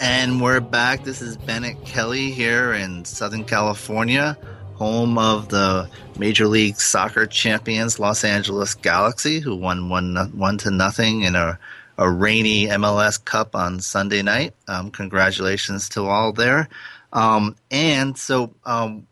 And 0.00 0.40
we're 0.40 0.60
back. 0.60 1.02
This 1.02 1.20
is 1.20 1.36
Bennet 1.36 1.84
Kelley 1.84 2.30
here 2.30 2.72
in 2.72 3.04
Southern 3.04 3.42
California, 3.42 4.38
home 4.74 5.18
of 5.18 5.48
the 5.48 5.90
Major 6.16 6.46
League 6.46 6.76
Soccer 6.76 7.26
champions, 7.26 7.98
Los 7.98 8.22
Angeles 8.22 8.76
Galaxy, 8.76 9.40
who 9.40 9.56
won 9.56 9.88
one, 9.88 10.14
one 10.36 10.56
to 10.58 10.70
nothing 10.70 11.22
in 11.22 11.34
a, 11.34 11.58
a 11.96 12.08
rainy 12.08 12.66
MLS 12.66 13.22
Cup 13.24 13.56
on 13.56 13.80
Sunday 13.80 14.22
night. 14.22 14.54
Um, 14.68 14.92
congratulations 14.92 15.88
to 15.90 16.06
all 16.06 16.32
there. 16.32 16.68
Um, 17.12 17.56
and 17.72 18.16
so 18.16 18.54
um, 18.64 19.08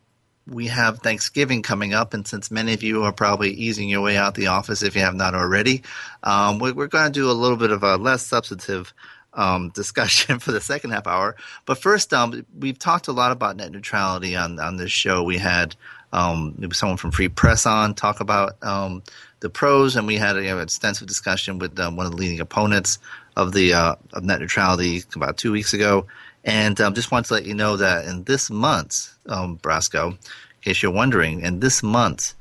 we 0.48 0.68
have 0.68 1.00
Thanksgiving 1.00 1.62
coming 1.62 1.94
up, 1.94 2.14
and 2.14 2.26
since 2.28 2.50
many 2.50 2.72
of 2.74 2.84
you 2.84 3.02
are 3.02 3.12
probably 3.12 3.50
easing 3.50 3.88
your 3.88 4.02
way 4.02 4.16
out 4.16 4.36
the 4.36 4.46
office 4.46 4.82
if 4.84 4.94
you 4.94 5.00
have 5.00 5.16
not 5.16 5.34
already, 5.34 5.82
um, 6.22 6.60
we, 6.60 6.70
are 6.70 6.86
going 6.86 7.06
to 7.06 7.10
do 7.10 7.28
a 7.28 7.32
little 7.32 7.56
bit 7.56 7.72
of 7.72 7.82
a 7.82 7.96
less 7.96 8.24
substantive 8.24 8.94
um, 9.36 9.68
discussion 9.74 10.38
for 10.38 10.50
the 10.50 10.60
second 10.60 10.90
half 10.90 11.06
hour. 11.06 11.36
But 11.64 11.78
first, 11.78 12.12
um, 12.12 12.44
we've 12.58 12.78
talked 12.78 13.08
a 13.08 13.12
lot 13.12 13.32
about 13.32 13.56
net 13.56 13.70
neutrality 13.70 14.34
on 14.34 14.58
on 14.58 14.76
this 14.76 14.90
show. 14.90 15.22
We 15.22 15.38
had 15.38 15.76
um, 16.12 16.56
someone 16.72 16.96
from 16.96 17.10
Free 17.10 17.28
Press 17.28 17.66
on 17.66 17.94
talk 17.94 18.20
about 18.20 18.56
um, 18.62 19.02
the 19.40 19.50
pros, 19.50 19.96
and 19.96 20.06
we 20.06 20.16
had 20.16 20.36
you 20.36 20.42
know, 20.42 20.58
extensive 20.58 21.06
discussion 21.06 21.58
with 21.58 21.78
um, 21.78 21.96
one 21.96 22.06
of 22.06 22.12
the 22.12 22.18
leading 22.18 22.40
opponents 22.40 22.98
of 23.36 23.52
the 23.52 23.74
uh, 23.74 23.94
of 24.14 24.24
net 24.24 24.40
neutrality 24.40 25.04
about 25.14 25.36
two 25.36 25.52
weeks 25.52 25.74
ago, 25.74 26.06
and 26.44 26.80
um, 26.80 26.94
just 26.94 27.10
want 27.10 27.26
to 27.26 27.34
let 27.34 27.44
you 27.44 27.54
know 27.54 27.76
that 27.76 28.06
in 28.06 28.24
this 28.24 28.50
month, 28.50 29.14
Brasco, 29.26 30.12
in 30.12 30.18
case 30.62 30.82
you're 30.82 30.92
wondering, 30.92 31.40
in 31.40 31.60
this 31.60 31.82
month, 31.82 32.34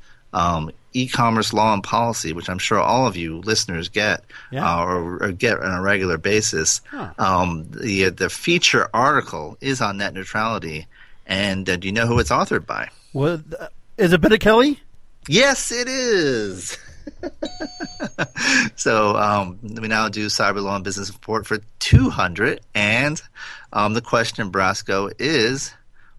e-commerce 1.00 1.52
law 1.52 1.72
and 1.74 1.82
policy, 1.82 2.32
which 2.32 2.48
I'm 2.48 2.58
sure 2.58 2.80
all 2.80 3.06
of 3.06 3.16
you 3.16 3.38
listeners 3.38 3.88
get 3.88 4.24
Yeah. 4.50 4.64
uh, 4.68 4.84
or, 4.84 5.22
or 5.22 5.32
get 5.32 5.60
on 5.60 5.72
a 5.74 5.82
regular 5.82 6.18
basis, 6.18 6.80
Huh. 6.90 7.10
um, 7.18 7.66
the 7.70 8.08
the 8.10 8.30
feature 8.30 8.88
article 8.94 9.56
is 9.60 9.80
on 9.80 9.98
net 9.98 10.14
neutrality, 10.14 10.86
and 11.26 11.68
uh, 11.68 11.76
do 11.76 11.86
you 11.88 11.92
know 11.92 12.06
who 12.06 12.18
it's 12.18 12.30
authored 12.30 12.66
by? 12.66 12.88
What, 13.12 13.40
uh, 13.58 13.68
is 13.96 14.12
it 14.12 14.20
Bennet 14.20 14.40
Kelley? 14.40 14.80
Yes, 15.28 15.72
it 15.72 15.88
is. 15.88 16.78
so 18.76 19.16
um, 19.16 19.58
we 19.62 19.88
now 19.88 20.08
do 20.08 20.26
cyber 20.26 20.62
law 20.62 20.76
and 20.76 20.84
business 20.84 21.08
support 21.08 21.46
for 21.46 21.58
200. 21.80 22.60
And 22.74 23.20
um, 23.72 23.94
the 23.94 24.00
question, 24.00 24.50
Brasco, 24.50 25.12
is 25.18 25.72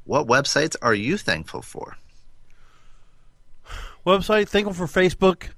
what 0.06 0.28
websites 0.28 0.76
are 0.82 0.94
you 0.94 1.18
thankful 1.18 1.62
for? 1.62 1.96
Website, 4.08 4.48
thankful 4.48 4.74
for 4.74 4.88
Facebook. 4.88 5.50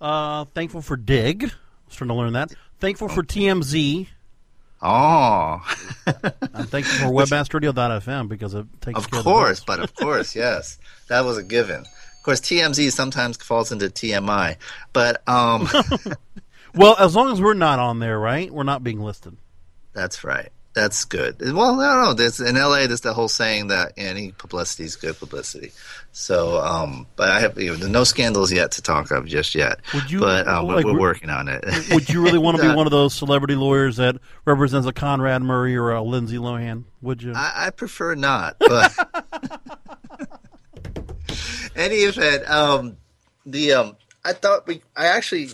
Uh, 0.00 0.44
thankful 0.44 0.80
for 0.80 0.96
Digg. 0.96 1.50
Starting 1.88 2.08
to 2.08 2.14
learn 2.14 2.32
that. 2.34 2.52
Thankful 2.78 3.08
for 3.08 3.24
TMZ. 3.24 4.06
Oh, 4.80 5.60
I'm 6.06 6.66
thankful 6.66 7.08
for 7.08 7.12
webmasterradio.fm 7.12 8.28
because 8.28 8.54
it 8.54 8.66
takes 8.80 9.00
of 9.00 9.10
care 9.10 9.22
course, 9.22 9.58
of 9.58 9.66
but 9.66 9.80
of 9.80 9.92
course, 9.96 10.36
yes, 10.36 10.78
that 11.08 11.24
was 11.24 11.36
a 11.36 11.42
given. 11.42 11.80
Of 11.80 12.22
course, 12.22 12.40
TMZ 12.40 12.92
sometimes 12.92 13.36
falls 13.38 13.72
into 13.72 13.86
TMI, 13.86 14.56
but 14.92 15.28
um, 15.28 15.68
Well, 16.74 16.94
as 16.98 17.16
long 17.16 17.32
as 17.32 17.40
we're 17.40 17.54
not 17.54 17.80
on 17.80 17.98
there, 17.98 18.18
right? 18.18 18.52
We're 18.52 18.62
not 18.62 18.84
being 18.84 19.00
listed. 19.00 19.36
That's 19.94 20.22
right. 20.22 20.50
That's 20.78 21.04
good. 21.06 21.40
Well, 21.40 21.80
I 21.80 21.94
don't 21.96 22.04
know. 22.04 22.14
There's, 22.14 22.38
in 22.40 22.54
LA, 22.54 22.86
there's 22.86 23.00
the 23.00 23.12
whole 23.12 23.26
saying 23.28 23.66
that 23.68 23.94
any 23.96 24.30
publicity 24.30 24.84
is 24.84 24.94
good 24.94 25.18
publicity. 25.18 25.72
So, 26.12 26.60
um, 26.60 27.08
but 27.16 27.30
I 27.30 27.40
have 27.40 27.58
you 27.58 27.76
know, 27.76 27.88
no 27.88 28.04
scandals 28.04 28.52
yet 28.52 28.70
to 28.72 28.82
talk 28.82 29.10
of 29.10 29.26
just 29.26 29.56
yet. 29.56 29.80
Would 29.92 30.08
you- 30.08 30.20
But 30.20 30.46
um, 30.46 30.66
like, 30.66 30.84
we're, 30.84 30.92
we're 30.94 31.00
working 31.00 31.30
on 31.30 31.48
it. 31.48 31.64
Would 31.90 32.08
you 32.08 32.22
really 32.22 32.38
want 32.38 32.58
to 32.58 32.62
be 32.62 32.68
one 32.76 32.86
of 32.86 32.92
those 32.92 33.12
celebrity 33.12 33.56
lawyers 33.56 33.96
that 33.96 34.18
represents 34.44 34.86
a 34.86 34.92
Conrad 34.92 35.42
Murray 35.42 35.76
or 35.76 35.90
a 35.90 36.00
Lindsay 36.00 36.36
Lohan? 36.36 36.84
Would 37.02 37.24
you? 37.24 37.32
I, 37.34 37.66
I 37.66 37.70
prefer 37.70 38.14
not, 38.14 38.56
but 38.60 38.92
any 41.76 41.96
event, 41.96 42.48
um, 42.48 42.96
the 43.46 43.72
um, 43.72 43.96
I 44.24 44.32
thought 44.32 44.66
we 44.66 44.82
I 44.96 45.06
actually 45.06 45.48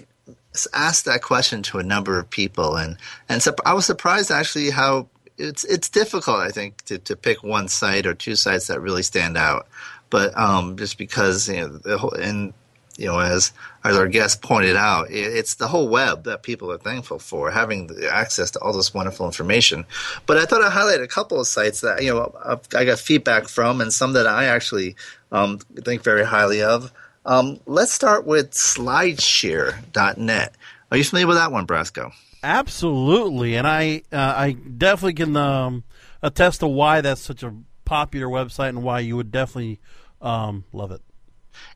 asked 0.72 1.04
that 1.06 1.22
question 1.22 1.62
to 1.64 1.78
a 1.78 1.82
number 1.82 2.18
of 2.18 2.28
people, 2.30 2.76
and 2.76 2.96
and 3.28 3.42
so 3.42 3.54
I 3.64 3.74
was 3.74 3.86
surprised 3.86 4.30
actually 4.30 4.70
how 4.70 5.08
it's 5.38 5.64
it's 5.64 5.88
difficult 5.88 6.38
I 6.38 6.50
think 6.50 6.84
to, 6.84 6.98
to 6.98 7.16
pick 7.16 7.42
one 7.42 7.66
site 7.68 8.06
or 8.06 8.14
two 8.14 8.36
sites 8.36 8.68
that 8.68 8.80
really 8.80 9.02
stand 9.02 9.36
out, 9.36 9.66
but 10.10 10.36
um, 10.38 10.76
just 10.76 10.96
because 10.98 11.48
you 11.48 11.60
know 11.60 11.68
the 11.68 11.98
whole 11.98 12.12
and 12.12 12.52
you 12.96 13.06
know 13.06 13.18
as 13.18 13.52
as 13.82 13.96
our 13.96 14.06
guest 14.06 14.42
pointed 14.42 14.76
out, 14.76 15.10
it, 15.10 15.36
it's 15.36 15.54
the 15.54 15.68
whole 15.68 15.88
web 15.88 16.24
that 16.24 16.42
people 16.42 16.70
are 16.70 16.78
thankful 16.78 17.18
for 17.18 17.50
having 17.50 17.90
access 18.10 18.50
to 18.52 18.60
all 18.60 18.72
this 18.72 18.94
wonderful 18.94 19.26
information. 19.26 19.84
But 20.26 20.38
I 20.38 20.46
thought 20.46 20.62
I'd 20.62 20.72
highlight 20.72 21.00
a 21.00 21.08
couple 21.08 21.40
of 21.40 21.46
sites 21.46 21.80
that 21.80 22.02
you 22.02 22.14
know 22.14 22.60
I 22.74 22.84
got 22.84 22.98
feedback 22.98 23.48
from, 23.48 23.80
and 23.80 23.92
some 23.92 24.14
that 24.14 24.26
I 24.26 24.46
actually 24.46 24.96
um, 25.32 25.58
think 25.58 26.02
very 26.02 26.24
highly 26.24 26.62
of. 26.62 26.92
Um, 27.26 27.58
let's 27.66 27.92
start 27.92 28.26
with 28.26 28.50
SlideShare.net. 28.50 30.54
Are 30.90 30.96
you 30.96 31.04
familiar 31.04 31.26
with 31.26 31.38
that 31.38 31.50
one, 31.50 31.66
Brasco? 31.66 32.12
Absolutely, 32.44 33.56
and 33.56 33.66
I 33.66 34.02
uh, 34.12 34.34
I 34.36 34.52
definitely 34.52 35.14
can 35.14 35.34
um, 35.34 35.82
attest 36.22 36.60
to 36.60 36.68
why 36.68 37.00
that's 37.00 37.22
such 37.22 37.42
a 37.42 37.54
popular 37.86 38.26
website 38.26 38.68
and 38.68 38.82
why 38.82 39.00
you 39.00 39.16
would 39.16 39.30
definitely 39.30 39.80
um, 40.20 40.64
love 40.70 40.90
it. 40.90 41.00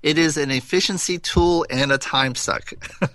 It 0.02 0.18
is 0.18 0.36
an 0.36 0.50
efficiency 0.50 1.18
tool 1.18 1.64
and 1.70 1.90
a 1.90 1.96
time 1.96 2.34
suck. 2.34 2.72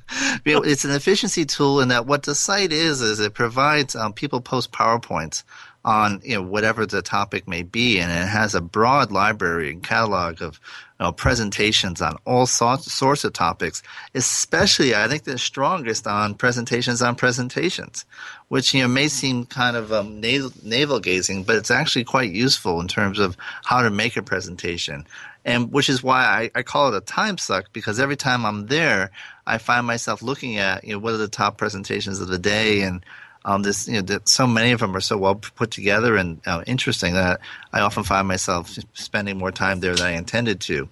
It's 0.46 0.84
an 0.84 0.92
efficiency 0.92 1.46
tool 1.46 1.80
in 1.80 1.90
that 1.90 2.08
what 2.08 2.24
the 2.24 2.34
site 2.34 2.72
is 2.72 3.02
is 3.02 3.20
it 3.20 3.34
provides 3.34 3.96
um, 3.96 4.14
people 4.14 4.42
post 4.42 4.72
PowerPoints 4.72 5.44
on 5.86 6.22
you 6.24 6.36
know 6.36 6.42
whatever 6.42 6.88
the 6.88 7.04
topic 7.04 7.48
may 7.48 7.62
be, 7.62 8.00
and 8.00 8.12
it 8.12 8.28
has 8.28 8.56
a 8.56 8.62
broad 8.62 9.12
library 9.12 9.70
and 9.70 9.84
catalog 9.84 10.42
of 10.42 10.60
know, 11.04 11.12
presentations 11.12 12.02
on 12.02 12.18
all 12.26 12.46
sorts, 12.46 13.02
of 13.24 13.34
topics. 13.34 13.84
Especially, 14.16 14.96
I 14.96 15.08
think 15.08 15.24
the 15.24 15.38
strongest 15.38 16.08
on 16.08 16.36
presentations 16.36 17.02
on 17.02 17.16
presentations, 17.16 18.06
which 18.48 18.74
you 18.74 18.82
know 18.82 18.88
may 18.88 19.08
seem 19.08 19.46
kind 19.46 19.78
of 19.78 19.94
um, 19.94 20.20
navel, 20.20 20.52
navel 20.64 21.00
gazing, 21.00 21.44
but 21.44 21.56
it's 21.56 21.72
actually 21.72 22.06
quite 22.06 22.32
useful 22.32 22.80
in 22.82 22.88
terms 22.88 23.20
of 23.20 23.38
how 23.64 23.82
to 23.82 23.90
make 23.90 24.18
a 24.18 24.24
presentation 24.24 25.06
and 25.46 25.72
which 25.72 25.90
is 25.90 26.04
why 26.04 26.24
I, 26.24 26.60
I 26.60 26.64
call 26.64 26.94
it 26.94 26.98
a 26.98 27.02
time 27.02 27.38
suck 27.38 27.72
because 27.74 28.00
every 28.00 28.16
time 28.16 28.46
I'm 28.46 28.68
there, 28.68 29.12
I 29.46 29.58
find 29.58 29.86
myself 29.86 30.22
looking 30.22 30.58
at 30.58 30.84
you 30.84 30.94
know 30.94 31.00
what 31.00 31.14
are 31.14 31.18
the 31.18 31.28
top 31.28 31.58
presentations 31.58 32.20
of 32.20 32.30
the 32.30 32.40
day, 32.40 32.82
and 32.82 33.06
um, 33.46 33.64
this 33.64 33.88
you 33.88 33.96
know 33.96 34.02
that 34.02 34.28
so 34.28 34.48
many 34.48 34.72
of 34.72 34.80
them 34.80 34.96
are 34.96 35.02
so 35.02 35.18
well 35.18 35.36
put 35.36 35.72
together 35.72 36.16
and 36.16 36.40
uh, 36.46 36.64
interesting 36.66 37.14
that 37.14 37.42
I 37.72 37.82
often 37.82 38.04
find 38.04 38.28
myself 38.28 38.78
spending 38.94 39.38
more 39.38 39.52
time 39.52 39.80
there 39.80 39.96
than 39.96 40.06
I 40.06 40.12
intended 40.12 40.60
to. 40.62 40.90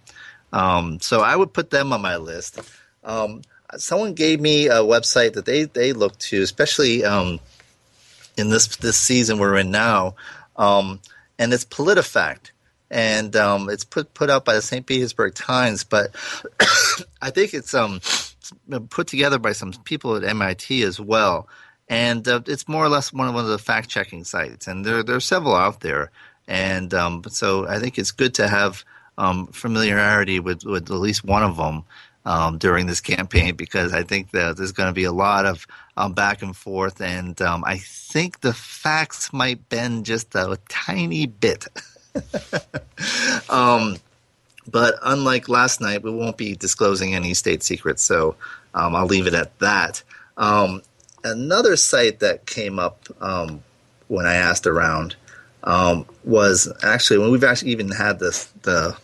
Um, 0.54 1.00
so 1.00 1.22
I 1.22 1.36
would 1.36 1.54
put 1.54 1.70
them 1.70 1.94
on 1.94 2.02
my 2.02 2.18
list. 2.18 2.60
Um, 3.04 3.42
someone 3.78 4.14
gave 4.14 4.42
me 4.42 4.68
a 4.68 4.80
website 4.80 5.34
that 5.34 5.46
they 5.46 5.64
they 5.64 5.94
look 5.94 6.18
to, 6.20 6.42
especially 6.42 7.04
um, 7.06 7.40
in 8.38 8.50
this 8.50 8.76
this 8.78 8.98
season 8.98 9.40
we're 9.40 9.58
in 9.58 9.72
now, 9.72 10.16
um, 10.58 11.00
and 11.40 11.54
it's 11.54 11.66
PolitiFact, 11.66 12.52
and 12.90 13.36
um, 13.36 13.70
it's 13.70 13.86
put 13.86 14.14
put 14.14 14.30
out 14.30 14.46
by 14.46 14.56
the 14.56 14.62
St. 14.62 14.86
Petersburg 14.86 15.36
Times. 15.36 15.84
But 15.84 16.14
I 17.22 17.30
think 17.30 17.54
it's 17.54 17.74
um 17.74 18.02
put 18.90 19.08
together 19.08 19.40
by 19.40 19.54
some 19.54 19.72
people 19.86 20.16
at 20.16 20.24
MIT 20.24 20.84
as 20.84 21.00
well, 21.00 21.48
and 21.92 22.26
uh, 22.26 22.40
it's 22.48 22.70
more 22.70 22.86
or 22.86 22.90
less 22.90 23.12
one 23.12 23.28
of 23.28 23.36
one 23.36 23.44
of 23.44 23.50
the 23.50 23.60
fact 23.60 23.90
checking 23.90 24.24
sites, 24.24 24.66
and 24.66 24.86
there 24.86 25.04
there 25.04 25.18
are 25.18 25.20
several 25.20 25.54
out 25.54 25.82
there, 25.82 26.10
and 26.48 26.94
um, 26.94 27.22
so 27.28 27.68
I 27.68 27.80
think 27.80 28.00
it's 28.00 28.12
good 28.12 28.34
to 28.36 28.48
have 28.48 28.86
um, 29.18 29.48
familiarity 29.48 30.40
with 30.40 30.64
with 30.64 30.90
at 30.90 30.96
least 30.96 31.26
one 31.26 31.44
of 31.44 31.58
them 31.58 31.84
um, 32.26 32.58
during 32.58 32.88
this 32.88 33.02
campaign 33.02 33.56
because 33.56 33.94
I 33.94 34.04
think 34.04 34.32
that 34.32 34.56
there's 34.56 34.72
going 34.72 34.88
to 34.88 34.94
be 34.94 35.04
a 35.04 35.12
lot 35.12 35.46
of 35.46 35.68
um, 35.98 36.14
back 36.14 36.42
and 36.42 36.56
forth, 36.56 37.02
and 37.02 37.40
um, 37.42 37.66
I 37.68 37.78
think 37.78 38.40
the 38.40 38.54
facts 38.54 39.34
might 39.34 39.68
bend 39.68 40.06
just 40.06 40.34
a 40.34 40.58
tiny 40.70 41.26
bit. 41.26 41.68
um, 43.50 43.98
but 44.66 44.96
unlike 45.04 45.50
last 45.50 45.82
night, 45.82 46.04
we 46.04 46.12
won't 46.12 46.38
be 46.38 46.56
disclosing 46.56 47.16
any 47.16 47.34
state 47.34 47.64
secrets, 47.64 48.02
so 48.02 48.38
um, 48.74 48.96
I'll 48.96 49.08
leave 49.08 49.28
it 49.28 49.34
at 49.34 49.60
that. 49.60 50.04
Another 51.24 51.76
site 51.76 52.20
that 52.20 52.46
came 52.46 52.80
up 52.80 53.08
um, 53.22 53.64
when 54.08 54.26
I 54.26 54.36
asked 54.36 54.68
around 54.68 55.16
um, 55.64 56.06
was 56.24 56.72
actually 56.84 57.20
when 57.20 57.32
we've 57.32 57.44
actually 57.44 57.72
even 57.72 57.90
had 57.90 58.20
this 58.20 58.46
the 58.64 58.96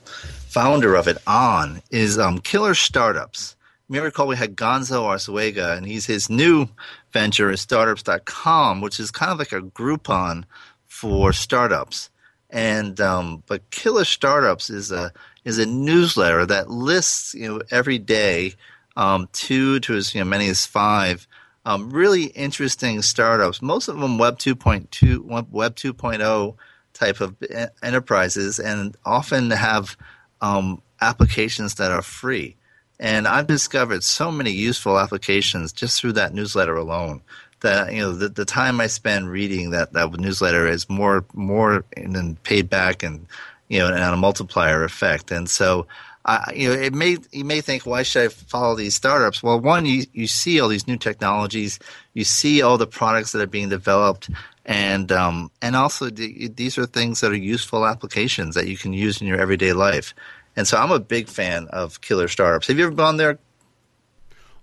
founder 0.48 0.96
of 0.96 1.08
it 1.08 1.18
on 1.28 1.82
is 1.92 2.18
um, 2.18 2.40
Killer 2.40 2.74
Startups. 2.74 3.56
You 3.88 3.94
may 3.94 4.00
recall 4.00 4.28
we 4.28 4.36
had 4.36 4.56
Gonzo 4.56 5.04
Arzuega, 5.04 5.78
and 5.78 5.86
he's 5.86 6.06
his 6.06 6.30
new 6.30 6.68
venture 7.14 7.52
is 7.52 7.62
startups.com, 7.62 8.82
which 8.82 9.00
is 9.00 9.12
kind 9.12 9.32
of 9.32 9.40
like 9.40 9.52
a 9.52 9.62
Groupon 9.62 10.44
for 10.88 11.32
startups. 11.32 12.10
And 12.50 13.00
um, 13.00 13.44
but 13.46 13.70
Killer 13.70 14.06
Startups 14.06 14.70
is 14.70 14.92
a 14.92 15.12
is 15.46 15.60
a 15.60 15.66
newsletter 15.66 16.46
that 16.46 16.70
lists 16.70 17.34
you 17.34 17.48
know 17.48 17.62
every 17.72 18.00
day 18.00 18.54
um, 18.96 19.30
two 19.32 19.80
to 19.82 19.96
as 19.96 20.14
you 20.14 20.22
know, 20.22 20.26
many 20.26 20.50
as 20.50 20.66
five 20.66 21.28
um, 21.68 21.90
really 21.90 22.28
interesting 22.28 23.02
startups. 23.02 23.62
Most 23.62 23.90
of 23.90 24.00
them 24.00 24.18
Web 24.18 24.40
2.2 24.40 25.50
Web 25.52 25.76
2.0 25.76 26.56
type 26.94 27.20
of 27.20 27.36
enterprises, 27.84 28.58
and 28.58 28.96
often 29.06 29.52
have 29.52 29.98
um, 30.40 30.82
applications 31.02 31.76
that 31.76 31.92
are 31.92 32.02
free. 32.02 32.56
And 33.02 33.28
I've 33.28 33.48
discovered 33.48 34.06
so 34.06 34.32
many 34.32 34.52
useful 34.52 34.98
applications 34.98 35.74
just 35.74 36.00
through 36.00 36.14
that 36.14 36.34
newsletter 36.34 36.76
alone. 36.78 37.22
That 37.60 37.92
you 37.92 38.00
know, 38.00 38.14
the, 38.14 38.30
the 38.30 38.46
time 38.46 38.80
I 38.80 38.88
spend 38.88 39.30
reading 39.30 39.72
that, 39.72 39.92
that 39.92 40.18
newsletter 40.18 40.68
is 40.68 40.90
more 40.90 41.26
more 41.34 41.84
than 41.98 42.38
paid 42.44 42.70
back, 42.70 43.04
and 43.04 43.28
you 43.68 43.80
know, 43.80 43.88
and 43.88 44.02
on 44.02 44.14
a 44.14 44.18
multiplier 44.18 44.86
effect. 44.86 45.32
And 45.32 45.50
so, 45.50 45.86
I 46.28 46.52
you 46.54 46.68
know, 46.68 46.76
it 46.76 46.94
may 46.94 47.18
you 47.32 47.46
may 47.46 47.62
think, 47.62 47.86
why 47.86 48.04
should 48.04 48.26
I 48.26 48.28
follow 48.28 48.76
these 48.76 48.96
startups? 48.96 49.42
Well, 49.42 49.60
one, 49.60 49.86
you 49.86 50.06
you 50.14 50.28
see 50.28 50.60
all 50.60 50.68
these 50.68 50.88
new 50.88 50.98
technologies, 50.98 51.80
you 52.14 52.26
see 52.26 52.62
all 52.62 52.78
the 52.78 52.86
products 52.88 53.32
that 53.32 53.42
are 53.42 53.48
being 53.48 53.70
developed, 53.70 54.30
and 54.66 55.12
um, 55.12 55.50
and 55.62 55.76
also 55.76 56.10
the, 56.10 56.50
these 56.50 56.78
are 56.78 56.86
things 56.86 57.22
that 57.22 57.32
are 57.32 57.36
useful 57.36 57.86
applications 57.86 58.56
that 58.56 58.68
you 58.68 58.78
can 58.78 58.92
use 58.94 59.22
in 59.22 59.28
your 59.28 59.40
everyday 59.40 59.74
life. 59.74 60.14
And 60.56 60.68
so, 60.68 60.78
I'm 60.78 60.92
a 60.92 61.00
big 61.00 61.30
fan 61.30 61.68
of 61.70 62.02
Killer 62.02 62.28
Startups. 62.28 62.68
Have 62.68 62.78
you 62.78 62.86
ever 62.86 62.96
gone 62.96 63.18
there? 63.18 63.40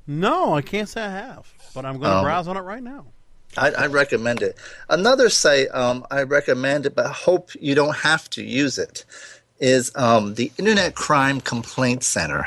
No, 0.06 0.54
I 0.54 0.60
can't 0.62 0.88
say 0.88 1.02
I 1.02 1.10
have, 1.10 1.50
but 1.74 1.86
I'm 1.86 1.98
going 1.98 2.10
to 2.10 2.18
Um, 2.18 2.24
browse 2.24 2.46
on 2.46 2.56
it 2.56 2.60
right 2.60 2.82
now. 2.82 3.06
I, 3.56 3.70
I 3.70 3.86
recommend 3.86 4.42
it. 4.42 4.58
Another 4.90 5.30
site 5.30 5.68
um, 5.72 6.04
I 6.10 6.24
recommend 6.24 6.86
it, 6.86 6.94
but 6.94 7.06
hope 7.06 7.50
you 7.60 7.74
don't 7.74 7.96
have 7.96 8.28
to 8.30 8.42
use 8.42 8.76
it, 8.78 9.04
is 9.59 9.92
um, 9.94 10.34
the 10.34 10.50
Internet 10.59 10.94
Crime 10.94 11.40
Complaint 11.40 12.02
Center, 12.02 12.46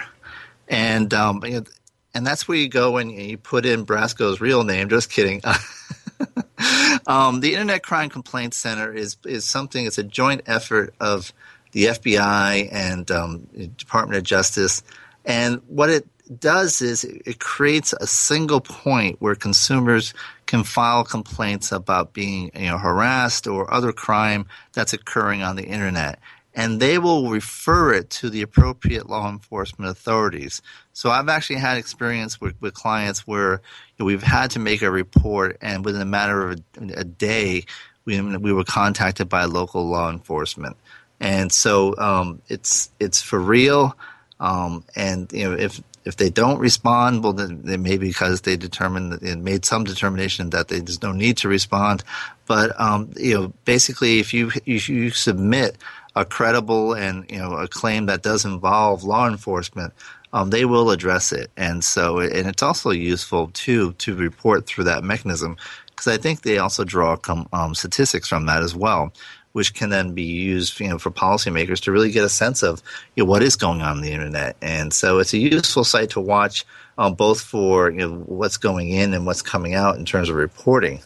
and 0.67 1.13
um, 1.13 1.43
and 1.43 2.25
that's 2.25 2.47
where 2.47 2.57
you 2.57 2.67
go 2.67 2.97
and 2.97 3.11
you 3.11 3.37
put 3.37 3.65
in 3.65 3.85
Brasco's 3.85 4.41
real 4.41 4.63
name. 4.63 4.89
Just 4.89 5.11
kidding. 5.11 5.41
um, 7.07 7.39
the 7.39 7.53
Internet 7.53 7.83
Crime 7.83 8.09
Complaint 8.09 8.53
Center 8.53 8.93
is 8.93 9.17
is 9.25 9.47
something. 9.47 9.85
It's 9.85 9.97
a 9.97 10.03
joint 10.03 10.41
effort 10.45 10.93
of 10.99 11.33
the 11.71 11.85
FBI 11.85 12.69
and 12.71 13.09
um, 13.11 13.47
Department 13.77 14.17
of 14.17 14.23
Justice, 14.23 14.83
and 15.25 15.61
what 15.67 15.89
it 15.89 16.07
does 16.39 16.81
is 16.81 17.03
it 17.03 17.39
creates 17.39 17.93
a 17.93 18.07
single 18.07 18.59
point 18.59 19.15
where 19.21 19.35
consumers 19.35 20.13
can 20.45 20.63
file 20.63 21.03
complaints 21.03 21.71
about 21.71 22.13
being 22.13 22.51
you 22.53 22.67
know 22.67 22.77
harassed 22.77 23.47
or 23.47 23.71
other 23.73 23.93
crime 23.93 24.45
that's 24.73 24.93
occurring 24.93 25.41
on 25.41 25.55
the 25.55 25.63
internet 25.63 26.19
and 26.57 26.79
they 26.79 26.97
will 26.97 27.29
refer 27.29 27.93
it 27.93 28.09
to 28.09 28.31
the 28.31 28.41
appropriate 28.41 29.07
law 29.07 29.29
enforcement 29.29 29.91
authorities. 29.91 30.63
So 30.91 31.11
I've 31.11 31.29
actually 31.29 31.57
had 31.57 31.77
experience 31.77 32.41
with, 32.41 32.59
with 32.59 32.73
clients 32.73 33.27
where 33.27 33.51
you 33.51 33.59
know, 33.99 34.05
we've 34.05 34.23
had 34.23 34.49
to 34.51 34.59
make 34.59 34.81
a 34.81 34.89
report, 34.89 35.57
and 35.61 35.85
within 35.85 36.01
a 36.01 36.05
matter 36.05 36.49
of 36.49 36.59
a, 36.81 36.99
a, 36.99 37.03
day, 37.03 37.65
we 38.05 38.19
we 38.37 38.51
were 38.51 38.63
contacted 38.63 39.29
by 39.29 39.45
local 39.45 39.87
law 39.87 40.09
enforcement, 40.09 40.77
and 41.19 41.51
so 41.51 41.95
um, 41.99 42.41
it's 42.49 42.89
it's 42.99 43.21
for 43.21 43.39
real. 43.39 43.95
Um, 44.39 44.83
and 44.95 45.31
you 45.31 45.43
know 45.43 45.53
if 45.55 45.79
if 46.05 46.15
they 46.15 46.29
don't 46.29 46.59
respond, 46.59 47.23
well, 47.23 47.33
then 47.33 47.63
it 47.67 47.79
may 47.79 47.97
be 47.97 48.07
because 48.07 48.41
they 48.41 48.55
determined 48.55 49.21
it 49.21 49.37
made 49.37 49.65
some 49.65 49.83
determination 49.83 50.51
that 50.51 50.69
they, 50.69 50.79
there's 50.79 51.03
no 51.03 51.11
need 51.11 51.37
to 51.37 51.49
respond. 51.49 52.03
But 52.47 52.79
um, 52.79 53.11
you 53.15 53.33
know, 53.35 53.53
basically, 53.65 54.19
if 54.19 54.33
you 54.33 54.51
if 54.65 54.89
you 54.89 55.11
submit 55.11 55.77
a 56.21 56.25
credible 56.25 56.93
and 56.93 57.29
you 57.29 57.37
know 57.37 57.53
a 57.53 57.67
claim 57.67 58.05
that 58.07 58.23
does 58.23 58.45
involve 58.45 59.03
law 59.03 59.27
enforcement, 59.27 59.93
um, 60.33 60.49
they 60.49 60.65
will 60.65 60.91
address 60.91 61.31
it. 61.31 61.51
And 61.57 61.83
so, 61.83 62.19
and 62.19 62.47
it's 62.47 62.63
also 62.63 62.91
useful 62.91 63.49
too 63.53 63.93
to 63.93 64.15
report 64.15 64.65
through 64.65 64.85
that 64.85 65.03
mechanism 65.03 65.57
because 65.87 66.07
I 66.07 66.17
think 66.17 66.41
they 66.41 66.57
also 66.59 66.83
draw 66.83 67.17
um, 67.53 67.73
statistics 67.73 68.27
from 68.27 68.45
that 68.45 68.61
as 68.61 68.75
well 68.75 69.11
which 69.57 69.73
can 69.73 69.89
then 69.89 70.13
be 70.13 70.21
used, 70.21 70.79
you 70.79 70.87
know, 70.87 70.99
for 70.99 71.09
policymakers 71.09 71.79
to 71.79 71.91
really 71.91 72.11
get 72.11 72.23
a 72.23 72.29
sense 72.29 72.61
of 72.61 72.79
you 73.15 73.23
know, 73.23 73.27
what 73.27 73.41
is 73.41 73.55
going 73.55 73.81
on, 73.81 73.97
on 73.97 74.01
the 74.03 74.11
internet. 74.11 74.55
And 74.61 74.93
so 74.93 75.17
it's 75.17 75.33
a 75.33 75.39
useful 75.39 75.83
site 75.83 76.11
to 76.11 76.21
watch, 76.21 76.63
um, 76.99 77.15
both 77.15 77.41
for 77.41 77.89
you 77.89 77.97
know 77.97 78.13
what's 78.27 78.57
going 78.57 78.89
in 78.89 79.15
and 79.15 79.25
what's 79.25 79.41
coming 79.41 79.73
out 79.73 79.97
in 79.97 80.05
terms 80.05 80.29
of 80.29 80.35
reporting. 80.35 81.01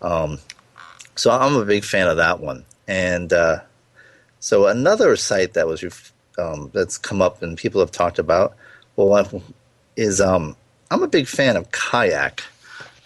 Um, 0.00 0.40
so 1.14 1.30
I'm 1.30 1.54
a 1.54 1.64
big 1.64 1.84
fan 1.84 2.08
of 2.08 2.16
that 2.16 2.40
one. 2.40 2.64
And 2.88 3.32
uh, 3.32 3.60
so 4.42 4.66
another 4.66 5.16
site 5.16 5.54
that 5.54 5.66
was 5.66 6.12
um, 6.36 6.70
that's 6.74 6.98
come 6.98 7.22
up 7.22 7.42
and 7.42 7.56
people 7.56 7.80
have 7.80 7.90
talked 7.90 8.18
about, 8.18 8.54
well, 8.96 9.42
is 9.96 10.20
um, 10.20 10.56
I'm 10.90 11.02
a 11.02 11.08
big 11.08 11.26
fan 11.26 11.56
of 11.56 11.70
Kayak 11.70 12.42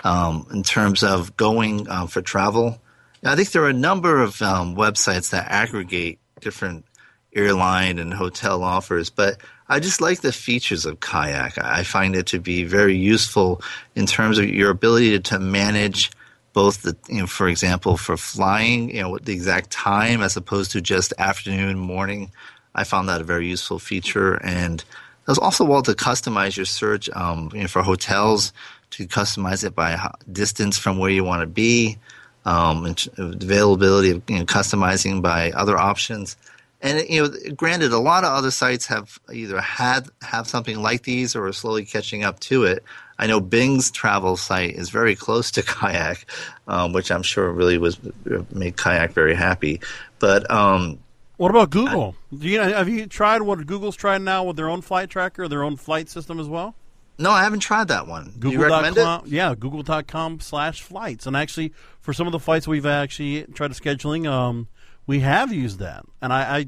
um, 0.03 0.49
in 0.53 0.65
terms 0.65 1.05
of 1.05 1.37
going 1.37 1.89
uh, 1.89 2.07
for 2.07 2.23
travel 2.23 2.81
I 3.27 3.35
think 3.35 3.51
there 3.51 3.65
are 3.65 3.69
a 3.69 3.75
number 3.75 4.23
of 4.23 4.41
um, 4.41 4.77
websites 4.77 5.31
that 5.31 5.51
aggregate 5.51 6.19
different 6.41 6.85
airline 7.35 7.99
and 7.99 8.15
hotel 8.15 8.63
offers, 8.63 9.11
but 9.11 9.41
I 9.69 9.81
just 9.81 10.01
like 10.01 10.21
the 10.21 10.33
features 10.33 10.87
of 10.87 11.01
Kayak. 11.01 11.59
I 11.59 11.83
find 11.83 12.15
it 12.15 12.27
to 12.29 12.39
be 12.39 12.65
very 12.65 12.97
useful 12.97 13.63
in 13.95 14.07
terms 14.07 14.39
of 14.39 14.49
your 14.49 14.71
ability 14.71 15.19
to 15.19 15.39
manage 15.39 16.11
both 16.57 16.81
the, 16.81 16.97
you 17.07 17.21
know, 17.21 17.27
for 17.27 17.49
example, 17.49 17.99
for 17.99 18.17
flying, 18.17 18.89
you 18.89 19.03
know, 19.03 19.19
the 19.19 19.35
exact 19.35 19.71
time 19.71 20.23
as 20.23 20.39
opposed 20.39 20.71
to 20.71 20.81
just 20.81 21.13
afternoon, 21.19 21.79
morning. 21.79 22.31
I 22.75 22.85
found 22.85 23.11
that 23.11 23.21
a 23.21 23.25
very 23.25 23.47
useful 23.47 23.79
feature, 23.79 24.37
and 24.43 24.83
there's 25.27 25.37
also 25.37 25.67
well 25.67 25.83
to 25.83 25.93
customize 25.93 26.57
your 26.57 26.65
search 26.65 27.11
um, 27.11 27.51
you 27.53 27.61
know, 27.61 27.69
for 27.69 27.83
hotels 27.83 28.55
to 28.93 29.07
customize 29.07 29.65
it 29.65 29.75
by 29.75 29.99
distance 30.33 30.79
from 30.79 30.97
where 30.97 31.11
you 31.11 31.25
want 31.25 31.43
to 31.43 31.47
be 31.47 31.99
um, 32.47 32.87
availability 33.19 34.13
of 34.13 34.23
you 34.27 34.39
know, 34.39 34.47
customizing 34.47 35.21
by 35.21 35.51
other 35.51 35.77
options. 35.77 36.39
And 36.83 37.09
you 37.09 37.23
know, 37.23 37.55
granted, 37.55 37.93
a 37.93 37.99
lot 37.99 38.25
of 38.25 38.33
other 38.33 38.51
sites 38.51 38.87
have 38.87 39.19
either 39.33 39.61
had 39.61 40.09
have 40.23 40.47
something 40.47 40.81
like 40.81 41.03
these 41.03 41.35
or 41.35 41.47
are 41.47 41.53
slowly 41.53 41.85
catching 41.85 42.23
up 42.23 42.41
to 42.41 42.65
it. 42.65 42.85
I 43.19 43.27
know 43.27 43.41
Bing's 43.41 43.91
travel 43.91 44.37
site 44.37 44.75
is 44.75 44.91
very 44.91 45.17
close 45.17 45.51
to 45.53 45.63
Kayak, 45.63 46.27
um, 46.69 46.93
which 46.93 47.11
I'm 47.11 47.23
sure 47.23 47.51
really 47.51 47.79
was 47.79 47.99
made 48.53 48.77
Kayak 48.77 49.13
very 49.13 49.35
happy. 49.35 49.81
But 50.19 50.51
um, 50.51 50.99
what 51.37 51.51
about 51.51 51.71
Google? 51.71 52.15
I, 52.33 52.37
you 52.45 52.61
have 52.61 52.89
you 52.89 53.07
tried 53.07 53.43
what 53.43 53.67
Google's 53.67 53.97
trying 53.97 54.25
now 54.25 54.45
with 54.45 54.57
their 54.57 54.69
own 54.69 54.83
flight 54.83 55.11
tracker, 55.11 55.49
their 55.49 55.65
own 55.65 55.77
flight 55.77 56.09
system 56.09 56.39
as 56.39 56.49
well? 56.49 56.75
No, 57.19 57.31
I 57.31 57.43
haven't 57.45 57.61
tried 57.61 57.89
that 57.89 58.07
one. 58.07 58.33
Google. 58.39 58.53
you 58.53 58.63
recommend 58.63 58.99
it? 58.99 59.31
Yeah, 59.31 59.55
google.com 59.55 60.41
slash 60.41 60.83
flights. 60.83 61.27
And 61.27 61.35
actually, 61.35 61.73
for 62.01 62.13
some 62.13 62.27
of 62.27 62.33
the 62.33 62.39
flights 62.39 62.69
we've 62.69 62.85
actually 62.85 63.45
tried 63.55 63.71
scheduling, 63.71 64.27
um, 64.27 64.69
we 65.07 65.21
have 65.21 65.53
used 65.53 65.79
that. 65.79 66.05
And 66.21 66.33
I, 66.33 66.57
I 66.59 66.67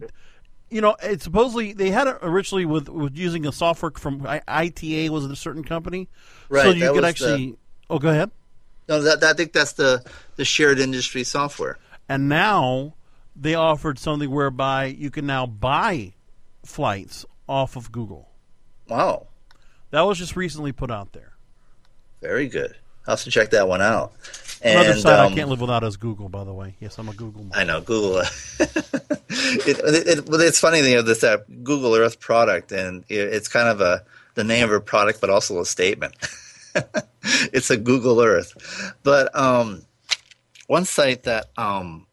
you 0.70 0.80
know, 0.80 0.97
it 1.03 1.22
supposedly 1.22 1.72
they 1.72 1.91
had 1.91 2.07
it 2.07 2.18
originally 2.22 2.64
with, 2.64 2.89
with 2.89 3.16
using 3.16 3.47
a 3.47 3.53
software 3.53 3.93
from 3.97 4.26
ITA 4.47 5.11
was 5.11 5.24
a 5.24 5.36
certain 5.36 5.64
company, 5.64 6.09
right? 6.49 6.64
So 6.64 6.70
you 6.70 6.93
could 6.93 7.05
actually. 7.05 7.53
The, 7.53 7.57
oh, 7.91 7.99
go 7.99 8.11
ahead. 8.11 8.30
No, 8.89 9.03
that, 9.03 9.20
that, 9.20 9.30
I 9.30 9.32
think 9.34 9.53
that's 9.53 9.72
the 9.72 10.05
the 10.36 10.45
shared 10.45 10.78
industry 10.78 11.24
software. 11.24 11.78
And 12.09 12.28
now 12.28 12.95
they 13.36 13.55
offered 13.55 13.99
something 13.99 14.30
whereby 14.30 14.86
you 14.86 15.11
can 15.11 15.26
now 15.26 15.47
buy 15.47 16.14
flights 16.64 17.24
off 17.49 17.76
of 17.76 17.93
Google. 17.93 18.28
Wow. 18.89 19.28
That 19.91 20.03
was 20.03 20.18
just 20.18 20.36
recently 20.36 20.72
put 20.72 20.91
out 20.91 21.12
there. 21.12 21.32
Very 22.20 22.49
good. 22.49 22.76
I'll 23.09 23.17
have 23.17 23.25
to 23.25 23.31
check 23.31 23.51
that 23.51 23.67
one 23.67 23.81
out. 23.81 24.13
Another 24.63 24.95
site 24.97 25.19
um, 25.19 25.33
I 25.33 25.35
can't 25.35 25.49
live 25.49 25.63
without 25.63 25.83
is 25.83 25.97
Google. 25.97 26.29
By 26.29 26.45
the 26.45 26.53
way, 26.53 26.77
yes, 26.79 26.99
I'm 26.99 27.09
a 27.09 27.15
Google. 27.15 27.49
I 27.55 27.65
know 27.65 27.81
Google. 27.81 28.19
it, 28.61 29.79
it, 29.79 30.19
it, 30.19 30.25
it's 30.29 30.61
funny, 30.61 30.81
you 30.81 30.97
know, 30.97 31.03
this 31.03 31.25
uh, 31.25 31.39
Google 31.63 31.95
Earth 31.95 32.21
product, 32.21 32.71
and 32.71 33.05
it's 33.09 33.49
kind 33.49 33.67
of 33.67 33.81
a 33.81 34.05
the 34.35 34.45
name 34.45 34.65
of 34.65 34.73
a 34.73 34.81
product, 34.81 35.23
but 35.23 35.31
also 35.31 35.59
a 35.59 35.65
statement. 35.65 36.15
it's 37.23 37.71
a 37.71 37.79
Google 37.79 38.21
Earth, 38.21 38.95
but 39.03 39.35
um, 39.35 39.87
one 40.67 40.85
site 40.85 41.23
that 41.23 41.47
um, 41.57 42.07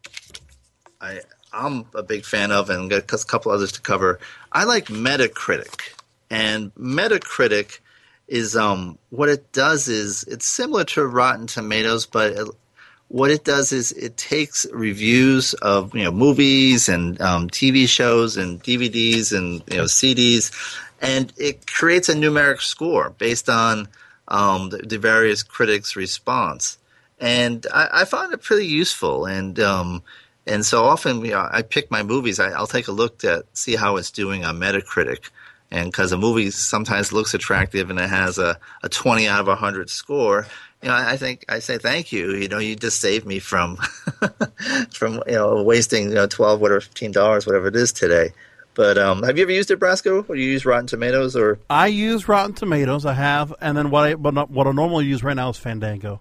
I 1.01 1.19
I'm 1.51 1.87
a 1.93 2.03
big 2.03 2.23
fan 2.23 2.53
of, 2.53 2.69
and 2.69 2.89
got 2.89 3.11
a 3.11 3.25
couple 3.25 3.51
others 3.51 3.73
to 3.73 3.81
cover. 3.81 4.19
I 4.49 4.63
like 4.63 4.85
Metacritic. 4.85 5.93
And 6.29 6.73
Metacritic 6.75 7.79
is 8.27 8.55
um, 8.55 8.97
what 9.09 9.29
it 9.29 9.51
does 9.51 9.87
is 9.87 10.23
it's 10.23 10.47
similar 10.47 10.83
to 10.83 11.05
Rotten 11.05 11.47
Tomatoes, 11.47 12.05
but 12.05 12.31
it, 12.31 12.47
what 13.07 13.29
it 13.29 13.43
does 13.43 13.71
is 13.71 13.91
it 13.91 14.17
takes 14.17 14.65
reviews 14.71 15.53
of 15.55 15.95
you 15.95 16.03
know 16.03 16.11
movies 16.11 16.89
and 16.89 17.19
um, 17.21 17.49
TV 17.49 17.87
shows 17.87 18.37
and 18.37 18.61
DVDs 18.63 19.35
and 19.35 19.63
you 19.71 19.77
know 19.77 19.83
CDs, 19.83 20.51
and 21.01 21.31
it 21.37 21.67
creates 21.67 22.09
a 22.09 22.15
numeric 22.15 22.61
score 22.61 23.11
based 23.11 23.49
on 23.49 23.87
um, 24.27 24.69
the, 24.69 24.77
the, 24.77 24.97
various 24.97 25.43
critics' 25.43 25.95
response. 25.95 26.77
And 27.19 27.65
I, 27.73 27.89
I 27.93 28.05
find 28.05 28.33
it 28.33 28.41
pretty 28.41 28.65
useful. 28.65 29.25
And 29.25 29.59
um, 29.59 30.03
and 30.47 30.65
so 30.65 30.83
often 30.83 31.23
you 31.23 31.31
know, 31.31 31.47
I 31.49 31.61
pick 31.61 31.91
my 31.91 32.03
movies. 32.03 32.39
I, 32.39 32.59
will 32.59 32.67
take 32.67 32.87
a 32.87 32.91
look 32.91 33.23
at 33.23 33.45
see 33.53 33.75
how 33.75 33.97
it's 33.97 34.11
doing 34.11 34.43
on 34.43 34.59
Metacritic 34.59 35.29
and 35.71 35.91
because 35.91 36.11
a 36.11 36.17
movie 36.17 36.51
sometimes 36.51 37.11
looks 37.11 37.33
attractive 37.33 37.89
and 37.89 37.99
it 37.99 38.09
has 38.09 38.37
a, 38.37 38.57
a 38.83 38.89
20 38.89 39.27
out 39.27 39.41
of 39.41 39.47
100 39.47 39.89
score 39.89 40.47
you 40.81 40.89
know 40.89 40.95
i 40.95 41.17
think 41.17 41.43
i 41.49 41.59
say 41.59 41.77
thank 41.77 42.11
you 42.11 42.31
you 42.31 42.47
know 42.47 42.59
you 42.59 42.75
just 42.75 42.99
saved 42.99 43.25
me 43.25 43.39
from 43.39 43.77
from 44.91 45.21
you 45.25 45.33
know 45.33 45.63
wasting 45.63 46.09
you 46.09 46.15
know 46.15 46.27
12 46.27 46.61
whatever 46.61 46.81
15 46.81 47.11
dollars 47.11 47.45
whatever 47.45 47.67
it 47.67 47.75
is 47.75 47.91
today 47.91 48.31
but 48.75 48.97
um, 48.97 49.23
have 49.23 49.37
you 49.37 49.43
ever 49.43 49.53
used 49.53 49.71
it, 49.71 49.79
Brasco? 49.79 50.29
Or 50.29 50.35
you 50.35 50.51
use 50.51 50.65
Rotten 50.65 50.85
Tomatoes 50.85 51.35
or? 51.35 51.59
I 51.69 51.87
use 51.87 52.27
Rotten 52.27 52.53
Tomatoes. 52.53 53.05
I 53.05 53.13
have, 53.13 53.53
and 53.61 53.77
then 53.77 53.89
what 53.89 54.03
I 54.03 54.15
but 54.15 54.49
what 54.51 54.67
I 54.67 54.71
normally 54.73 55.05
use 55.05 55.23
right 55.23 55.35
now 55.35 55.49
is 55.49 55.57
Fandango. 55.57 56.19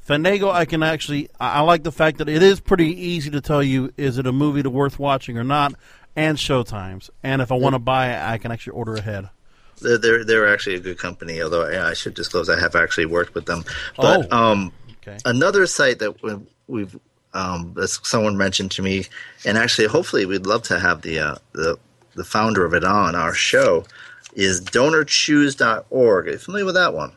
Fandango, 0.00 0.50
I 0.50 0.66
can 0.66 0.82
actually 0.82 1.30
I 1.40 1.62
like 1.62 1.82
the 1.82 1.90
fact 1.90 2.18
that 2.18 2.28
it 2.28 2.42
is 2.42 2.60
pretty 2.60 2.88
easy 2.88 3.30
to 3.30 3.40
tell 3.40 3.62
you 3.62 3.90
is 3.96 4.18
it 4.18 4.26
a 4.26 4.32
movie 4.32 4.62
to 4.62 4.68
worth 4.68 4.98
watching 4.98 5.38
or 5.38 5.44
not 5.44 5.74
and 6.16 6.38
showtimes. 6.38 7.10
And 7.22 7.42
if 7.42 7.50
I 7.50 7.56
want 7.56 7.74
to 7.74 7.78
buy 7.78 8.12
it, 8.12 8.22
I 8.22 8.38
can 8.38 8.52
actually 8.52 8.72
order 8.72 8.94
ahead. 8.94 9.30
They're, 9.80 9.98
they're, 9.98 10.24
they're 10.24 10.52
actually 10.52 10.76
a 10.76 10.80
good 10.80 10.98
company, 10.98 11.42
although 11.42 11.68
yeah, 11.68 11.86
I 11.86 11.94
should 11.94 12.14
disclose 12.14 12.48
I 12.48 12.58
have 12.58 12.76
actually 12.76 13.06
worked 13.06 13.34
with 13.34 13.46
them. 13.46 13.64
But 13.96 14.28
oh, 14.30 14.36
um, 14.36 14.72
okay. 15.02 15.18
another 15.24 15.66
site 15.66 15.98
that 15.98 16.14
we've 16.66 16.98
um, 17.34 17.74
someone 17.86 18.36
mentioned 18.36 18.70
to 18.72 18.82
me, 18.82 19.06
and 19.44 19.58
actually, 19.58 19.88
hopefully, 19.88 20.24
we'd 20.24 20.46
love 20.46 20.62
to 20.64 20.78
have 20.78 21.02
the 21.02 21.18
uh, 21.18 21.34
the 21.52 21.78
the 22.14 22.24
founder 22.24 22.64
of 22.64 22.72
it 22.74 22.84
on 22.84 23.16
our 23.16 23.34
show 23.34 23.84
is 24.34 24.60
donorchoose.org. 24.60 26.28
Are 26.28 26.30
you 26.30 26.38
familiar 26.38 26.64
with 26.64 26.74
that 26.76 26.94
one? 26.94 27.12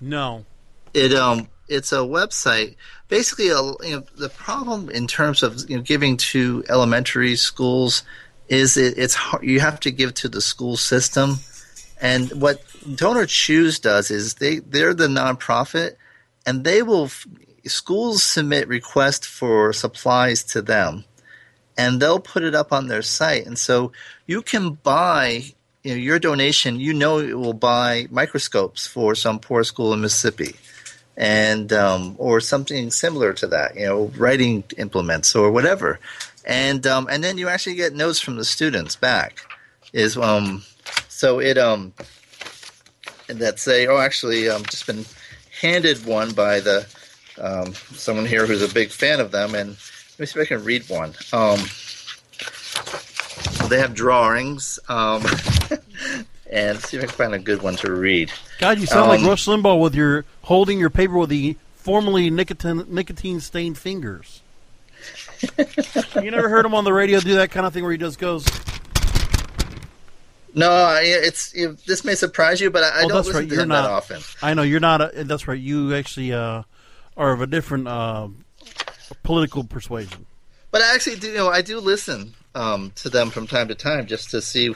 No. 0.00 0.44
It 0.94 1.12
um 1.12 1.48
it's 1.68 1.92
a 1.92 1.96
website. 1.96 2.76
Basically, 3.08 3.48
a, 3.48 3.60
you 3.60 3.96
know, 3.96 4.04
the 4.16 4.28
problem 4.28 4.90
in 4.90 5.06
terms 5.06 5.42
of 5.42 5.68
you 5.68 5.76
know, 5.76 5.82
giving 5.82 6.16
to 6.16 6.64
elementary 6.68 7.36
schools 7.36 8.02
is 8.48 8.76
it, 8.76 8.96
it's 8.96 9.14
hard, 9.14 9.44
you 9.44 9.60
have 9.60 9.80
to 9.80 9.90
give 9.90 10.14
to 10.14 10.28
the 10.28 10.40
school 10.40 10.76
system, 10.76 11.36
and 12.00 12.30
what 12.40 12.62
Donor 12.94 13.26
Choose 13.26 13.78
does 13.78 14.10
is 14.10 14.34
they 14.34 14.58
they're 14.58 14.94
the 14.94 15.08
nonprofit, 15.08 15.96
and 16.44 16.64
they 16.64 16.82
will 16.82 17.10
schools 17.66 18.22
submit 18.22 18.68
requests 18.68 19.26
for 19.26 19.72
supplies 19.72 20.44
to 20.44 20.62
them, 20.62 21.04
and 21.76 22.00
they'll 22.00 22.20
put 22.20 22.44
it 22.44 22.54
up 22.54 22.72
on 22.72 22.86
their 22.86 23.02
site, 23.02 23.46
and 23.46 23.58
so 23.58 23.92
you 24.26 24.42
can 24.42 24.74
buy 24.74 25.44
you 25.82 25.92
know, 25.92 25.96
your 25.96 26.18
donation, 26.18 26.80
you 26.80 26.92
know, 26.92 27.18
it 27.18 27.38
will 27.38 27.52
buy 27.52 28.08
microscopes 28.10 28.88
for 28.88 29.14
some 29.14 29.38
poor 29.38 29.62
school 29.62 29.92
in 29.92 30.00
Mississippi, 30.00 30.56
and 31.16 31.72
um, 31.72 32.14
or 32.18 32.40
something 32.40 32.90
similar 32.90 33.32
to 33.34 33.46
that, 33.48 33.76
you 33.76 33.86
know, 33.86 34.12
writing 34.16 34.64
implements 34.76 35.34
or 35.34 35.50
whatever, 35.50 35.98
and 36.44 36.86
um, 36.86 37.08
and 37.10 37.24
then 37.24 37.38
you 37.38 37.48
actually 37.48 37.76
get 37.76 37.94
notes 37.94 38.20
from 38.20 38.36
the 38.36 38.44
students 38.44 38.96
back. 38.96 39.40
Is 39.92 40.16
um, 40.16 40.62
so 41.08 41.38
it 41.40 41.56
um, 41.56 41.94
that 43.28 43.58
say, 43.58 43.86
oh, 43.86 43.98
actually, 43.98 44.48
um, 44.48 44.64
just 44.64 44.86
been 44.86 45.04
handed 45.60 46.04
one 46.04 46.32
by 46.32 46.60
the 46.60 46.86
um, 47.40 47.72
someone 47.74 48.26
here 48.26 48.46
who's 48.46 48.62
a 48.62 48.72
big 48.72 48.90
fan 48.90 49.20
of 49.20 49.30
them, 49.30 49.54
and 49.54 49.70
let 49.70 50.20
me 50.20 50.26
see 50.26 50.40
if 50.40 50.46
I 50.46 50.48
can 50.48 50.64
read 50.64 50.88
one. 50.88 51.14
Um, 51.32 51.60
they 53.68 53.78
have 53.78 53.94
drawings. 53.94 54.78
Um, 54.88 55.22
and 56.56 56.80
see 56.80 56.96
if 56.96 57.02
I 57.02 57.06
can 57.06 57.14
find 57.14 57.34
a 57.34 57.38
good 57.38 57.62
one 57.62 57.76
to 57.76 57.92
read. 57.92 58.32
God, 58.58 58.78
you 58.78 58.86
sound 58.86 59.02
um, 59.02 59.08
like 59.08 59.28
Rush 59.28 59.44
Limbaugh 59.44 59.78
with 59.78 59.94
your 59.94 60.24
holding 60.42 60.78
your 60.78 60.88
paper 60.88 61.18
with 61.18 61.28
the 61.28 61.56
formerly 61.74 62.30
nicotine 62.30 62.86
nicotine 62.88 63.40
stained 63.40 63.76
fingers. 63.76 64.40
you 66.22 66.30
never 66.30 66.48
heard 66.48 66.64
him 66.64 66.74
on 66.74 66.84
the 66.84 66.92
radio 66.92 67.20
do 67.20 67.34
that 67.34 67.50
kind 67.50 67.66
of 67.66 67.74
thing 67.74 67.82
where 67.82 67.92
he 67.92 67.98
just 67.98 68.18
goes. 68.18 68.46
No, 70.54 70.98
it's 70.98 71.52
it, 71.52 71.84
this 71.84 72.02
may 72.02 72.14
surprise 72.14 72.58
you, 72.62 72.70
but 72.70 72.82
I, 72.82 73.02
I 73.02 73.02
oh, 73.04 73.08
don't 73.08 73.16
listen 73.18 73.34
right. 73.34 73.48
to 73.48 73.54
you're 73.54 73.66
not, 73.66 73.82
that 73.82 73.90
often. 73.90 74.22
I 74.40 74.54
know 74.54 74.62
you're 74.62 74.80
not. 74.80 75.14
A, 75.14 75.24
that's 75.24 75.46
right. 75.46 75.60
You 75.60 75.94
actually 75.94 76.32
uh, 76.32 76.62
are 77.18 77.32
of 77.32 77.42
a 77.42 77.46
different 77.46 77.86
uh, 77.86 78.28
political 79.22 79.64
persuasion. 79.64 80.24
But 80.70 80.80
I 80.80 80.94
actually 80.94 81.16
do. 81.16 81.28
You 81.28 81.34
know, 81.34 81.48
I 81.48 81.60
do 81.60 81.78
listen 81.78 82.32
um, 82.54 82.92
to 82.96 83.10
them 83.10 83.28
from 83.28 83.46
time 83.46 83.68
to 83.68 83.74
time 83.74 84.06
just 84.06 84.30
to 84.30 84.40
see 84.40 84.74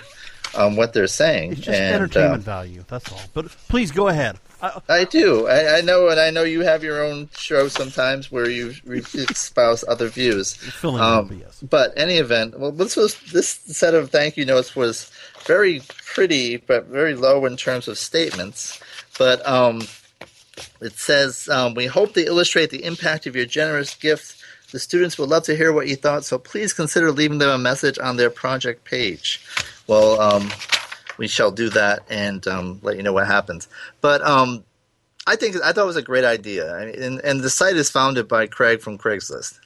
um, 0.55 0.77
what 0.77 0.93
they're 0.93 1.07
saying. 1.07 1.53
It's 1.53 1.61
just 1.61 1.79
and, 1.79 1.95
entertainment 1.95 2.43
uh, 2.43 2.51
value. 2.51 2.85
That's 2.89 3.11
all. 3.13 3.21
But 3.35 3.49
please 3.69 3.91
go 3.91 4.09
ahead. 4.09 4.39
I, 4.63 4.81
I 4.89 5.05
do. 5.05 5.47
I, 5.47 5.79
I, 5.79 5.81
know, 5.81 6.09
and 6.09 6.21
I 6.21 6.31
know 6.31 6.43
you 6.43 6.61
have 6.61 6.85
your 6.85 7.03
own 7.03 7.31
show 7.33 7.69
sometimes 7.69 8.31
where 8.31 8.49
you 8.49 8.75
espouse 8.87 9.85
other 9.89 10.09
views. 10.09 10.55
Filling 10.55 11.03
um, 11.03 11.41
yes. 11.41 11.63
But 11.63 11.93
any 11.97 12.17
event, 12.17 12.59
well, 12.59 12.73
this 12.73 12.97
was 12.97 13.19
this 13.33 13.49
set 13.49 13.95
of 13.95 14.11
thank 14.11 14.37
you 14.37 14.45
notes 14.45 14.77
was 14.77 15.11
very 15.47 15.83
pretty, 16.05 16.59
but 16.59 16.87
very 16.87 17.15
low 17.15 17.47
in 17.47 17.57
terms 17.57 17.89
of 17.89 17.99
statements. 17.99 18.81
But 19.19 19.47
um, 19.47 19.83
it 20.81 20.93
says, 20.99 21.49
um, 21.49 21.75
"We 21.75 21.87
hope 21.87 22.15
to 22.15 22.25
illustrate 22.25 22.71
the 22.71 22.85
impact 22.85 23.27
of 23.27 23.37
your 23.37 23.47
generous 23.47 23.95
gift." 23.95 24.37
The 24.73 24.79
students 24.79 25.19
would 25.19 25.29
love 25.29 25.43
to 25.45 25.57
hear 25.57 25.73
what 25.73 25.89
you 25.89 25.97
thought, 25.97 26.25
so 26.25 26.39
please 26.39 26.73
consider 26.73 27.11
leaving 27.11 27.39
them 27.39 27.51
a 27.51 27.59
message 27.59 27.99
on 27.99 28.17
their 28.17 28.31
project 28.31 28.85
page. 28.85 29.45
Well, 29.91 30.21
um, 30.21 30.49
we 31.19 31.27
shall 31.27 31.51
do 31.51 31.69
that 31.71 32.05
and 32.09 32.47
um, 32.47 32.79
let 32.81 32.97
you 32.97 33.03
know 33.03 33.13
what 33.13 33.27
happens. 33.27 33.67
But 34.01 34.23
um, 34.23 34.63
I 35.27 35.35
think 35.35 35.57
I 35.65 35.73
thought 35.73 35.83
it 35.83 35.87
was 35.87 35.97
a 35.97 36.03
great 36.03 36.25
idea, 36.25 36.77
and, 36.77 37.21
and, 37.25 37.41
the 37.41 37.51
site 37.51 37.75
is 37.75 37.91
founded 37.91 38.29
by 38.29 38.47
Craig 38.47 38.83
from 38.83 38.99
Craigslist, 38.99 39.59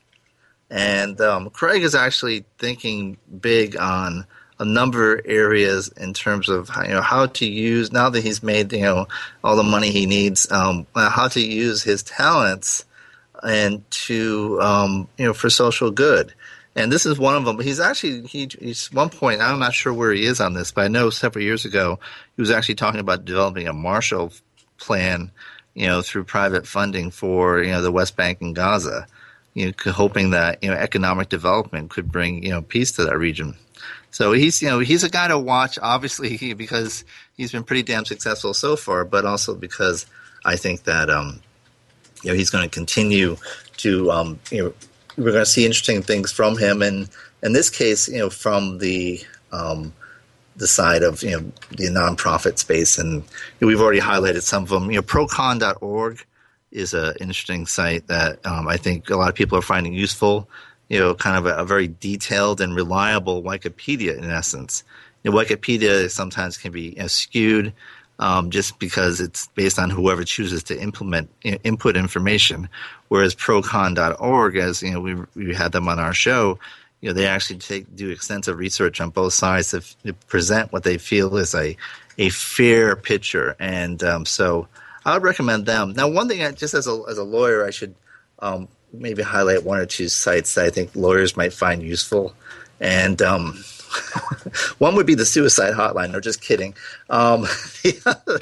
and 0.70 1.20
um, 1.20 1.50
Craig 1.50 1.82
is 1.82 1.94
actually 1.94 2.46
thinking 2.56 3.18
big 3.38 3.76
on 3.76 4.24
a 4.58 4.64
number 4.64 5.16
of 5.16 5.26
areas 5.26 5.88
in 5.88 6.14
terms 6.14 6.48
of 6.48 6.70
you 6.84 6.94
know 6.94 7.02
how 7.02 7.26
to 7.26 7.44
use 7.44 7.92
now 7.92 8.08
that 8.08 8.22
he's 8.22 8.42
made 8.42 8.72
you 8.72 8.80
know 8.80 9.06
all 9.42 9.56
the 9.56 9.62
money 9.62 9.90
he 9.90 10.06
needs, 10.06 10.50
um, 10.50 10.86
how 10.94 11.28
to 11.28 11.40
use 11.40 11.82
his 11.82 12.02
talents 12.02 12.86
and 13.42 13.84
to 13.90 14.58
um, 14.62 15.06
you 15.18 15.26
know 15.26 15.34
for 15.34 15.50
social 15.50 15.90
good. 15.90 16.32
And 16.76 16.90
this 16.90 17.06
is 17.06 17.18
one 17.18 17.36
of 17.36 17.44
them. 17.44 17.60
He's 17.60 17.78
actually 17.80 18.22
he, 18.22 18.48
he's 18.60 18.92
one 18.92 19.08
point. 19.08 19.40
I'm 19.40 19.60
not 19.60 19.74
sure 19.74 19.92
where 19.92 20.12
he 20.12 20.24
is 20.24 20.40
on 20.40 20.54
this, 20.54 20.72
but 20.72 20.84
I 20.84 20.88
know 20.88 21.10
several 21.10 21.44
years 21.44 21.64
ago 21.64 22.00
he 22.36 22.42
was 22.42 22.50
actually 22.50 22.74
talking 22.74 23.00
about 23.00 23.24
developing 23.24 23.68
a 23.68 23.72
Marshall 23.72 24.32
Plan, 24.78 25.30
you 25.74 25.86
know, 25.86 26.02
through 26.02 26.24
private 26.24 26.66
funding 26.66 27.10
for 27.10 27.62
you 27.62 27.70
know 27.70 27.80
the 27.80 27.92
West 27.92 28.16
Bank 28.16 28.40
and 28.40 28.56
Gaza, 28.56 29.06
you 29.54 29.66
know, 29.66 29.92
hoping 29.92 30.30
that 30.30 30.62
you 30.62 30.70
know 30.70 30.76
economic 30.76 31.28
development 31.28 31.90
could 31.90 32.10
bring 32.10 32.42
you 32.42 32.50
know 32.50 32.62
peace 32.62 32.92
to 32.92 33.04
that 33.04 33.18
region. 33.18 33.54
So 34.10 34.32
he's 34.32 34.60
you 34.60 34.68
know 34.68 34.80
he's 34.80 35.04
a 35.04 35.10
guy 35.10 35.28
to 35.28 35.38
watch, 35.38 35.78
obviously 35.80 36.54
because 36.54 37.04
he's 37.36 37.52
been 37.52 37.64
pretty 37.64 37.84
damn 37.84 38.04
successful 38.04 38.52
so 38.52 38.74
far, 38.74 39.04
but 39.04 39.24
also 39.24 39.54
because 39.54 40.06
I 40.44 40.56
think 40.56 40.84
that 40.84 41.08
um, 41.08 41.40
you 42.22 42.30
know 42.30 42.36
he's 42.36 42.50
going 42.50 42.68
to 42.68 42.72
continue 42.72 43.36
to 43.78 44.10
um, 44.10 44.40
you 44.50 44.64
know 44.64 44.74
we're 45.16 45.32
going 45.32 45.44
to 45.44 45.46
see 45.46 45.64
interesting 45.64 46.02
things 46.02 46.32
from 46.32 46.56
him, 46.56 46.82
and 46.82 47.08
in 47.42 47.52
this 47.52 47.70
case, 47.70 48.08
you 48.08 48.18
know, 48.18 48.30
from 48.30 48.78
the 48.78 49.22
um, 49.52 49.92
the 50.56 50.66
side 50.66 51.02
of 51.02 51.22
you 51.22 51.30
know 51.32 51.52
the 51.70 51.88
nonprofit 51.88 52.58
space, 52.58 52.98
and 52.98 53.22
we've 53.60 53.80
already 53.80 54.00
highlighted 54.00 54.42
some 54.42 54.62
of 54.64 54.68
them. 54.68 54.90
You 54.90 54.96
know, 54.96 55.02
procon.org 55.02 56.24
is 56.72 56.94
an 56.94 57.14
interesting 57.20 57.66
site 57.66 58.06
that 58.08 58.44
um, 58.44 58.66
I 58.66 58.76
think 58.76 59.10
a 59.10 59.16
lot 59.16 59.28
of 59.28 59.34
people 59.34 59.58
are 59.58 59.62
finding 59.62 59.92
useful. 59.92 60.48
You 60.88 60.98
know, 60.98 61.14
kind 61.14 61.36
of 61.36 61.46
a, 61.46 61.56
a 61.56 61.64
very 61.64 61.88
detailed 61.88 62.60
and 62.60 62.74
reliable 62.74 63.42
Wikipedia 63.42 64.16
in 64.16 64.30
essence. 64.30 64.84
You 65.22 65.30
know, 65.30 65.38
Wikipedia 65.38 66.10
sometimes 66.10 66.58
can 66.58 66.72
be 66.72 66.90
you 66.90 66.96
know, 66.96 67.06
skewed 67.06 67.72
um, 68.18 68.50
just 68.50 68.78
because 68.78 69.20
it's 69.20 69.48
based 69.48 69.78
on 69.78 69.90
whoever 69.90 70.24
chooses 70.24 70.62
to 70.64 70.80
implement 70.80 71.30
input 71.42 71.96
information. 71.96 72.68
Whereas 73.08 73.34
procon.org, 73.34 74.56
as 74.56 74.82
you 74.82 74.92
know, 74.92 75.00
we 75.00 75.16
we 75.34 75.54
had 75.54 75.72
them 75.72 75.88
on 75.88 75.98
our 75.98 76.14
show, 76.14 76.58
you 77.04 77.10
know, 77.10 77.12
they 77.12 77.26
actually 77.26 77.58
take 77.58 77.94
do 77.94 78.08
extensive 78.08 78.58
research 78.58 78.98
on 78.98 79.10
both 79.10 79.34
sides 79.34 79.72
to, 79.72 79.76
f- 79.76 79.94
to 80.04 80.14
present 80.14 80.72
what 80.72 80.84
they 80.84 80.96
feel 80.96 81.36
is 81.36 81.54
a 81.54 81.76
a 82.16 82.30
fair 82.30 82.96
picture, 82.96 83.54
and 83.58 84.02
um, 84.02 84.24
so 84.24 84.68
I 85.04 85.12
would 85.12 85.22
recommend 85.22 85.66
them. 85.66 85.92
Now, 85.92 86.08
one 86.08 86.28
thing, 86.28 86.42
I, 86.42 86.52
just 86.52 86.72
as 86.72 86.86
a 86.86 87.02
as 87.06 87.18
a 87.18 87.22
lawyer, 87.22 87.66
I 87.66 87.70
should 87.70 87.94
um, 88.38 88.68
maybe 88.90 89.22
highlight 89.22 89.64
one 89.64 89.80
or 89.80 89.84
two 89.84 90.08
sites 90.08 90.54
that 90.54 90.64
I 90.64 90.70
think 90.70 90.96
lawyers 90.96 91.36
might 91.36 91.52
find 91.52 91.82
useful, 91.82 92.34
and 92.80 93.20
um, 93.20 93.62
One 94.78 94.94
would 94.96 95.06
be 95.06 95.14
the 95.14 95.26
suicide 95.26 95.74
hotline. 95.74 96.12
No, 96.12 96.20
just 96.20 96.40
kidding. 96.40 96.74
Um, 97.10 97.42
the, 97.82 98.00
other, 98.06 98.40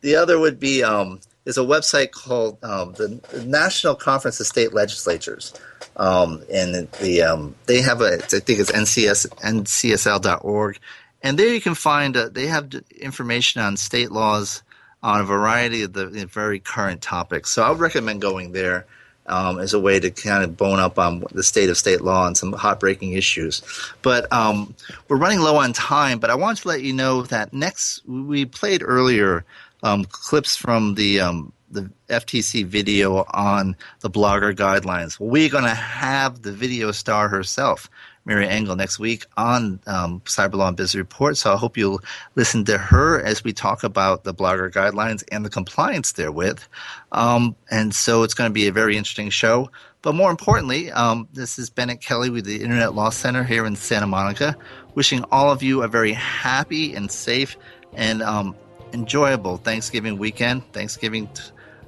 the, 0.00 0.16
other, 0.16 0.38
would 0.38 0.60
be 0.60 0.82
um, 0.82 1.20
is 1.44 1.58
a 1.58 1.62
website 1.62 2.12
called 2.12 2.58
um, 2.62 2.92
the 2.94 3.20
National 3.46 3.94
Conference 3.94 4.40
of 4.40 4.46
State 4.46 4.72
Legislatures, 4.72 5.52
um, 5.96 6.42
and 6.52 6.88
the 7.00 7.22
um, 7.22 7.54
they 7.66 7.80
have 7.80 8.00
a 8.00 8.14
I 8.14 8.40
think 8.40 8.60
it's 8.60 8.72
NCS 8.72 9.28
ncsl.org, 9.28 10.78
and 11.22 11.38
there 11.38 11.48
you 11.48 11.60
can 11.60 11.74
find 11.74 12.16
uh, 12.16 12.28
they 12.28 12.46
have 12.46 12.72
information 12.98 13.60
on 13.60 13.76
state 13.76 14.10
laws 14.10 14.62
on 15.02 15.20
a 15.20 15.24
variety 15.24 15.82
of 15.82 15.92
the 15.92 16.06
very 16.26 16.58
current 16.58 17.02
topics. 17.02 17.50
So 17.50 17.62
I 17.62 17.70
would 17.70 17.80
recommend 17.80 18.22
going 18.22 18.52
there 18.52 18.86
um, 19.26 19.58
as 19.58 19.72
a 19.72 19.80
way 19.80 19.98
to 19.98 20.10
kind 20.10 20.44
of 20.44 20.56
bone 20.56 20.78
up 20.78 20.98
on 20.98 21.24
the 21.32 21.42
state 21.42 21.70
of 21.70 21.78
state 21.78 22.00
law 22.00 22.26
and 22.26 22.36
some 22.36 22.52
hot 22.52 22.80
breaking 22.80 23.12
issues. 23.12 23.62
But 24.02 24.30
um, 24.32 24.74
we're 25.08 25.16
running 25.16 25.40
low 25.40 25.56
on 25.56 25.72
time. 25.72 26.18
But 26.18 26.30
I 26.30 26.34
wanted 26.34 26.62
to 26.62 26.68
let 26.68 26.82
you 26.82 26.92
know 26.92 27.22
that 27.22 27.52
next 27.52 28.06
we 28.06 28.44
played 28.44 28.82
earlier 28.82 29.44
um, 29.82 30.04
clips 30.04 30.56
from 30.56 30.94
the 30.94 31.20
um, 31.20 31.52
the 31.70 31.90
FTC 32.08 32.64
video 32.64 33.24
on 33.30 33.76
the 34.00 34.10
blogger 34.10 34.54
guidelines. 34.54 35.18
We're 35.18 35.50
going 35.50 35.64
to 35.64 35.70
have 35.70 36.42
the 36.42 36.52
video 36.52 36.92
star 36.92 37.28
herself. 37.28 37.90
Mary 38.24 38.48
Engle 38.48 38.76
next 38.76 38.98
week 38.98 39.26
on 39.36 39.80
um, 39.86 40.20
Cyber 40.20 40.54
Law 40.54 40.68
and 40.68 40.76
Business 40.76 40.94
Report. 40.94 41.36
So 41.36 41.52
I 41.52 41.56
hope 41.56 41.76
you'll 41.76 42.00
listen 42.34 42.64
to 42.66 42.78
her 42.78 43.20
as 43.22 43.44
we 43.44 43.52
talk 43.52 43.84
about 43.84 44.24
the 44.24 44.34
blogger 44.34 44.70
guidelines 44.72 45.22
and 45.30 45.44
the 45.44 45.50
compliance 45.50 46.12
therewith. 46.12 46.60
Um, 47.12 47.54
and 47.70 47.94
so 47.94 48.22
it's 48.22 48.34
going 48.34 48.48
to 48.48 48.54
be 48.54 48.66
a 48.66 48.72
very 48.72 48.96
interesting 48.96 49.30
show. 49.30 49.70
But 50.02 50.14
more 50.14 50.30
importantly, 50.30 50.90
um, 50.90 51.28
this 51.32 51.58
is 51.58 51.70
Bennet 51.70 52.00
Kelley 52.00 52.28
with 52.28 52.44
the 52.44 52.62
Internet 52.62 52.94
Law 52.94 53.10
Center 53.10 53.42
here 53.42 53.64
in 53.64 53.74
Santa 53.74 54.06
Monica, 54.06 54.56
wishing 54.94 55.24
all 55.30 55.50
of 55.50 55.62
you 55.62 55.82
a 55.82 55.88
very 55.88 56.12
happy 56.12 56.94
and 56.94 57.10
safe 57.10 57.56
and 57.94 58.22
um, 58.22 58.54
enjoyable 58.92 59.56
Thanksgiving 59.56 60.18
weekend. 60.18 60.70
Thanksgiving, 60.72 61.28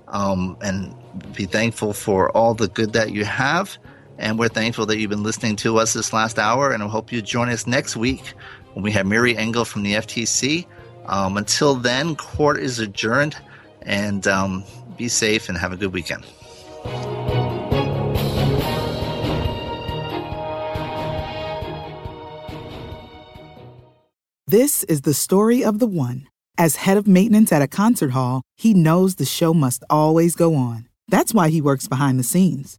um, 0.09 0.57
and 0.63 0.95
be 1.35 1.45
thankful 1.45 1.93
for 1.93 2.31
all 2.31 2.55
the 2.55 2.69
good 2.69 2.95
that 2.95 3.13
you 3.13 3.25
have. 3.25 3.77
And 4.19 4.39
we're 4.39 4.49
thankful 4.49 4.87
that 4.87 4.99
you've 4.99 5.11
been 5.11 5.23
listening 5.23 5.57
to 5.57 5.79
us 5.79 5.93
this 5.93 6.13
last 6.13 6.39
hour, 6.39 6.73
and 6.73 6.83
I 6.83 6.89
hope 6.89 7.13
you 7.13 7.21
join 7.21 7.49
us 7.49 7.67
next 7.67 7.97
week 7.97 8.35
when 8.75 8.83
we 8.83 8.91
have 8.93 9.07
Mary 9.07 9.37
Engle 9.37 9.65
from 9.65 9.83
the 9.83 9.95
FTC. 9.95 10.67
Um, 11.07 11.37
until 11.37 11.75
then, 11.75 12.17
court 12.17 12.59
is 12.59 12.79
adjourned, 12.79 13.37
and 13.83 14.27
um, 14.27 14.65
Be 14.97 15.09
safe 15.09 15.49
and 15.49 15.59
have 15.59 15.73
a 15.73 15.77
good 15.77 15.93
weekend. 15.93 16.25
This 24.49 24.85
is 24.85 25.03
the 25.03 25.13
story 25.13 25.65
of 25.65 25.81
the 25.81 25.87
one. 25.87 26.29
As 26.57 26.77
head 26.77 26.97
of 26.97 27.07
maintenance 27.07 27.53
at 27.53 27.63
a 27.63 27.69
concert 27.69 28.13
hall, 28.13 28.43
he 28.57 28.73
knows 28.73 29.17
the 29.17 29.27
show 29.27 29.53
must 29.53 29.85
always 29.91 30.35
go 30.35 30.55
on. 30.55 30.89
That's 31.09 31.35
why 31.35 31.51
he 31.51 31.61
works 31.61 31.89
behind 31.89 32.19
the 32.19 32.25
scenes, 32.25 32.79